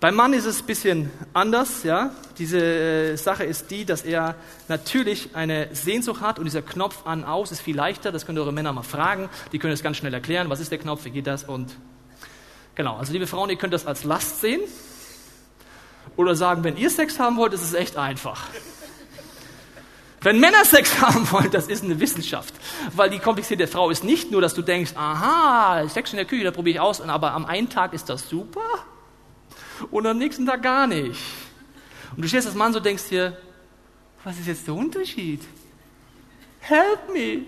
Beim 0.00 0.16
Mann 0.16 0.34
ist 0.34 0.44
es 0.44 0.60
ein 0.60 0.66
bisschen 0.66 1.10
anders, 1.32 1.82
ja. 1.82 2.10
Diese 2.36 2.58
äh, 2.58 3.16
Sache 3.16 3.44
ist 3.44 3.70
die, 3.70 3.86
dass 3.86 4.02
er 4.02 4.34
natürlich 4.68 5.34
eine 5.34 5.74
Sehnsucht 5.74 6.20
hat 6.20 6.38
und 6.38 6.44
dieser 6.44 6.60
Knopf 6.60 7.06
an, 7.06 7.24
aus 7.24 7.52
ist 7.52 7.62
viel 7.62 7.74
leichter. 7.74 8.12
Das 8.12 8.26
könnt 8.26 8.38
ihr 8.38 8.42
eure 8.42 8.52
Männer 8.52 8.72
mal 8.74 8.82
fragen. 8.82 9.30
Die 9.52 9.58
können 9.58 9.72
das 9.72 9.82
ganz 9.82 9.96
schnell 9.96 10.12
erklären. 10.12 10.50
Was 10.50 10.60
ist 10.60 10.70
der 10.70 10.78
Knopf? 10.78 11.06
Wie 11.06 11.10
geht 11.10 11.26
das? 11.26 11.44
Und 11.44 11.74
genau. 12.74 12.96
Also 12.96 13.14
liebe 13.14 13.26
Frauen, 13.26 13.48
ihr 13.48 13.56
könnt 13.56 13.72
das 13.72 13.86
als 13.86 14.04
Last 14.04 14.42
sehen. 14.42 14.60
Oder 16.16 16.34
sagen, 16.34 16.64
wenn 16.64 16.76
ihr 16.76 16.90
Sex 16.90 17.18
haben 17.18 17.36
wollt, 17.36 17.52
ist 17.52 17.62
es 17.62 17.74
echt 17.74 17.96
einfach. 17.96 18.48
Wenn 20.20 20.40
Männer 20.40 20.64
Sex 20.64 21.00
haben 21.00 21.30
wollen, 21.30 21.50
das 21.50 21.68
ist 21.68 21.84
eine 21.84 22.00
Wissenschaft. 22.00 22.54
Weil 22.94 23.10
die 23.10 23.18
Komplexität 23.18 23.60
der 23.60 23.68
Frau 23.68 23.90
ist 23.90 24.04
nicht 24.04 24.30
nur, 24.30 24.40
dass 24.40 24.54
du 24.54 24.62
denkst, 24.62 24.92
aha, 24.94 25.86
Sex 25.88 26.12
in 26.12 26.16
der 26.16 26.24
Küche, 26.24 26.44
da 26.44 26.50
probiere 26.50 26.76
ich 26.76 26.80
aus, 26.80 27.00
aber 27.00 27.32
am 27.32 27.44
einen 27.44 27.68
Tag 27.68 27.92
ist 27.92 28.08
das 28.08 28.28
super 28.28 28.62
und 29.90 30.06
am 30.06 30.18
nächsten 30.18 30.46
Tag 30.46 30.62
gar 30.62 30.86
nicht. 30.86 31.20
Und 32.16 32.22
du 32.22 32.28
stehst 32.28 32.46
als 32.46 32.56
Mann 32.56 32.72
so 32.72 32.80
denkst 32.80 33.08
dir, 33.10 33.36
was 34.22 34.38
ist 34.38 34.46
jetzt 34.46 34.66
der 34.66 34.74
Unterschied? 34.74 35.42
Help 36.60 37.12
me, 37.12 37.42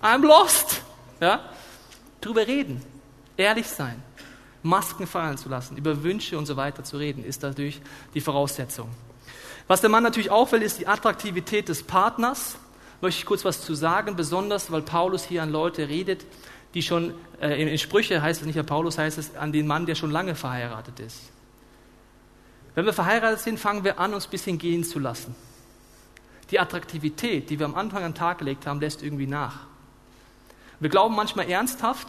I'm 0.00 0.24
lost. 0.24 0.80
Ja? 1.20 1.50
Drüber 2.20 2.46
reden, 2.46 2.82
ehrlich 3.36 3.66
sein. 3.66 4.02
Masken 4.62 5.06
fallen 5.06 5.38
zu 5.38 5.48
lassen, 5.48 5.76
über 5.76 6.02
Wünsche 6.02 6.38
und 6.38 6.46
so 6.46 6.56
weiter 6.56 6.84
zu 6.84 6.96
reden, 6.96 7.24
ist 7.24 7.42
dadurch 7.42 7.80
die 8.14 8.20
Voraussetzung. 8.20 8.88
Was 9.66 9.80
der 9.80 9.90
Mann 9.90 10.02
natürlich 10.02 10.30
auch 10.30 10.50
will, 10.52 10.62
ist 10.62 10.78
die 10.78 10.86
Attraktivität 10.86 11.68
des 11.68 11.82
Partners. 11.82 12.56
Möchte 13.00 13.20
ich 13.20 13.26
kurz 13.26 13.44
was 13.44 13.62
zu 13.62 13.74
sagen, 13.74 14.16
besonders 14.16 14.70
weil 14.70 14.82
Paulus 14.82 15.24
hier 15.24 15.42
an 15.42 15.50
Leute 15.50 15.88
redet, 15.88 16.24
die 16.74 16.82
schon, 16.82 17.14
äh, 17.40 17.60
in, 17.60 17.68
in 17.68 17.78
Sprüche 17.78 18.22
heißt 18.22 18.40
es 18.40 18.46
nicht, 18.46 18.58
an 18.58 18.66
Paulus 18.66 18.98
heißt 18.98 19.18
es, 19.18 19.34
an 19.34 19.52
den 19.52 19.66
Mann, 19.66 19.86
der 19.86 19.94
schon 19.94 20.10
lange 20.10 20.34
verheiratet 20.34 21.00
ist. 21.00 21.20
Wenn 22.74 22.86
wir 22.86 22.92
verheiratet 22.92 23.40
sind, 23.40 23.58
fangen 23.58 23.84
wir 23.84 23.98
an, 23.98 24.14
uns 24.14 24.26
ein 24.26 24.30
bisschen 24.30 24.58
gehen 24.58 24.84
zu 24.84 24.98
lassen. 24.98 25.34
Die 26.50 26.58
Attraktivität, 26.58 27.50
die 27.50 27.58
wir 27.58 27.66
am 27.66 27.74
Anfang 27.74 28.04
an 28.04 28.12
den 28.12 28.16
Tag 28.16 28.38
gelegt 28.38 28.66
haben, 28.66 28.80
lässt 28.80 29.02
irgendwie 29.02 29.26
nach. 29.26 29.66
Wir 30.80 30.88
glauben 30.88 31.14
manchmal 31.14 31.48
ernsthaft, 31.48 32.08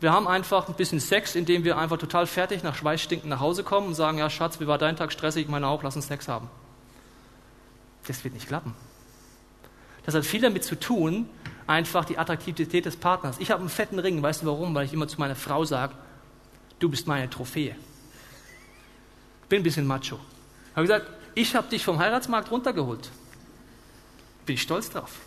wir 0.00 0.12
haben 0.12 0.28
einfach 0.28 0.68
ein 0.68 0.74
bisschen 0.74 1.00
Sex, 1.00 1.34
indem 1.34 1.64
wir 1.64 1.78
einfach 1.78 1.96
total 1.96 2.26
fertig 2.26 2.62
nach 2.62 2.74
Schweiß 2.74 3.00
stinkend 3.00 3.30
nach 3.30 3.40
Hause 3.40 3.64
kommen 3.64 3.88
und 3.88 3.94
sagen, 3.94 4.18
ja 4.18 4.28
Schatz, 4.28 4.60
wie 4.60 4.66
war 4.66 4.78
dein 4.78 4.96
Tag 4.96 5.12
stressig, 5.12 5.48
meine 5.48 5.68
auch, 5.68 5.82
lass 5.82 5.96
uns 5.96 6.06
Sex 6.06 6.28
haben. 6.28 6.50
Das 8.06 8.22
wird 8.22 8.34
nicht 8.34 8.46
klappen. 8.46 8.74
Das 10.04 10.14
hat 10.14 10.24
viel 10.24 10.40
damit 10.40 10.64
zu 10.64 10.78
tun, 10.78 11.28
einfach 11.66 12.04
die 12.04 12.18
Attraktivität 12.18 12.84
des 12.84 12.96
Partners. 12.96 13.36
Ich 13.38 13.50
habe 13.50 13.60
einen 13.60 13.70
fetten 13.70 13.98
Ring, 13.98 14.22
weißt 14.22 14.42
du 14.42 14.46
warum? 14.46 14.74
Weil 14.74 14.84
ich 14.84 14.92
immer 14.92 15.08
zu 15.08 15.18
meiner 15.18 15.34
Frau 15.34 15.64
sage, 15.64 15.94
du 16.78 16.88
bist 16.88 17.06
meine 17.06 17.28
Trophäe. 17.28 17.74
Bin 19.48 19.60
ein 19.60 19.62
bisschen 19.62 19.86
macho. 19.86 20.20
Ich 20.70 20.76
habe 20.76 20.82
gesagt, 20.82 21.06
ich 21.34 21.56
habe 21.56 21.68
dich 21.68 21.84
vom 21.84 21.98
Heiratsmarkt 21.98 22.50
runtergeholt. 22.50 23.10
Bin 24.44 24.54
ich 24.54 24.62
stolz 24.62 24.90
drauf. 24.90 25.20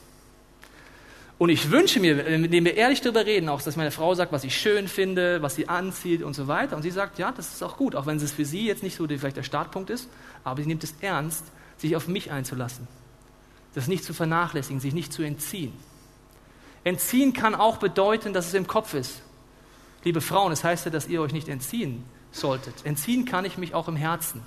Und 1.40 1.48
ich 1.50 1.72
wünsche 1.72 2.02
mir, 2.02 2.28
indem 2.28 2.66
wir 2.66 2.76
ehrlich 2.76 3.00
darüber 3.00 3.26
reden, 3.26 3.48
auch, 3.48 3.62
dass 3.62 3.78
meine 3.78 3.92
Frau 3.92 4.14
sagt, 4.14 4.34
was 4.34 4.44
ich 4.44 4.58
schön 4.58 4.90
finde, 4.90 5.42
was 5.42 5.56
sie 5.56 5.70
anzieht 5.70 6.22
und 6.22 6.34
so 6.34 6.50
weiter. 6.50 6.76
Und 6.76 6.82
sie 6.82 6.92
sagt, 6.92 7.18
ja, 7.18 7.32
das 7.32 7.54
ist 7.54 7.64
auch 7.64 7.78
gut, 7.78 7.96
auch 7.96 8.06
wenn 8.06 8.18
es 8.18 8.34
für 8.34 8.44
sie 8.44 8.68
jetzt 8.68 8.84
nicht 8.84 8.98
so 8.98 9.08
vielleicht 9.08 9.38
der 9.38 9.44
Startpunkt 9.44 9.90
ist, 9.90 10.10
aber 10.44 10.62
sie 10.62 10.68
nimmt 10.68 10.84
es 10.84 10.96
ernst, 11.00 11.46
sich 11.78 11.96
auf 11.96 12.10
mich 12.10 12.30
einzulassen. 12.30 12.90
Das 13.74 13.88
nicht 13.88 14.04
zu 14.04 14.14
vernachlässigen, 14.14 14.82
sich 14.82 14.94
nicht 14.94 15.14
zu 15.14 15.24
entziehen. 15.24 15.72
Entziehen 16.84 17.32
kann 17.32 17.56
auch 17.56 17.78
bedeuten, 17.78 18.34
dass 18.34 18.48
es 18.48 18.54
im 18.54 18.68
Kopf 18.68 18.94
ist. 18.94 19.22
Liebe 20.04 20.20
Frauen, 20.20 20.52
es 20.52 20.60
das 20.60 20.66
heißt 20.66 20.86
ja, 20.86 20.92
dass 20.92 21.08
ihr 21.08 21.22
euch 21.22 21.32
nicht 21.32 21.48
entziehen 21.48 22.04
solltet. 22.34 22.86
Entziehen 22.86 23.24
kann 23.24 23.46
ich 23.46 23.58
mich 23.58 23.74
auch 23.74 23.88
im 23.88 23.96
Herzen. 23.96 24.42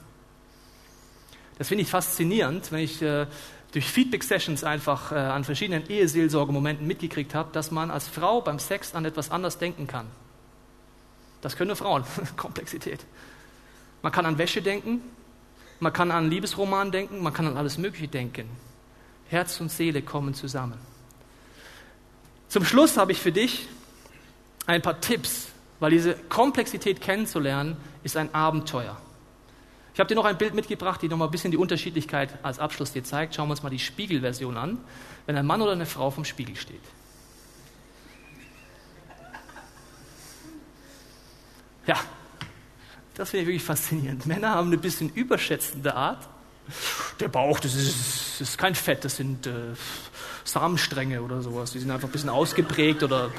Das 1.57 1.69
finde 1.69 1.83
ich 1.83 1.91
faszinierend, 1.91 2.71
wenn 2.71 2.81
ich 2.81 3.01
äh, 3.01 3.27
durch 3.73 3.87
Feedback-Sessions 3.87 4.65
einfach 4.65 5.13
äh, 5.13 5.17
an 5.17 5.45
verschiedenen 5.45 5.89
Eheseelsorgemomenten 5.89 6.87
mitgekriegt 6.87 7.35
habe, 7.35 7.51
dass 7.53 7.71
man 7.71 7.91
als 7.91 8.07
Frau 8.07 8.41
beim 8.43 8.59
Sex 8.59 8.95
an 8.95 9.05
etwas 9.05 9.31
anders 9.31 9.59
denken 9.59 9.87
kann. 9.87 10.07
Das 11.41 11.57
können 11.57 11.69
nur 11.69 11.77
Frauen. 11.77 12.05
Komplexität. 12.37 13.05
Man 14.03 14.13
kann 14.13 14.27
an 14.27 14.39
Wäsche 14.39 14.63
denken, 14.63 15.01
man 15.81 15.93
kann 15.93 16.11
an 16.11 16.31
Liebesroman 16.31 16.93
denken, 16.93 17.23
man 17.23 17.33
kann 17.33 17.47
an 17.47 17.57
alles 17.57 17.79
Mögliche 17.79 18.09
denken. 18.09 18.49
Herz 19.29 19.61
und 19.61 19.71
Seele 19.71 20.03
kommen 20.03 20.35
zusammen. 20.35 20.79
Zum 22.49 22.65
Schluss 22.65 22.99
habe 22.99 23.13
ich 23.13 23.19
für 23.19 23.33
dich 23.33 23.67
ein 24.67 24.83
paar 24.83 25.01
Tipps, 25.01 25.49
weil 25.81 25.91
diese 25.91 26.15
Komplexität 26.15 27.01
kennenzulernen 27.01 27.77
ist 28.05 28.17
ein 28.17 28.35
Abenteuer. 28.35 28.97
Ich 29.95 30.01
habe 30.01 30.09
dir 30.09 30.15
noch 30.15 30.25
ein 30.25 30.39
Bild 30.39 30.55
mitgebracht, 30.55 31.03
die 31.03 31.09
noch 31.09 31.19
mal 31.19 31.27
ein 31.27 31.31
bisschen 31.31 31.51
die 31.51 31.59
Unterschiedlichkeit 31.59 32.39
als 32.43 32.59
Abschluss 32.59 32.93
dir 32.93 33.05
zeigt. 33.05 33.35
Schauen 33.35 33.49
wir 33.49 33.53
uns 33.53 33.63
mal 33.63 33.71
die 33.71 33.79
Spiegelversion 33.79 34.57
an, 34.57 34.79
wenn 35.27 35.37
ein 35.37 35.47
Mann 35.47 35.61
oder 35.61 35.73
eine 35.73 35.87
Frau 35.87 36.11
vom 36.11 36.25
Spiegel 36.25 36.57
steht. 36.57 36.81
Ja, 41.87 41.97
das 43.15 43.31
finde 43.31 43.43
ich 43.43 43.49
wirklich 43.49 43.65
faszinierend. 43.65 44.25
Männer 44.25 44.51
haben 44.51 44.69
eine 44.69 44.79
bisschen 44.79 45.11
überschätzende 45.11 45.95
Art. 45.95 46.29
Der 47.21 47.29
Bauch, 47.29 47.61
das 47.61 47.75
ist, 47.75 48.41
das 48.41 48.51
ist 48.51 48.59
kein 48.59 48.75
Fett, 48.75 49.05
das 49.05 49.17
sind 49.17 49.47
äh, 49.47 49.75
Samenstränge 50.45 51.21
oder 51.21 51.43
sowas. 51.43 51.73
Die 51.73 51.81
sind 51.81 51.91
einfach 51.91 52.09
ein 52.09 52.13
bisschen 52.13 52.31
ausgeprägt 52.31 53.03
oder 53.03 53.31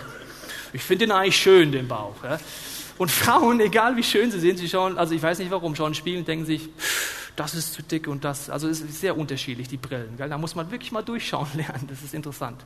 ich 0.74 0.84
finde 0.84 1.08
den 1.08 1.12
eigentlich 1.14 1.38
schön, 1.38 1.72
den 1.72 1.88
Bauch. 1.88 2.24
Ja. 2.24 2.38
Und 2.98 3.12
Frauen, 3.12 3.60
egal 3.60 3.96
wie 3.96 4.04
schön 4.04 4.32
sie 4.32 4.40
sind, 4.40 4.58
sie 4.58 4.70
schauen, 4.70 4.98
also 4.98 5.16
ich 5.16 5.22
weiß 5.22 5.40
nicht 5.40 5.52
warum, 5.52 5.76
schauen 5.76 5.96
Spiegel 5.96 6.20
und 6.20 6.28
denken 6.28 6.46
sich, 6.46 6.70
das 7.36 7.56
ist 7.56 7.74
zu 7.74 7.82
dick 7.82 8.08
und 8.08 8.24
das. 8.24 8.50
Also 8.50 8.68
es 8.68 8.82
ist 8.82 9.02
sehr 9.02 9.18
unterschiedlich, 9.18 9.68
die 9.68 9.78
Brillen. 9.78 10.16
Gell? 10.18 10.30
Da 10.30 10.38
muss 10.38 10.56
man 10.56 10.70
wirklich 10.70 10.92
mal 10.92 11.02
durchschauen 11.02 11.48
lernen, 11.56 11.88
das 11.90 12.04
ist 12.04 12.14
interessant. 12.14 12.64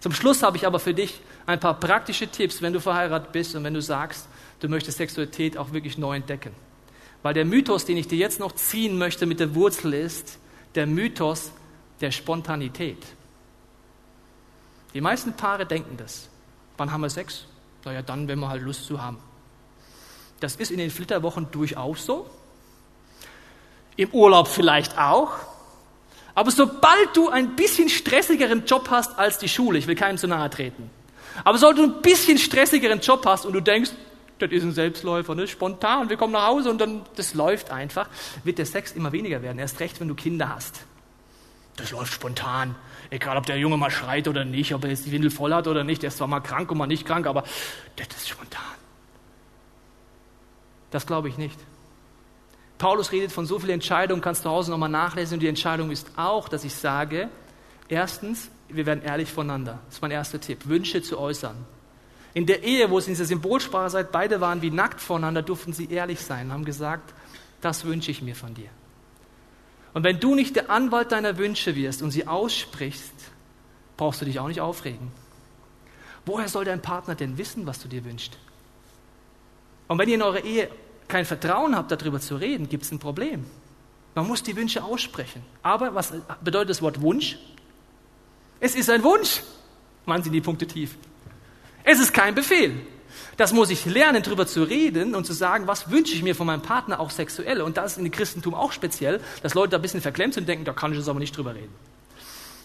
Zum 0.00 0.12
Schluss 0.12 0.42
habe 0.42 0.56
ich 0.56 0.66
aber 0.66 0.80
für 0.80 0.94
dich 0.94 1.20
ein 1.46 1.60
paar 1.60 1.78
praktische 1.78 2.26
Tipps, 2.26 2.60
wenn 2.60 2.72
du 2.72 2.80
verheiratet 2.80 3.32
bist 3.32 3.54
und 3.54 3.64
wenn 3.64 3.74
du 3.74 3.80
sagst, 3.80 4.28
du 4.60 4.68
möchtest 4.68 4.98
Sexualität 4.98 5.56
auch 5.56 5.72
wirklich 5.72 5.96
neu 5.96 6.16
entdecken. 6.16 6.52
Weil 7.22 7.34
der 7.34 7.44
Mythos, 7.44 7.84
den 7.84 7.96
ich 7.96 8.08
dir 8.08 8.18
jetzt 8.18 8.40
noch 8.40 8.52
ziehen 8.52 8.98
möchte 8.98 9.26
mit 9.26 9.38
der 9.38 9.54
Wurzel 9.54 9.94
ist, 9.94 10.38
der 10.74 10.86
Mythos 10.86 11.52
der 12.00 12.10
Spontanität. 12.10 12.98
Die 14.92 15.00
meisten 15.00 15.32
Paare 15.34 15.66
denken 15.66 15.96
das. 15.96 16.28
Wann 16.76 16.90
haben 16.90 17.00
wir 17.00 17.10
Sex? 17.10 17.46
Naja, 17.84 18.02
dann, 18.02 18.26
wenn 18.26 18.40
wir 18.40 18.48
halt 18.48 18.62
Lust 18.62 18.86
zu 18.86 19.00
haben. 19.00 19.18
Das 20.42 20.56
ist 20.56 20.70
in 20.70 20.78
den 20.78 20.90
Flitterwochen 20.90 21.48
durchaus 21.52 22.04
so. 22.04 22.28
Im 23.96 24.10
Urlaub 24.10 24.48
vielleicht 24.48 24.98
auch. 24.98 25.32
Aber 26.34 26.50
sobald 26.50 27.14
du 27.14 27.28
ein 27.28 27.56
bisschen 27.56 27.88
stressigeren 27.88 28.64
Job 28.64 28.88
hast 28.90 29.18
als 29.18 29.38
die 29.38 29.48
Schule, 29.48 29.78
ich 29.78 29.86
will 29.86 29.94
keinem 29.94 30.16
zu 30.16 30.26
nahe 30.26 30.48
treten, 30.48 30.90
aber 31.44 31.58
sobald 31.58 31.78
du 31.78 31.84
ein 31.84 32.02
bisschen 32.02 32.38
stressigeren 32.38 33.00
Job 33.00 33.24
hast 33.26 33.46
und 33.46 33.52
du 33.52 33.60
denkst, 33.60 33.90
das 34.38 34.50
ist 34.50 34.62
ein 34.64 34.72
Selbstläufer, 34.72 35.34
ne? 35.34 35.46
spontan, 35.46 36.08
wir 36.08 36.16
kommen 36.16 36.32
nach 36.32 36.46
Hause 36.46 36.70
und 36.70 36.78
dann, 36.80 37.02
das 37.16 37.34
läuft 37.34 37.70
einfach, 37.70 38.08
wird 38.44 38.58
der 38.58 38.66
Sex 38.66 38.92
immer 38.92 39.12
weniger 39.12 39.42
werden. 39.42 39.58
Erst 39.58 39.78
recht, 39.80 40.00
wenn 40.00 40.08
du 40.08 40.14
Kinder 40.14 40.48
hast. 40.48 40.80
Das 41.76 41.90
läuft 41.90 42.12
spontan. 42.12 42.74
Egal, 43.10 43.36
ob 43.36 43.46
der 43.46 43.56
Junge 43.58 43.76
mal 43.76 43.90
schreit 43.90 44.26
oder 44.26 44.44
nicht, 44.44 44.74
ob 44.74 44.84
er 44.84 44.90
jetzt 44.90 45.06
die 45.06 45.12
Windel 45.12 45.30
voll 45.30 45.54
hat 45.54 45.68
oder 45.68 45.84
nicht, 45.84 46.02
der 46.02 46.08
ist 46.08 46.16
zwar 46.16 46.28
mal 46.28 46.40
krank 46.40 46.70
und 46.70 46.78
mal 46.78 46.86
nicht 46.86 47.06
krank, 47.06 47.26
aber 47.26 47.44
das 47.96 48.08
ist 48.08 48.28
spontan. 48.28 48.81
Das 50.92 51.06
glaube 51.06 51.28
ich 51.28 51.38
nicht. 51.38 51.58
Paulus 52.78 53.12
redet 53.12 53.32
von 53.32 53.46
so 53.46 53.58
vielen 53.58 53.74
Entscheidungen, 53.74 54.22
kannst 54.22 54.44
du 54.44 54.48
zu 54.48 54.50
Hause 54.50 54.70
nochmal 54.70 54.88
nachlesen. 54.88 55.34
Und 55.34 55.40
die 55.40 55.48
Entscheidung 55.48 55.90
ist 55.90 56.06
auch, 56.16 56.48
dass 56.48 56.64
ich 56.64 56.74
sage, 56.74 57.28
erstens, 57.88 58.50
wir 58.68 58.86
werden 58.86 59.02
ehrlich 59.02 59.32
voneinander. 59.32 59.80
Das 59.86 59.96
ist 59.96 60.02
mein 60.02 60.10
erster 60.10 60.40
Tipp. 60.40 60.66
Wünsche 60.66 61.02
zu 61.02 61.18
äußern. 61.18 61.56
In 62.34 62.46
der 62.46 62.62
Ehe, 62.62 62.90
wo 62.90 62.98
es 62.98 63.06
in 63.06 63.12
dieser 63.12 63.24
Symbolsprache 63.24 63.90
seid, 63.90 64.12
beide 64.12 64.40
waren 64.40 64.62
wie 64.62 64.70
nackt 64.70 65.00
voneinander, 65.00 65.42
durften 65.42 65.72
sie 65.72 65.90
ehrlich 65.90 66.20
sein 66.20 66.46
und 66.46 66.52
haben 66.52 66.64
gesagt, 66.64 67.12
das 67.60 67.84
wünsche 67.84 68.10
ich 68.10 68.22
mir 68.22 68.34
von 68.34 68.54
dir. 68.54 68.70
Und 69.94 70.04
wenn 70.04 70.18
du 70.18 70.34
nicht 70.34 70.56
der 70.56 70.70
Anwalt 70.70 71.12
deiner 71.12 71.36
Wünsche 71.36 71.76
wirst 71.76 72.02
und 72.02 72.10
sie 72.10 72.26
aussprichst, 72.26 73.12
brauchst 73.96 74.20
du 74.22 74.24
dich 74.24 74.40
auch 74.40 74.48
nicht 74.48 74.60
aufregen. 74.60 75.12
Woher 76.24 76.48
soll 76.48 76.64
dein 76.64 76.80
Partner 76.80 77.14
denn 77.14 77.36
wissen, 77.36 77.66
was 77.66 77.80
du 77.80 77.88
dir 77.88 78.04
wünschst? 78.04 78.38
Und 79.88 79.98
wenn 79.98 80.08
ihr 80.08 80.14
in 80.14 80.22
eurer 80.22 80.42
Ehe 80.42 80.70
kein 81.08 81.24
Vertrauen 81.24 81.76
habt, 81.76 81.90
darüber 81.90 82.20
zu 82.20 82.36
reden, 82.36 82.68
gibt 82.68 82.84
es 82.84 82.92
ein 82.92 82.98
Problem. 82.98 83.44
Man 84.14 84.26
muss 84.26 84.42
die 84.42 84.56
Wünsche 84.56 84.84
aussprechen. 84.84 85.42
Aber 85.62 85.94
was 85.94 86.12
bedeutet 86.42 86.70
das 86.70 86.82
Wort 86.82 87.00
Wunsch? 87.00 87.38
Es 88.60 88.74
ist 88.74 88.90
ein 88.90 89.02
Wunsch. 89.02 89.42
Machen 90.04 90.22
Sie 90.22 90.30
die 90.30 90.40
Punkte 90.40 90.66
tief. 90.66 90.96
Es 91.84 91.98
ist 91.98 92.12
kein 92.12 92.34
Befehl. 92.34 92.74
Das 93.36 93.52
muss 93.52 93.70
ich 93.70 93.84
lernen, 93.86 94.22
darüber 94.22 94.46
zu 94.46 94.62
reden 94.62 95.14
und 95.14 95.26
zu 95.26 95.32
sagen, 95.32 95.66
was 95.66 95.90
wünsche 95.90 96.14
ich 96.14 96.22
mir 96.22 96.34
von 96.34 96.46
meinem 96.46 96.62
Partner 96.62 97.00
auch 97.00 97.10
sexuell. 97.10 97.60
Und 97.62 97.76
das 97.76 97.92
ist 97.92 97.98
in 97.98 98.04
dem 98.04 98.12
Christentum 98.12 98.54
auch 98.54 98.72
speziell, 98.72 99.20
dass 99.42 99.54
Leute 99.54 99.70
da 99.70 99.78
ein 99.78 99.82
bisschen 99.82 100.00
verklemmt 100.00 100.34
sind 100.34 100.42
und 100.42 100.48
denken, 100.48 100.64
da 100.64 100.72
kann 100.72 100.92
ich 100.92 100.98
jetzt 100.98 101.08
aber 101.08 101.18
nicht 101.18 101.36
drüber 101.36 101.54
reden. 101.54 101.74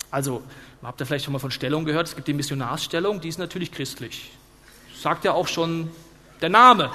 Also, 0.10 0.42
habt 0.82 1.02
ihr 1.02 1.06
vielleicht 1.06 1.26
schon 1.26 1.34
mal 1.34 1.40
von 1.40 1.52
Stellung 1.52 1.86
gehört? 1.86 2.08
Es 2.08 2.16
gibt 2.16 2.28
die 2.28 2.34
Missionarsstellung, 2.34 3.20
die 3.22 3.30
ist 3.30 3.40
natürlich 3.40 3.72
christlich. 3.72 4.32
Sagt 4.96 5.26
ja 5.26 5.34
auch 5.34 5.48
schon 5.48 5.92
der 6.42 6.50
Name. 6.50 6.92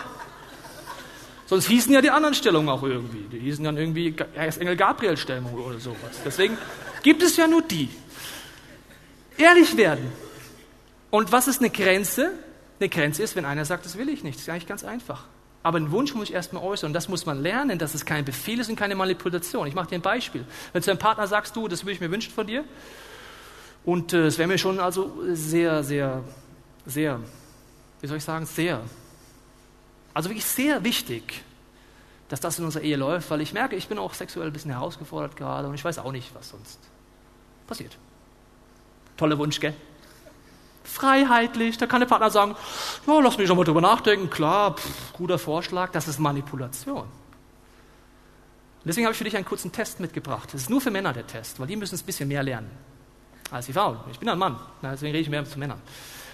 Sonst 1.53 1.69
hießen 1.69 1.93
ja 1.93 2.01
die 2.01 2.09
anderen 2.09 2.33
Stellungen 2.33 2.71
auch 2.71 2.83
irgendwie. 2.83 3.29
Die 3.31 3.39
hießen 3.39 3.63
dann 3.63 3.77
irgendwie 3.77 4.15
Engel 4.35 4.75
Gabriel 4.75 5.19
Stellung 5.19 5.53
oder 5.53 5.79
sowas. 5.79 6.23
Deswegen 6.25 6.57
gibt 7.03 7.23
es 7.23 7.37
ja 7.37 7.47
nur 7.47 7.61
die. 7.61 7.91
Ehrlich 9.37 9.77
werden. 9.77 10.11
Und 11.11 11.31
was 11.31 11.49
ist 11.49 11.61
eine 11.61 11.69
Grenze? 11.69 12.33
Eine 12.81 12.89
Grenze 12.89 13.23
ist, 13.23 13.37
wenn 13.37 13.45
einer 13.45 13.67
sagt, 13.67 13.85
das 13.85 13.99
will 13.99 14.09
ich 14.09 14.25
nicht. 14.25 14.37
Das 14.37 14.45
ist 14.45 14.49
eigentlich 14.49 14.67
ganz 14.67 14.83
einfach. 14.83 15.25
Aber 15.63 15.77
einen 15.77 15.91
Wunsch 15.91 16.15
muss 16.15 16.31
ich 16.31 16.35
erstmal 16.35 16.63
äußern. 16.63 16.89
Und 16.89 16.95
das 16.95 17.11
muss 17.11 17.27
man 17.27 17.43
lernen, 17.43 17.79
dass 17.79 17.93
es 17.93 18.07
kein 18.07 18.25
Befehl 18.25 18.59
ist 18.59 18.71
und 18.71 18.77
keine 18.77 18.95
Manipulation. 18.95 19.67
Ich 19.67 19.75
mache 19.75 19.89
dir 19.89 19.97
ein 19.97 20.01
Beispiel. 20.01 20.47
Wenn 20.73 20.81
du 20.81 20.87
deinem 20.87 20.97
Partner 20.97 21.27
sagst, 21.27 21.55
du, 21.55 21.69
das 21.69 21.85
würde 21.85 21.93
ich 21.93 22.01
mir 22.01 22.11
wünschen 22.11 22.33
von 22.33 22.47
dir. 22.47 22.65
Und 23.85 24.15
äh, 24.15 24.25
es 24.25 24.39
wäre 24.39 24.49
mir 24.49 24.57
schon 24.57 24.81
also 24.81 25.13
sehr, 25.35 25.85
sehr, 25.85 26.25
sehr, 26.87 27.21
wie 28.01 28.07
soll 28.07 28.17
ich 28.17 28.25
sagen, 28.25 28.47
sehr 28.47 28.81
also 30.15 30.29
wirklich 30.29 30.45
sehr 30.45 30.85
wichtig, 30.85 31.43
dass 32.29 32.41
das 32.41 32.59
in 32.59 32.65
unserer 32.65 32.83
Ehe 32.83 32.97
läuft, 32.97 33.31
weil 33.31 33.41
ich 33.41 33.53
merke, 33.53 33.77
ich 33.77 33.89
bin 33.89 33.99
auch 33.99 34.15
sexuell 34.15 34.47
ein 34.47 34.53
bisschen 34.53 34.71
herausgefordert 34.71 35.37
gerade 35.37 35.69
und 35.69 35.75
ich 35.75 35.85
weiß 35.85 35.99
auch 35.99 36.13
nicht, 36.13 36.35
was 36.35 36.51
sonst 36.51 36.79
passiert. 37.67 37.97
Toller 39.17 39.39
Wunsch, 39.39 39.61
gell? 39.61 39.75
Freiheitlich, 40.85 41.79
da 41.79 41.87
kann 41.87 42.01
der 42.01 42.09
Partner 42.09 42.31
sagen, 42.31 42.57
ja, 43.07 43.21
lass 43.21 43.39
mich 43.39 43.47
schon 43.47 43.57
mal 43.57 43.65
drüber 43.65 43.81
nachdenken, 43.81 44.31
klar, 44.31 44.77
pff, 44.77 45.13
guter 45.13 45.39
Vorschlag, 45.39 45.91
das 45.93 46.09
ist 46.09 46.19
Manipulation. 46.19 47.03
Und 47.03 48.89
deswegen 48.89 49.07
habe 49.07 49.13
ich 49.13 49.19
für 49.19 49.25
dich 49.25 49.37
einen 49.37 49.45
kurzen 49.45 49.71
Test 49.71 50.01
mitgebracht. 50.01 50.49
Das 50.53 50.63
ist 50.63 50.71
nur 50.71 50.81
für 50.81 50.91
Männer 50.91 51.13
der 51.13 51.27
Test, 51.27 51.61
weil 51.61 51.69
die 51.69 51.77
müssen 51.77 51.95
es 51.95 52.03
ein 52.03 52.07
bisschen 52.07 52.29
mehr 52.29 52.43
lernen 52.43 52.71
als 53.51 53.67
die 53.67 53.73
Frauen. 53.73 53.99
Ich 54.11 54.19
bin 54.19 54.29
ein 54.29 54.39
Mann, 54.39 54.59
deswegen 54.83 55.13
rede 55.13 55.23
ich 55.23 55.31
mehr 55.31 55.45
zu 55.45 55.59
Männern. 55.59 55.81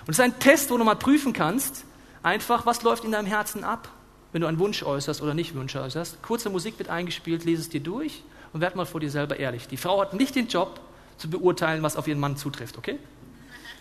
Und 0.06 0.10
es 0.10 0.18
ist 0.18 0.24
ein 0.24 0.38
Test, 0.38 0.70
wo 0.70 0.78
du 0.78 0.84
mal 0.84 0.96
prüfen 0.96 1.32
kannst, 1.32 1.84
Einfach, 2.22 2.66
was 2.66 2.83
läuft 2.83 3.04
in 3.04 3.12
deinem 3.12 3.26
Herzen 3.26 3.64
ab, 3.64 3.88
wenn 4.33 4.42
du 4.42 4.46
einen 4.46 4.59
Wunsch 4.59 4.83
äußerst 4.83 5.22
oder 5.22 5.35
nicht 5.35 5.54
Wunsch 5.54 5.74
äußerst. 5.74 6.22
Kurze 6.22 6.50
Musik 6.50 6.78
wird 6.78 6.88
eingespielt, 6.88 7.44
lese 7.44 7.62
es 7.62 7.68
dir 7.68 7.81
durch 7.81 8.22
und 8.52 8.61
werd 8.61 8.76
mal 8.76 8.87
vor 8.87 9.00
dir 9.00 9.11
selber 9.11 9.38
ehrlich. 9.38 9.68
Die 9.68 9.76
Frau 9.76 10.00
hat 10.00 10.14
nicht 10.14 10.35
den 10.35 10.48
Job, 10.48 10.81
zu 11.18 11.28
beurteilen, 11.28 11.83
was 11.83 11.96
auf 11.96 12.09
ihren 12.09 12.20
Mann 12.20 12.37
zutrifft, 12.37 12.78
okay? 12.78 12.98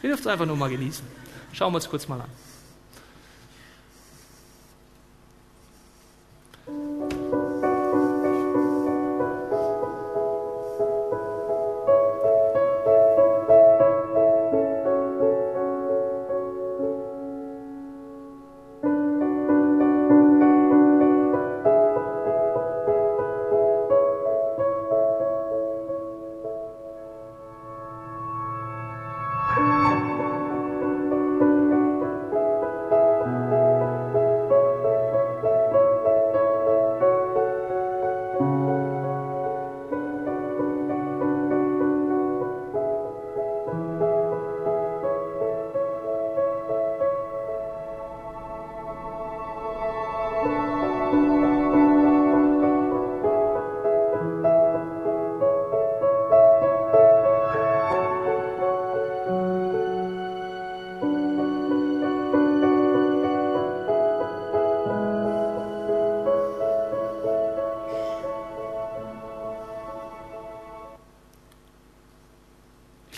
Ihr 0.01 0.09
dürft 0.09 0.21
es 0.21 0.27
einfach 0.27 0.45
nur 0.45 0.57
mal 0.57 0.69
genießen. 0.69 1.05
Schauen 1.53 1.71
wir 1.71 1.77
uns 1.77 1.89
kurz 1.89 2.07
mal 2.07 2.21
an. 2.21 2.29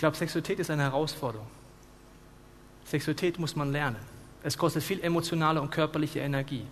Glaube, 0.00 0.16
Sexualität 0.16 0.58
ist 0.58 0.70
eine 0.70 0.82
Herausforderung. 0.82 1.46
Sexualität 2.84 3.38
muss 3.38 3.56
man 3.56 3.72
lernen. 3.72 3.96
Es 4.42 4.58
kostet 4.58 4.82
viel 4.82 5.00
emotionale 5.00 5.60
und 5.60 5.70
körperliche 5.70 6.20
Energie. 6.20 6.64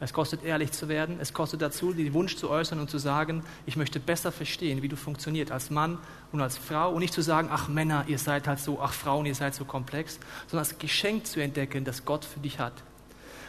Es 0.00 0.12
kostet 0.12 0.44
ehrlich 0.44 0.70
zu 0.70 0.88
werden. 0.88 1.18
Es 1.20 1.32
kostet 1.32 1.60
dazu, 1.60 1.92
den 1.92 2.12
Wunsch 2.14 2.36
zu 2.36 2.50
äußern 2.50 2.78
und 2.78 2.88
zu 2.88 2.98
sagen, 2.98 3.42
ich 3.66 3.76
möchte 3.76 3.98
besser 3.98 4.30
verstehen, 4.30 4.82
wie 4.82 4.88
du 4.88 4.96
funktionierst 4.96 5.50
als 5.50 5.70
Mann 5.70 5.98
und 6.30 6.40
als 6.40 6.56
Frau. 6.56 6.92
Und 6.92 7.00
nicht 7.00 7.14
zu 7.14 7.22
sagen, 7.22 7.48
ach 7.50 7.68
Männer, 7.68 8.04
ihr 8.06 8.18
seid 8.18 8.46
halt 8.46 8.60
so, 8.60 8.78
ach 8.80 8.92
Frauen, 8.92 9.26
ihr 9.26 9.34
seid 9.34 9.54
so 9.54 9.64
komplex, 9.64 10.20
sondern 10.46 10.66
als 10.66 10.78
Geschenk 10.78 11.26
zu 11.26 11.40
entdecken, 11.40 11.84
das 11.84 12.04
Gott 12.04 12.24
für 12.24 12.40
dich 12.40 12.60
hat. 12.60 12.74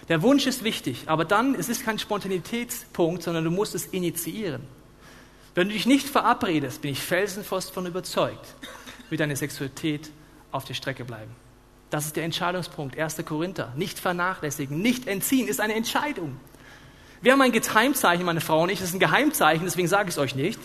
Der 0.07 0.23
Wunsch 0.23 0.47
ist 0.47 0.63
wichtig, 0.63 1.03
aber 1.05 1.23
dann, 1.23 1.53
es 1.53 1.69
ist 1.69 1.85
kein 1.85 1.99
Spontanitätspunkt, 1.99 3.21
sondern 3.21 3.43
du 3.43 3.51
musst 3.51 3.75
es 3.75 3.85
initiieren. 3.85 4.63
Wenn 5.53 5.67
du 5.67 5.73
dich 5.73 5.85
nicht 5.85 6.07
verabredest, 6.07 6.81
bin 6.81 6.91
ich 6.91 6.99
felsenfest 6.99 7.71
von 7.71 7.85
überzeugt, 7.85 8.55
wird 9.09 9.21
deine 9.21 9.35
Sexualität 9.35 10.09
auf 10.51 10.65
der 10.65 10.73
Strecke 10.73 11.05
bleiben. 11.05 11.35
Das 11.89 12.05
ist 12.05 12.15
der 12.15 12.23
Entscheidungspunkt. 12.23 12.97
1. 12.97 13.17
Korinther. 13.25 13.73
Nicht 13.75 13.99
vernachlässigen, 13.99 14.81
nicht 14.81 15.07
entziehen, 15.07 15.47
ist 15.47 15.59
eine 15.59 15.73
Entscheidung. 15.73 16.39
Wir 17.21 17.33
haben 17.33 17.41
ein 17.41 17.51
Geheimzeichen, 17.51 18.25
meine 18.25 18.41
Frau 18.41 18.63
und 18.63 18.69
ich. 18.69 18.79
Das 18.79 18.89
ist 18.89 18.95
ein 18.95 18.99
Geheimzeichen, 18.99 19.65
deswegen 19.65 19.87
sage 19.87 20.09
ich 20.09 20.15
es 20.15 20.19
euch 20.19 20.35
nicht. 20.35 20.59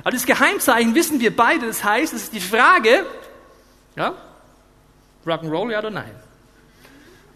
Aber 0.00 0.10
das 0.10 0.26
Geheimzeichen 0.26 0.94
wissen 0.94 1.20
wir 1.20 1.34
beide. 1.34 1.66
Das 1.66 1.82
heißt, 1.82 2.12
es 2.12 2.24
ist 2.24 2.32
die 2.32 2.40
Frage, 2.40 3.06
ja, 3.96 4.14
Rock'n'Roll, 5.26 5.72
ja 5.72 5.78
oder 5.78 5.90
nein? 5.90 6.14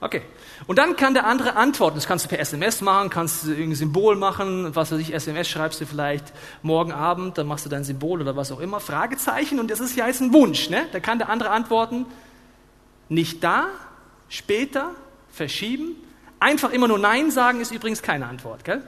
Okay. 0.02 0.22
Und 0.66 0.80
dann 0.80 0.96
kann 0.96 1.14
der 1.14 1.26
andere 1.28 1.54
antworten. 1.54 1.94
Das 1.94 2.08
kannst 2.08 2.24
du 2.24 2.28
per 2.28 2.40
SMS 2.40 2.80
machen, 2.80 3.08
kannst 3.08 3.44
du 3.44 3.50
irgendein 3.50 3.76
Symbol 3.76 4.16
machen, 4.16 4.74
was 4.74 4.90
weiß 4.90 4.98
ich, 4.98 5.14
SMS 5.14 5.48
schreibst 5.48 5.80
du 5.80 5.86
vielleicht 5.86 6.24
morgen 6.60 6.90
Abend, 6.90 7.38
dann 7.38 7.46
machst 7.46 7.66
du 7.66 7.70
dein 7.70 7.84
Symbol 7.84 8.20
oder 8.20 8.34
was 8.34 8.50
auch 8.50 8.58
immer, 8.58 8.80
Fragezeichen 8.80 9.60
und 9.60 9.70
das 9.70 9.78
ist 9.78 9.94
ja 9.94 10.08
jetzt 10.08 10.20
ein 10.20 10.32
Wunsch, 10.32 10.70
ne? 10.70 10.86
Da 10.90 10.98
kann 10.98 11.18
der 11.18 11.28
andere 11.28 11.50
antworten, 11.50 12.06
nicht 13.08 13.44
da, 13.44 13.68
später, 14.28 14.90
verschieben. 15.30 15.94
Einfach 16.40 16.72
immer 16.72 16.88
nur 16.88 16.98
Nein 16.98 17.30
sagen 17.30 17.60
ist 17.60 17.70
übrigens 17.70 18.02
keine 18.02 18.26
Antwort. 18.26 18.64
Gell? 18.64 18.82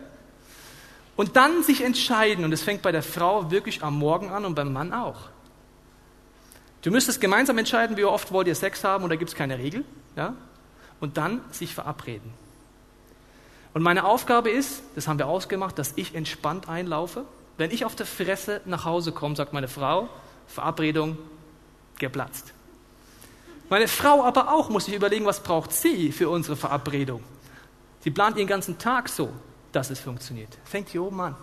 Und 1.15 1.37
dann 1.37 1.63
sich 1.63 1.85
entscheiden, 1.85 2.45
und 2.45 2.51
es 2.51 2.63
fängt 2.63 2.83
bei 2.83 2.91
der 2.91 3.05
Frau 3.05 3.53
wirklich 3.53 3.85
am 3.85 3.97
Morgen 4.01 4.31
an 4.31 4.45
und 4.45 4.57
beim 4.57 4.73
Mann 4.73 4.93
auch. 4.93 5.29
Du 6.83 6.91
müsstest 6.91 7.21
gemeinsam 7.21 7.57
entscheiden, 7.57 7.97
wie 7.97 8.05
oft 8.05 8.33
wollt 8.33 8.49
ihr 8.49 8.57
Sex 8.57 8.83
haben 8.83 9.05
und 9.05 9.11
da 9.11 9.17
gibt 9.17 9.31
es 9.31 9.37
keine 9.37 9.59
Regel. 9.59 9.85
Ja? 10.17 10.35
Und 11.01 11.17
dann 11.17 11.41
sich 11.51 11.75
verabreden. 11.75 12.33
Und 13.75 13.83
meine 13.83 14.05
Aufgabe 14.05 14.51
ist, 14.51 14.83
das 14.95 15.09
haben 15.09 15.19
wir 15.19 15.27
ausgemacht, 15.27 15.79
dass 15.79 15.93
ich 15.97 16.15
entspannt 16.15 16.69
einlaufe. 16.69 17.25
Wenn 17.59 17.71
ich 17.71 17.85
auf 17.85 17.97
der 17.97 18.07
Fresse 18.07 18.61
nach 18.65 18.85
Hause 18.85 19.13
komme, 19.13 19.37
sagt 19.37 19.53
meine 19.53 19.69
Frau, 19.69 20.09
Verabredung 20.47 21.19
geplatzt. 21.99 22.53
Meine 23.69 23.89
Frau 23.89 24.23
aber 24.23 24.53
auch 24.53 24.69
muss 24.69 24.85
sich 24.85 24.95
überlegen, 24.95 25.25
was 25.25 25.41
braucht 25.41 25.73
sie 25.73 26.13
für 26.13 26.29
unsere 26.29 26.57
Verabredung. 26.57 27.23
Sie 28.01 28.11
plant 28.11 28.37
ihren 28.37 28.47
ganzen 28.47 28.79
Tag 28.79 29.09
so, 29.09 29.31
dass 29.73 29.91
es 29.91 29.99
funktioniert. 29.99 30.57
Fängt 30.65 30.91
hier 30.91 31.03
oben 31.03 31.21
an. 31.21 31.37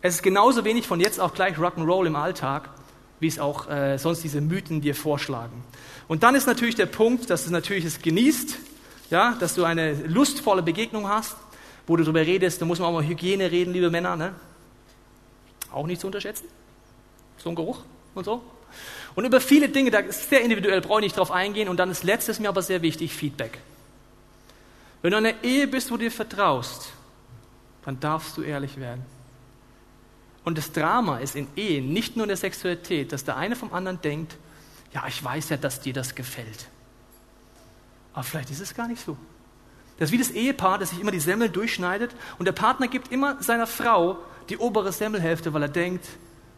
Es 0.00 0.14
ist 0.14 0.22
genauso 0.22 0.64
wenig 0.64 0.86
von 0.86 1.00
jetzt 1.00 1.20
auch 1.20 1.34
gleich 1.34 1.56
Rock'n'Roll 1.58 2.06
im 2.06 2.16
Alltag, 2.16 2.70
wie 3.20 3.26
es 3.28 3.38
auch 3.38 3.68
äh, 3.68 3.98
sonst 3.98 4.24
diese 4.24 4.40
Mythen 4.40 4.80
dir 4.80 4.94
vorschlagen. 4.94 5.62
Und 6.08 6.22
dann 6.22 6.34
ist 6.34 6.46
natürlich 6.46 6.74
der 6.74 6.86
Punkt, 6.86 7.30
dass 7.30 7.44
du 7.44 7.50
natürlich 7.50 7.84
es 7.84 8.00
genießt, 8.00 8.58
ja, 9.10 9.36
dass 9.38 9.54
du 9.54 9.64
eine 9.64 9.94
lustvolle 9.94 10.62
Begegnung 10.62 11.08
hast, 11.08 11.36
wo 11.86 11.96
du 11.96 12.04
darüber 12.04 12.20
redest, 12.20 12.60
da 12.60 12.64
muss 12.64 12.78
man 12.78 12.88
auch 12.88 12.92
mal 12.92 13.04
Hygiene 13.04 13.50
reden, 13.50 13.72
liebe 13.72 13.90
Männer, 13.90 14.16
ne? 14.16 14.34
Auch 15.70 15.86
nicht 15.86 16.00
zu 16.00 16.06
unterschätzen. 16.06 16.46
So 17.38 17.50
ein 17.50 17.54
Geruch 17.54 17.80
und 18.14 18.24
so. 18.24 18.42
Und 19.14 19.24
über 19.24 19.40
viele 19.40 19.68
Dinge, 19.68 19.90
da 19.90 19.98
ist 19.98 20.30
sehr 20.30 20.40
individuell, 20.40 20.80
brauche 20.80 21.00
ich 21.00 21.04
nicht 21.04 21.18
drauf 21.18 21.30
eingehen. 21.30 21.68
Und 21.68 21.76
dann 21.78 21.90
ist 21.90 22.04
mir 22.04 22.48
aber 22.48 22.62
sehr 22.62 22.82
wichtig, 22.82 23.12
Feedback. 23.12 23.58
Wenn 25.02 25.10
du 25.10 25.18
in 25.18 25.26
einer 25.26 25.42
Ehe 25.42 25.66
bist, 25.66 25.90
wo 25.90 25.96
du 25.96 26.04
dir 26.04 26.10
vertraust, 26.10 26.92
dann 27.84 27.98
darfst 28.00 28.36
du 28.36 28.42
ehrlich 28.42 28.78
werden. 28.78 29.04
Und 30.44 30.56
das 30.58 30.72
Drama 30.72 31.18
ist 31.18 31.36
in 31.36 31.48
Ehen 31.56 31.92
nicht 31.92 32.16
nur 32.16 32.24
in 32.24 32.28
der 32.28 32.36
Sexualität, 32.36 33.12
dass 33.12 33.24
der 33.24 33.36
eine 33.36 33.56
vom 33.56 33.72
anderen 33.72 34.00
denkt, 34.00 34.36
ja, 34.94 35.04
ich 35.08 35.22
weiß 35.22 35.50
ja, 35.50 35.56
dass 35.56 35.80
dir 35.80 35.92
das 35.92 36.14
gefällt. 36.14 36.68
Aber 38.12 38.24
vielleicht 38.24 38.50
ist 38.50 38.60
es 38.60 38.74
gar 38.74 38.88
nicht 38.88 39.04
so. 39.04 39.16
Das 39.98 40.08
ist 40.08 40.12
wie 40.12 40.18
das 40.18 40.30
Ehepaar, 40.30 40.78
das 40.78 40.90
sich 40.90 41.00
immer 41.00 41.10
die 41.10 41.20
Semmel 41.20 41.48
durchschneidet 41.48 42.14
und 42.38 42.46
der 42.46 42.52
Partner 42.52 42.88
gibt 42.88 43.12
immer 43.12 43.42
seiner 43.42 43.66
Frau 43.66 44.18
die 44.48 44.58
obere 44.58 44.92
Semmelhälfte, 44.92 45.52
weil 45.52 45.62
er 45.62 45.68
denkt, 45.68 46.06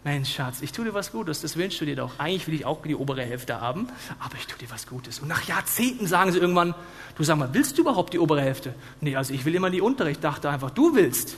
Mensch, 0.04 0.34
Schatz, 0.34 0.60
ich 0.60 0.72
tue 0.72 0.84
dir 0.84 0.92
was 0.92 1.12
Gutes, 1.12 1.40
das 1.40 1.56
wünschst 1.56 1.80
du 1.80 1.86
dir 1.86 1.96
doch. 1.96 2.18
Eigentlich 2.18 2.46
will 2.46 2.54
ich 2.54 2.66
auch 2.66 2.82
die 2.82 2.94
obere 2.94 3.22
Hälfte 3.22 3.60
haben, 3.60 3.88
aber 4.20 4.36
ich 4.36 4.46
tue 4.46 4.58
dir 4.58 4.70
was 4.70 4.86
Gutes. 4.86 5.20
Und 5.20 5.28
nach 5.28 5.44
Jahrzehnten 5.44 6.06
sagen 6.06 6.30
sie 6.30 6.38
irgendwann, 6.38 6.74
du 7.16 7.24
sag 7.24 7.38
mal, 7.38 7.48
willst 7.52 7.78
du 7.78 7.82
überhaupt 7.82 8.12
die 8.12 8.18
obere 8.18 8.42
Hälfte? 8.42 8.74
Nee, 9.00 9.16
also 9.16 9.32
ich 9.32 9.46
will 9.46 9.54
immer 9.54 9.70
die 9.70 9.80
untere. 9.80 10.10
Ich 10.10 10.20
dachte 10.20 10.50
einfach, 10.50 10.70
du 10.70 10.94
willst. 10.94 11.36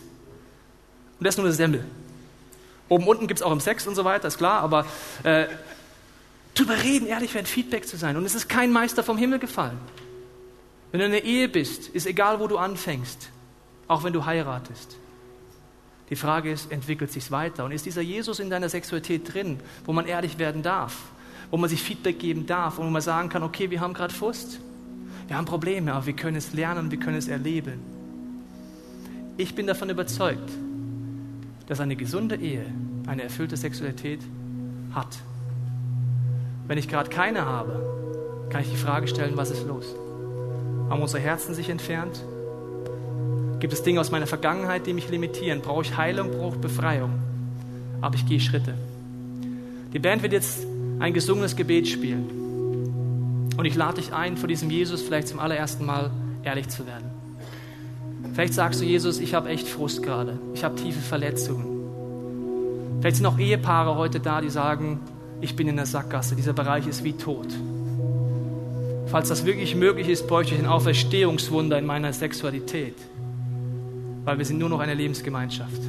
Und 1.18 1.24
das 1.24 1.34
ist 1.34 1.38
nur 1.38 1.46
eine 1.46 1.54
Semmel. 1.54 1.84
Oben 2.88 3.06
unten 3.06 3.28
gibt 3.28 3.38
es 3.38 3.46
auch 3.46 3.52
im 3.52 3.60
Sex 3.60 3.86
und 3.86 3.94
so 3.94 4.04
weiter, 4.04 4.28
ist 4.28 4.38
klar, 4.38 4.60
aber 4.60 4.86
äh, 5.22 5.46
drüber 6.58 6.82
reden, 6.82 7.06
ehrlich 7.06 7.34
werden, 7.34 7.46
Feedback 7.46 7.86
zu 7.86 7.96
sein. 7.96 8.16
Und 8.16 8.24
es 8.24 8.34
ist 8.34 8.48
kein 8.48 8.72
Meister 8.72 9.02
vom 9.02 9.18
Himmel 9.18 9.38
gefallen. 9.38 9.78
Wenn 10.90 11.00
du 11.00 11.06
in 11.06 11.12
einer 11.12 11.24
Ehe 11.24 11.48
bist, 11.48 11.88
ist 11.88 12.06
egal, 12.06 12.40
wo 12.40 12.46
du 12.46 12.58
anfängst, 12.58 13.30
auch 13.88 14.04
wenn 14.04 14.12
du 14.12 14.24
heiratest. 14.24 14.96
Die 16.08 16.16
Frage 16.16 16.52
ist, 16.52 16.70
entwickelt 16.70 17.12
sich 17.12 17.30
weiter? 17.30 17.64
Und 17.64 17.72
ist 17.72 17.84
dieser 17.84 18.00
Jesus 18.00 18.38
in 18.38 18.48
deiner 18.48 18.68
Sexualität 18.68 19.34
drin, 19.34 19.58
wo 19.84 19.92
man 19.92 20.06
ehrlich 20.06 20.38
werden 20.38 20.62
darf, 20.62 20.96
wo 21.50 21.56
man 21.56 21.68
sich 21.68 21.82
Feedback 21.82 22.18
geben 22.18 22.46
darf 22.46 22.78
und 22.78 22.86
wo 22.86 22.90
man 22.90 23.02
sagen 23.02 23.28
kann, 23.28 23.42
okay, 23.42 23.70
wir 23.70 23.80
haben 23.80 23.92
gerade 23.92 24.14
Frust, 24.14 24.60
wir 25.26 25.36
haben 25.36 25.46
Probleme, 25.46 25.92
aber 25.92 26.06
wir 26.06 26.14
können 26.14 26.36
es 26.36 26.52
lernen, 26.52 26.90
wir 26.90 26.98
können 26.98 27.16
es 27.16 27.28
erleben. 27.28 27.80
Ich 29.36 29.54
bin 29.54 29.66
davon 29.66 29.90
überzeugt, 29.90 30.50
dass 31.66 31.80
eine 31.80 31.96
gesunde 31.96 32.36
Ehe 32.36 32.64
eine 33.06 33.24
erfüllte 33.24 33.56
Sexualität 33.56 34.20
hat. 34.94 35.18
Wenn 36.66 36.78
ich 36.78 36.88
gerade 36.88 37.10
keine 37.10 37.44
habe, 37.44 38.48
kann 38.50 38.62
ich 38.62 38.70
die 38.70 38.76
Frage 38.76 39.06
stellen, 39.06 39.36
was 39.36 39.50
ist 39.50 39.66
los? 39.66 39.86
Haben 40.90 41.02
unsere 41.02 41.22
Herzen 41.22 41.54
sich 41.54 41.68
entfernt? 41.68 42.22
Gibt 43.60 43.72
es 43.72 43.82
Dinge 43.82 44.00
aus 44.00 44.10
meiner 44.10 44.26
Vergangenheit, 44.26 44.86
die 44.86 44.92
mich 44.92 45.08
limitieren? 45.08 45.62
Brauche 45.62 45.82
ich 45.82 45.96
Heilung, 45.96 46.30
brauche 46.30 46.56
ich 46.56 46.60
Befreiung? 46.60 47.10
Aber 48.00 48.14
ich 48.14 48.26
gehe 48.26 48.40
Schritte. 48.40 48.74
Die 49.92 49.98
Band 49.98 50.22
wird 50.22 50.32
jetzt 50.32 50.66
ein 50.98 51.14
gesungenes 51.14 51.56
Gebet 51.56 51.88
spielen. 51.88 53.50
Und 53.56 53.64
ich 53.64 53.74
lade 53.74 54.00
dich 54.00 54.12
ein, 54.12 54.36
vor 54.36 54.48
diesem 54.48 54.70
Jesus 54.70 55.02
vielleicht 55.02 55.28
zum 55.28 55.38
allerersten 55.38 55.86
Mal 55.86 56.10
ehrlich 56.44 56.68
zu 56.68 56.86
werden. 56.86 57.10
Vielleicht 58.34 58.54
sagst 58.54 58.80
du, 58.80 58.84
Jesus, 58.84 59.18
ich 59.18 59.34
habe 59.34 59.48
echt 59.48 59.66
Frust 59.66 60.02
gerade. 60.02 60.38
Ich 60.54 60.62
habe 60.62 60.74
tiefe 60.74 61.00
Verletzungen. 61.00 61.64
Vielleicht 63.00 63.16
sind 63.16 63.26
auch 63.26 63.38
Ehepaare 63.38 63.96
heute 63.96 64.20
da, 64.20 64.40
die 64.40 64.50
sagen, 64.50 65.00
ich 65.40 65.56
bin 65.56 65.68
in 65.68 65.76
der 65.76 65.86
Sackgasse. 65.86 66.36
Dieser 66.36 66.52
Bereich 66.52 66.86
ist 66.86 67.04
wie 67.04 67.12
tot. 67.12 67.48
Falls 69.06 69.28
das 69.28 69.44
wirklich 69.44 69.74
möglich 69.74 70.08
ist, 70.08 70.26
bräuchte 70.26 70.54
ich 70.54 70.60
ein 70.60 70.66
Auferstehungswunder 70.66 71.78
in 71.78 71.86
meiner 71.86 72.12
Sexualität 72.12 72.96
weil 74.26 74.38
wir 74.38 74.44
sind 74.44 74.58
nur 74.58 74.68
noch 74.68 74.80
eine 74.80 74.92
Lebensgemeinschaft. 74.92 75.80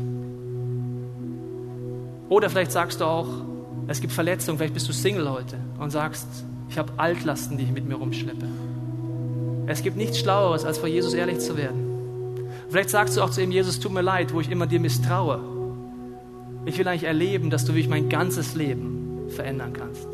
Oder 2.29 2.49
vielleicht 2.49 2.71
sagst 2.71 3.01
du 3.01 3.05
auch, 3.05 3.27
es 3.87 3.99
gibt 3.99 4.13
Verletzungen, 4.13 4.59
vielleicht 4.59 4.75
bist 4.75 4.87
du 4.87 4.93
Single 4.93 5.29
heute 5.29 5.57
und 5.79 5.89
sagst, 5.89 6.27
ich 6.69 6.77
habe 6.77 6.93
Altlasten, 6.97 7.57
die 7.57 7.63
ich 7.63 7.71
mit 7.71 7.87
mir 7.87 7.95
rumschleppe. 7.95 8.45
Es 9.65 9.81
gibt 9.81 9.97
nichts 9.97 10.19
Schlaueres, 10.19 10.65
als 10.65 10.77
vor 10.77 10.87
Jesus 10.87 11.15
ehrlich 11.15 11.39
zu 11.39 11.57
werden. 11.57 12.47
Vielleicht 12.69 12.91
sagst 12.91 13.17
du 13.17 13.21
auch 13.21 13.31
zu 13.31 13.41
ihm, 13.41 13.51
Jesus, 13.51 13.79
tut 13.79 13.91
mir 13.91 14.01
leid, 14.01 14.33
wo 14.33 14.39
ich 14.39 14.51
immer 14.51 14.67
dir 14.67 14.79
misstraue. 14.79 15.39
Ich 16.65 16.77
will 16.77 16.87
eigentlich 16.87 17.05
erleben, 17.05 17.49
dass 17.49 17.65
du 17.65 17.73
wirklich 17.73 17.89
mein 17.89 18.07
ganzes 18.07 18.53
Leben 18.53 19.06
verändern 19.29 19.73
kannst. 19.73 20.07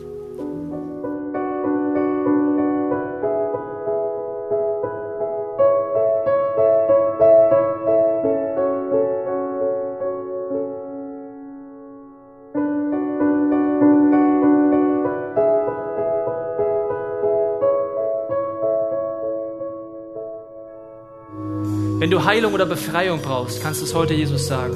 Wenn 22.03 22.11
du 22.11 22.25
Heilung 22.25 22.53
oder 22.53 22.65
Befreiung 22.65 23.21
brauchst, 23.21 23.63
kannst 23.63 23.79
du 23.79 23.85
es 23.85 23.95
heute 23.95 24.13
Jesus 24.13 24.47
sagen. 24.47 24.75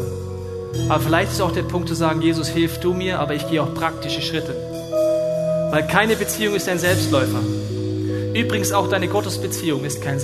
Aber 0.90 1.00
vielleicht 1.00 1.32
ist 1.32 1.42
auch 1.42 1.52
der 1.52 1.64
Punkt 1.64 1.90
zu 1.90 1.96
sagen, 1.96 2.22
Jesus, 2.22 2.48
hilf 2.50 2.80
du 2.80 2.94
mir, 2.94 3.20
aber 3.20 3.36
ich 3.36 3.48
gehe 3.50 3.62
auch 3.62 3.74
praktische 3.74 4.22
Schritte. 4.22 4.56
Weil 5.72 5.86
keine 5.88 6.16
Beziehung 6.16 6.56
ist 6.56 6.70
ein 6.70 6.80
Selbstläufer. 6.80 7.42
Übrigens 8.34 8.72
auch 8.72 8.88
deine 8.88 9.08
Gottesbeziehung 9.08 9.84
ist 9.84 10.02
kein 10.02 10.20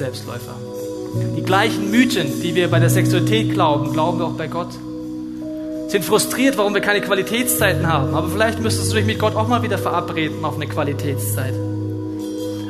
sind 5.94 6.04
frustriert, 6.04 6.58
warum 6.58 6.74
wir 6.74 6.82
keine 6.82 7.02
Qualitätszeiten 7.02 7.88
haben. 7.88 8.16
Aber 8.16 8.28
vielleicht 8.28 8.60
müsstest 8.60 8.92
du 8.92 8.96
dich 8.96 9.06
mit 9.06 9.20
Gott 9.20 9.36
auch 9.36 9.48
mal 9.48 9.62
wieder 9.62 9.78
verabreden 9.78 10.44
auf 10.44 10.56
eine 10.56 10.66
Qualitätszeit. 10.66 11.54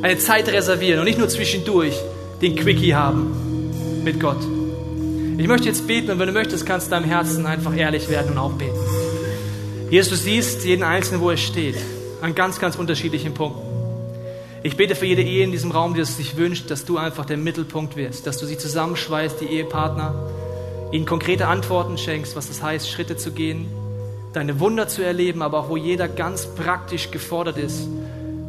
Eine 0.02 0.18
Zeit 0.18 0.50
reservieren 0.50 1.00
und 1.00 1.06
nicht 1.06 1.20
nur 1.20 1.30
zwischendurch 1.30 1.96
den 2.42 2.58
Quickie 2.58 2.94
haben 2.94 4.02
mit 4.04 4.20
Gott. 4.20 4.42
Ich 5.36 5.48
möchte 5.48 5.68
jetzt 5.68 5.88
beten 5.88 6.12
und 6.12 6.20
wenn 6.20 6.28
du 6.28 6.34
möchtest, 6.34 6.66
kannst 6.66 6.88
du 6.88 6.92
deinem 6.92 7.06
Herzen 7.06 7.46
einfach 7.46 7.76
ehrlich 7.76 8.08
werden 8.08 8.32
und 8.32 8.38
auch 8.38 8.54
beten. 8.54 8.78
Jesus, 9.90 10.10
du 10.12 10.16
siehst 10.16 10.64
jeden 10.64 10.84
Einzelnen, 10.84 11.22
wo 11.22 11.32
er 11.32 11.38
steht, 11.38 11.76
an 12.22 12.36
ganz, 12.36 12.60
ganz 12.60 12.76
unterschiedlichen 12.76 13.34
Punkten. 13.34 13.62
Ich 14.62 14.78
bete 14.78 14.96
für 14.96 15.08
jede 15.08 15.24
Ehe 15.24 15.44
in 15.44 15.52
diesem 15.52 15.72
Raum, 15.72 15.96
die 15.96 16.02
es 16.02 16.18
sich 16.18 16.38
wünscht, 16.38 16.70
dass 16.70 16.86
du 16.86 16.98
einfach 16.98 17.26
der 17.26 17.38
Mittelpunkt 17.38 17.96
wirst, 17.96 18.28
dass 18.28 18.38
du 18.38 18.46
sie 18.46 18.58
zusammenschweißt, 18.58 19.42
die 19.42 19.46
Ehepartner, 19.46 20.14
ihnen 20.92 21.06
konkrete 21.06 21.48
Antworten 21.48 21.98
schenkst, 21.98 22.36
was 22.36 22.48
das 22.48 22.62
heißt, 22.62 22.90
Schritte 22.90 23.18
zu 23.18 23.32
gehen, 23.32 23.66
deine 24.34 24.60
Wunder 24.60 24.88
zu 24.88 25.04
erleben, 25.04 25.42
aber 25.42 25.60
auch 25.60 25.70
wo 25.70 25.78
jeder 25.78 26.08
ganz 26.08 26.46
praktisch 26.46 27.10
gefordert 27.10 27.58
ist, 27.58 27.88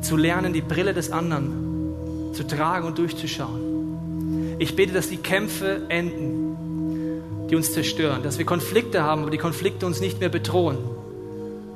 zu 0.02 0.16
lernen, 0.16 0.52
die 0.52 0.60
Brille 0.60 0.92
des 0.92 1.10
anderen 1.10 2.32
zu 2.34 2.46
tragen 2.46 2.86
und 2.86 2.98
durchzuschauen. 2.98 4.56
Ich 4.58 4.76
bete, 4.76 4.92
dass 4.92 5.08
die 5.08 5.16
Kämpfe 5.16 5.82
enden, 5.88 6.43
die 7.54 7.56
uns 7.56 7.72
zerstören, 7.72 8.24
dass 8.24 8.38
wir 8.38 8.44
Konflikte 8.44 9.04
haben, 9.04 9.22
aber 9.22 9.30
die 9.30 9.38
Konflikte 9.38 9.86
uns 9.86 10.00
nicht 10.00 10.18
mehr 10.18 10.28
bedrohen. 10.28 10.76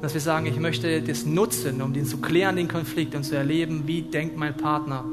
Dass 0.03 0.13
wir 0.13 0.21
sagen, 0.21 0.47
ich 0.47 0.59
möchte 0.59 1.01
das 1.03 1.25
nutzen, 1.25 1.81
um 1.83 1.93
den 1.93 2.05
zu 2.05 2.17
klären, 2.17 2.57
den 2.57 2.67
Konflikt 2.67 3.15
und 3.15 3.23
zu 3.23 3.37
erleben, 3.37 3.85
wie 3.87 4.03
denkt 4.03 4.37
mein 4.37 4.57
Partner, 4.57 5.05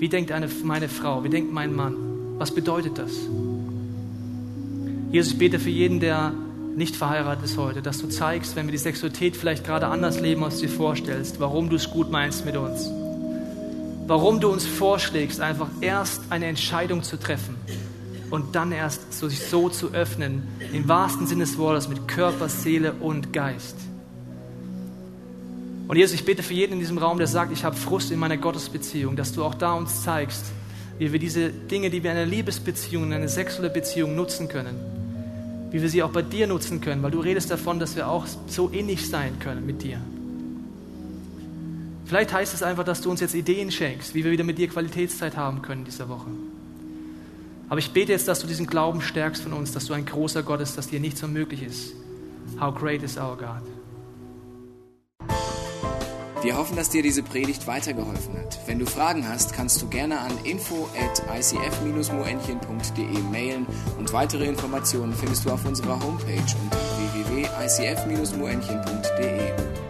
wie 0.00 0.08
denkt 0.08 0.32
eine, 0.32 0.48
meine 0.64 0.88
Frau, 0.88 1.22
wie 1.22 1.28
denkt 1.28 1.52
mein 1.52 1.72
Mann. 1.72 1.94
Was 2.36 2.50
bedeutet 2.50 2.98
das? 2.98 3.12
Jesus, 5.12 5.34
ich 5.34 5.38
bete 5.38 5.60
für 5.60 5.70
jeden, 5.70 6.00
der 6.00 6.32
nicht 6.74 6.96
verheiratet 6.96 7.44
ist 7.44 7.56
heute, 7.56 7.80
dass 7.80 7.98
du 7.98 8.08
zeigst, 8.08 8.56
wenn 8.56 8.66
wir 8.66 8.72
die 8.72 8.78
Sexualität 8.78 9.36
vielleicht 9.36 9.64
gerade 9.64 9.86
anders 9.86 10.18
leben, 10.18 10.42
als 10.42 10.56
du 10.56 10.66
dir 10.66 10.72
vorstellst, 10.72 11.38
warum 11.38 11.70
du 11.70 11.76
es 11.76 11.90
gut 11.90 12.10
meinst 12.10 12.44
mit 12.44 12.56
uns. 12.56 12.90
Warum 14.08 14.40
du 14.40 14.48
uns 14.48 14.66
vorschlägst, 14.66 15.40
einfach 15.40 15.68
erst 15.80 16.22
eine 16.30 16.46
Entscheidung 16.46 17.04
zu 17.04 17.20
treffen 17.20 17.54
und 18.30 18.54
dann 18.54 18.72
erst 18.72 19.12
so, 19.12 19.28
sich 19.28 19.40
so 19.40 19.68
zu 19.68 19.92
öffnen, 19.92 20.42
im 20.72 20.88
wahrsten 20.88 21.26
Sinne 21.26 21.44
des 21.44 21.58
Wortes, 21.58 21.88
mit 21.88 22.08
Körper, 22.08 22.48
Seele 22.48 22.92
und 22.94 23.32
Geist. 23.32 23.76
Und 25.88 25.96
Jesus, 25.96 26.14
ich 26.14 26.24
bete 26.26 26.42
für 26.42 26.52
jeden 26.52 26.74
in 26.74 26.80
diesem 26.80 26.98
Raum, 26.98 27.16
der 27.16 27.26
sagt, 27.26 27.50
ich 27.50 27.64
habe 27.64 27.74
Frust 27.74 28.10
in 28.10 28.18
meiner 28.18 28.36
Gottesbeziehung, 28.36 29.16
dass 29.16 29.32
du 29.32 29.42
auch 29.42 29.54
da 29.54 29.72
uns 29.72 30.02
zeigst, 30.02 30.44
wie 30.98 31.12
wir 31.12 31.18
diese 31.18 31.48
Dinge, 31.48 31.88
die 31.88 32.02
wir 32.02 32.10
in 32.10 32.18
einer 32.18 32.26
Liebesbeziehung, 32.26 33.04
in 33.04 33.12
einer 33.14 33.28
sexuellen 33.28 33.72
Beziehung 33.72 34.14
nutzen 34.14 34.48
können, 34.48 34.76
wie 35.70 35.80
wir 35.80 35.88
sie 35.88 36.02
auch 36.02 36.10
bei 36.10 36.22
dir 36.22 36.46
nutzen 36.46 36.82
können, 36.82 37.02
weil 37.02 37.10
du 37.10 37.20
redest 37.20 37.50
davon, 37.50 37.78
dass 37.78 37.96
wir 37.96 38.08
auch 38.08 38.26
so 38.48 38.70
ähnlich 38.70 39.08
sein 39.08 39.38
können 39.38 39.64
mit 39.64 39.82
dir. 39.82 39.98
Vielleicht 42.04 42.32
heißt 42.32 42.52
es 42.52 42.62
einfach, 42.62 42.84
dass 42.84 43.00
du 43.00 43.10
uns 43.10 43.20
jetzt 43.20 43.34
Ideen 43.34 43.70
schenkst, 43.70 44.14
wie 44.14 44.24
wir 44.24 44.30
wieder 44.30 44.44
mit 44.44 44.58
dir 44.58 44.68
Qualitätszeit 44.68 45.36
haben 45.36 45.62
können 45.62 45.84
diese 45.84 46.08
Woche. 46.08 46.30
Aber 47.68 47.78
ich 47.78 47.92
bete 47.92 48.12
jetzt, 48.12 48.28
dass 48.28 48.40
du 48.40 48.46
diesen 48.46 48.66
Glauben 48.66 49.00
stärkst 49.00 49.42
von 49.42 49.52
uns, 49.52 49.72
dass 49.72 49.86
du 49.86 49.92
ein 49.92 50.06
großer 50.06 50.42
Gott 50.42 50.60
bist, 50.60 50.78
dass 50.78 50.88
dir 50.88 51.00
nichts 51.00 51.22
unmöglich 51.22 51.62
ist. 51.62 51.94
How 52.60 52.74
great 52.74 53.02
is 53.02 53.18
our 53.18 53.36
God? 53.36 53.62
Wir 56.40 56.56
hoffen, 56.56 56.76
dass 56.76 56.88
dir 56.88 57.02
diese 57.02 57.24
Predigt 57.24 57.66
weitergeholfen 57.66 58.38
hat. 58.38 58.60
Wenn 58.66 58.78
du 58.78 58.86
Fragen 58.86 59.28
hast, 59.28 59.52
kannst 59.52 59.82
du 59.82 59.88
gerne 59.88 60.20
an 60.20 60.30
info 60.44 60.88
at 60.96 61.20
icf-moenchen.de 61.36 63.18
mailen 63.32 63.66
und 63.98 64.12
weitere 64.12 64.46
Informationen 64.46 65.12
findest 65.12 65.44
du 65.44 65.50
auf 65.50 65.66
unserer 65.66 66.00
Homepage 66.00 66.44
unter 66.62 66.78
www.icf-moenchen.de. 67.26 69.87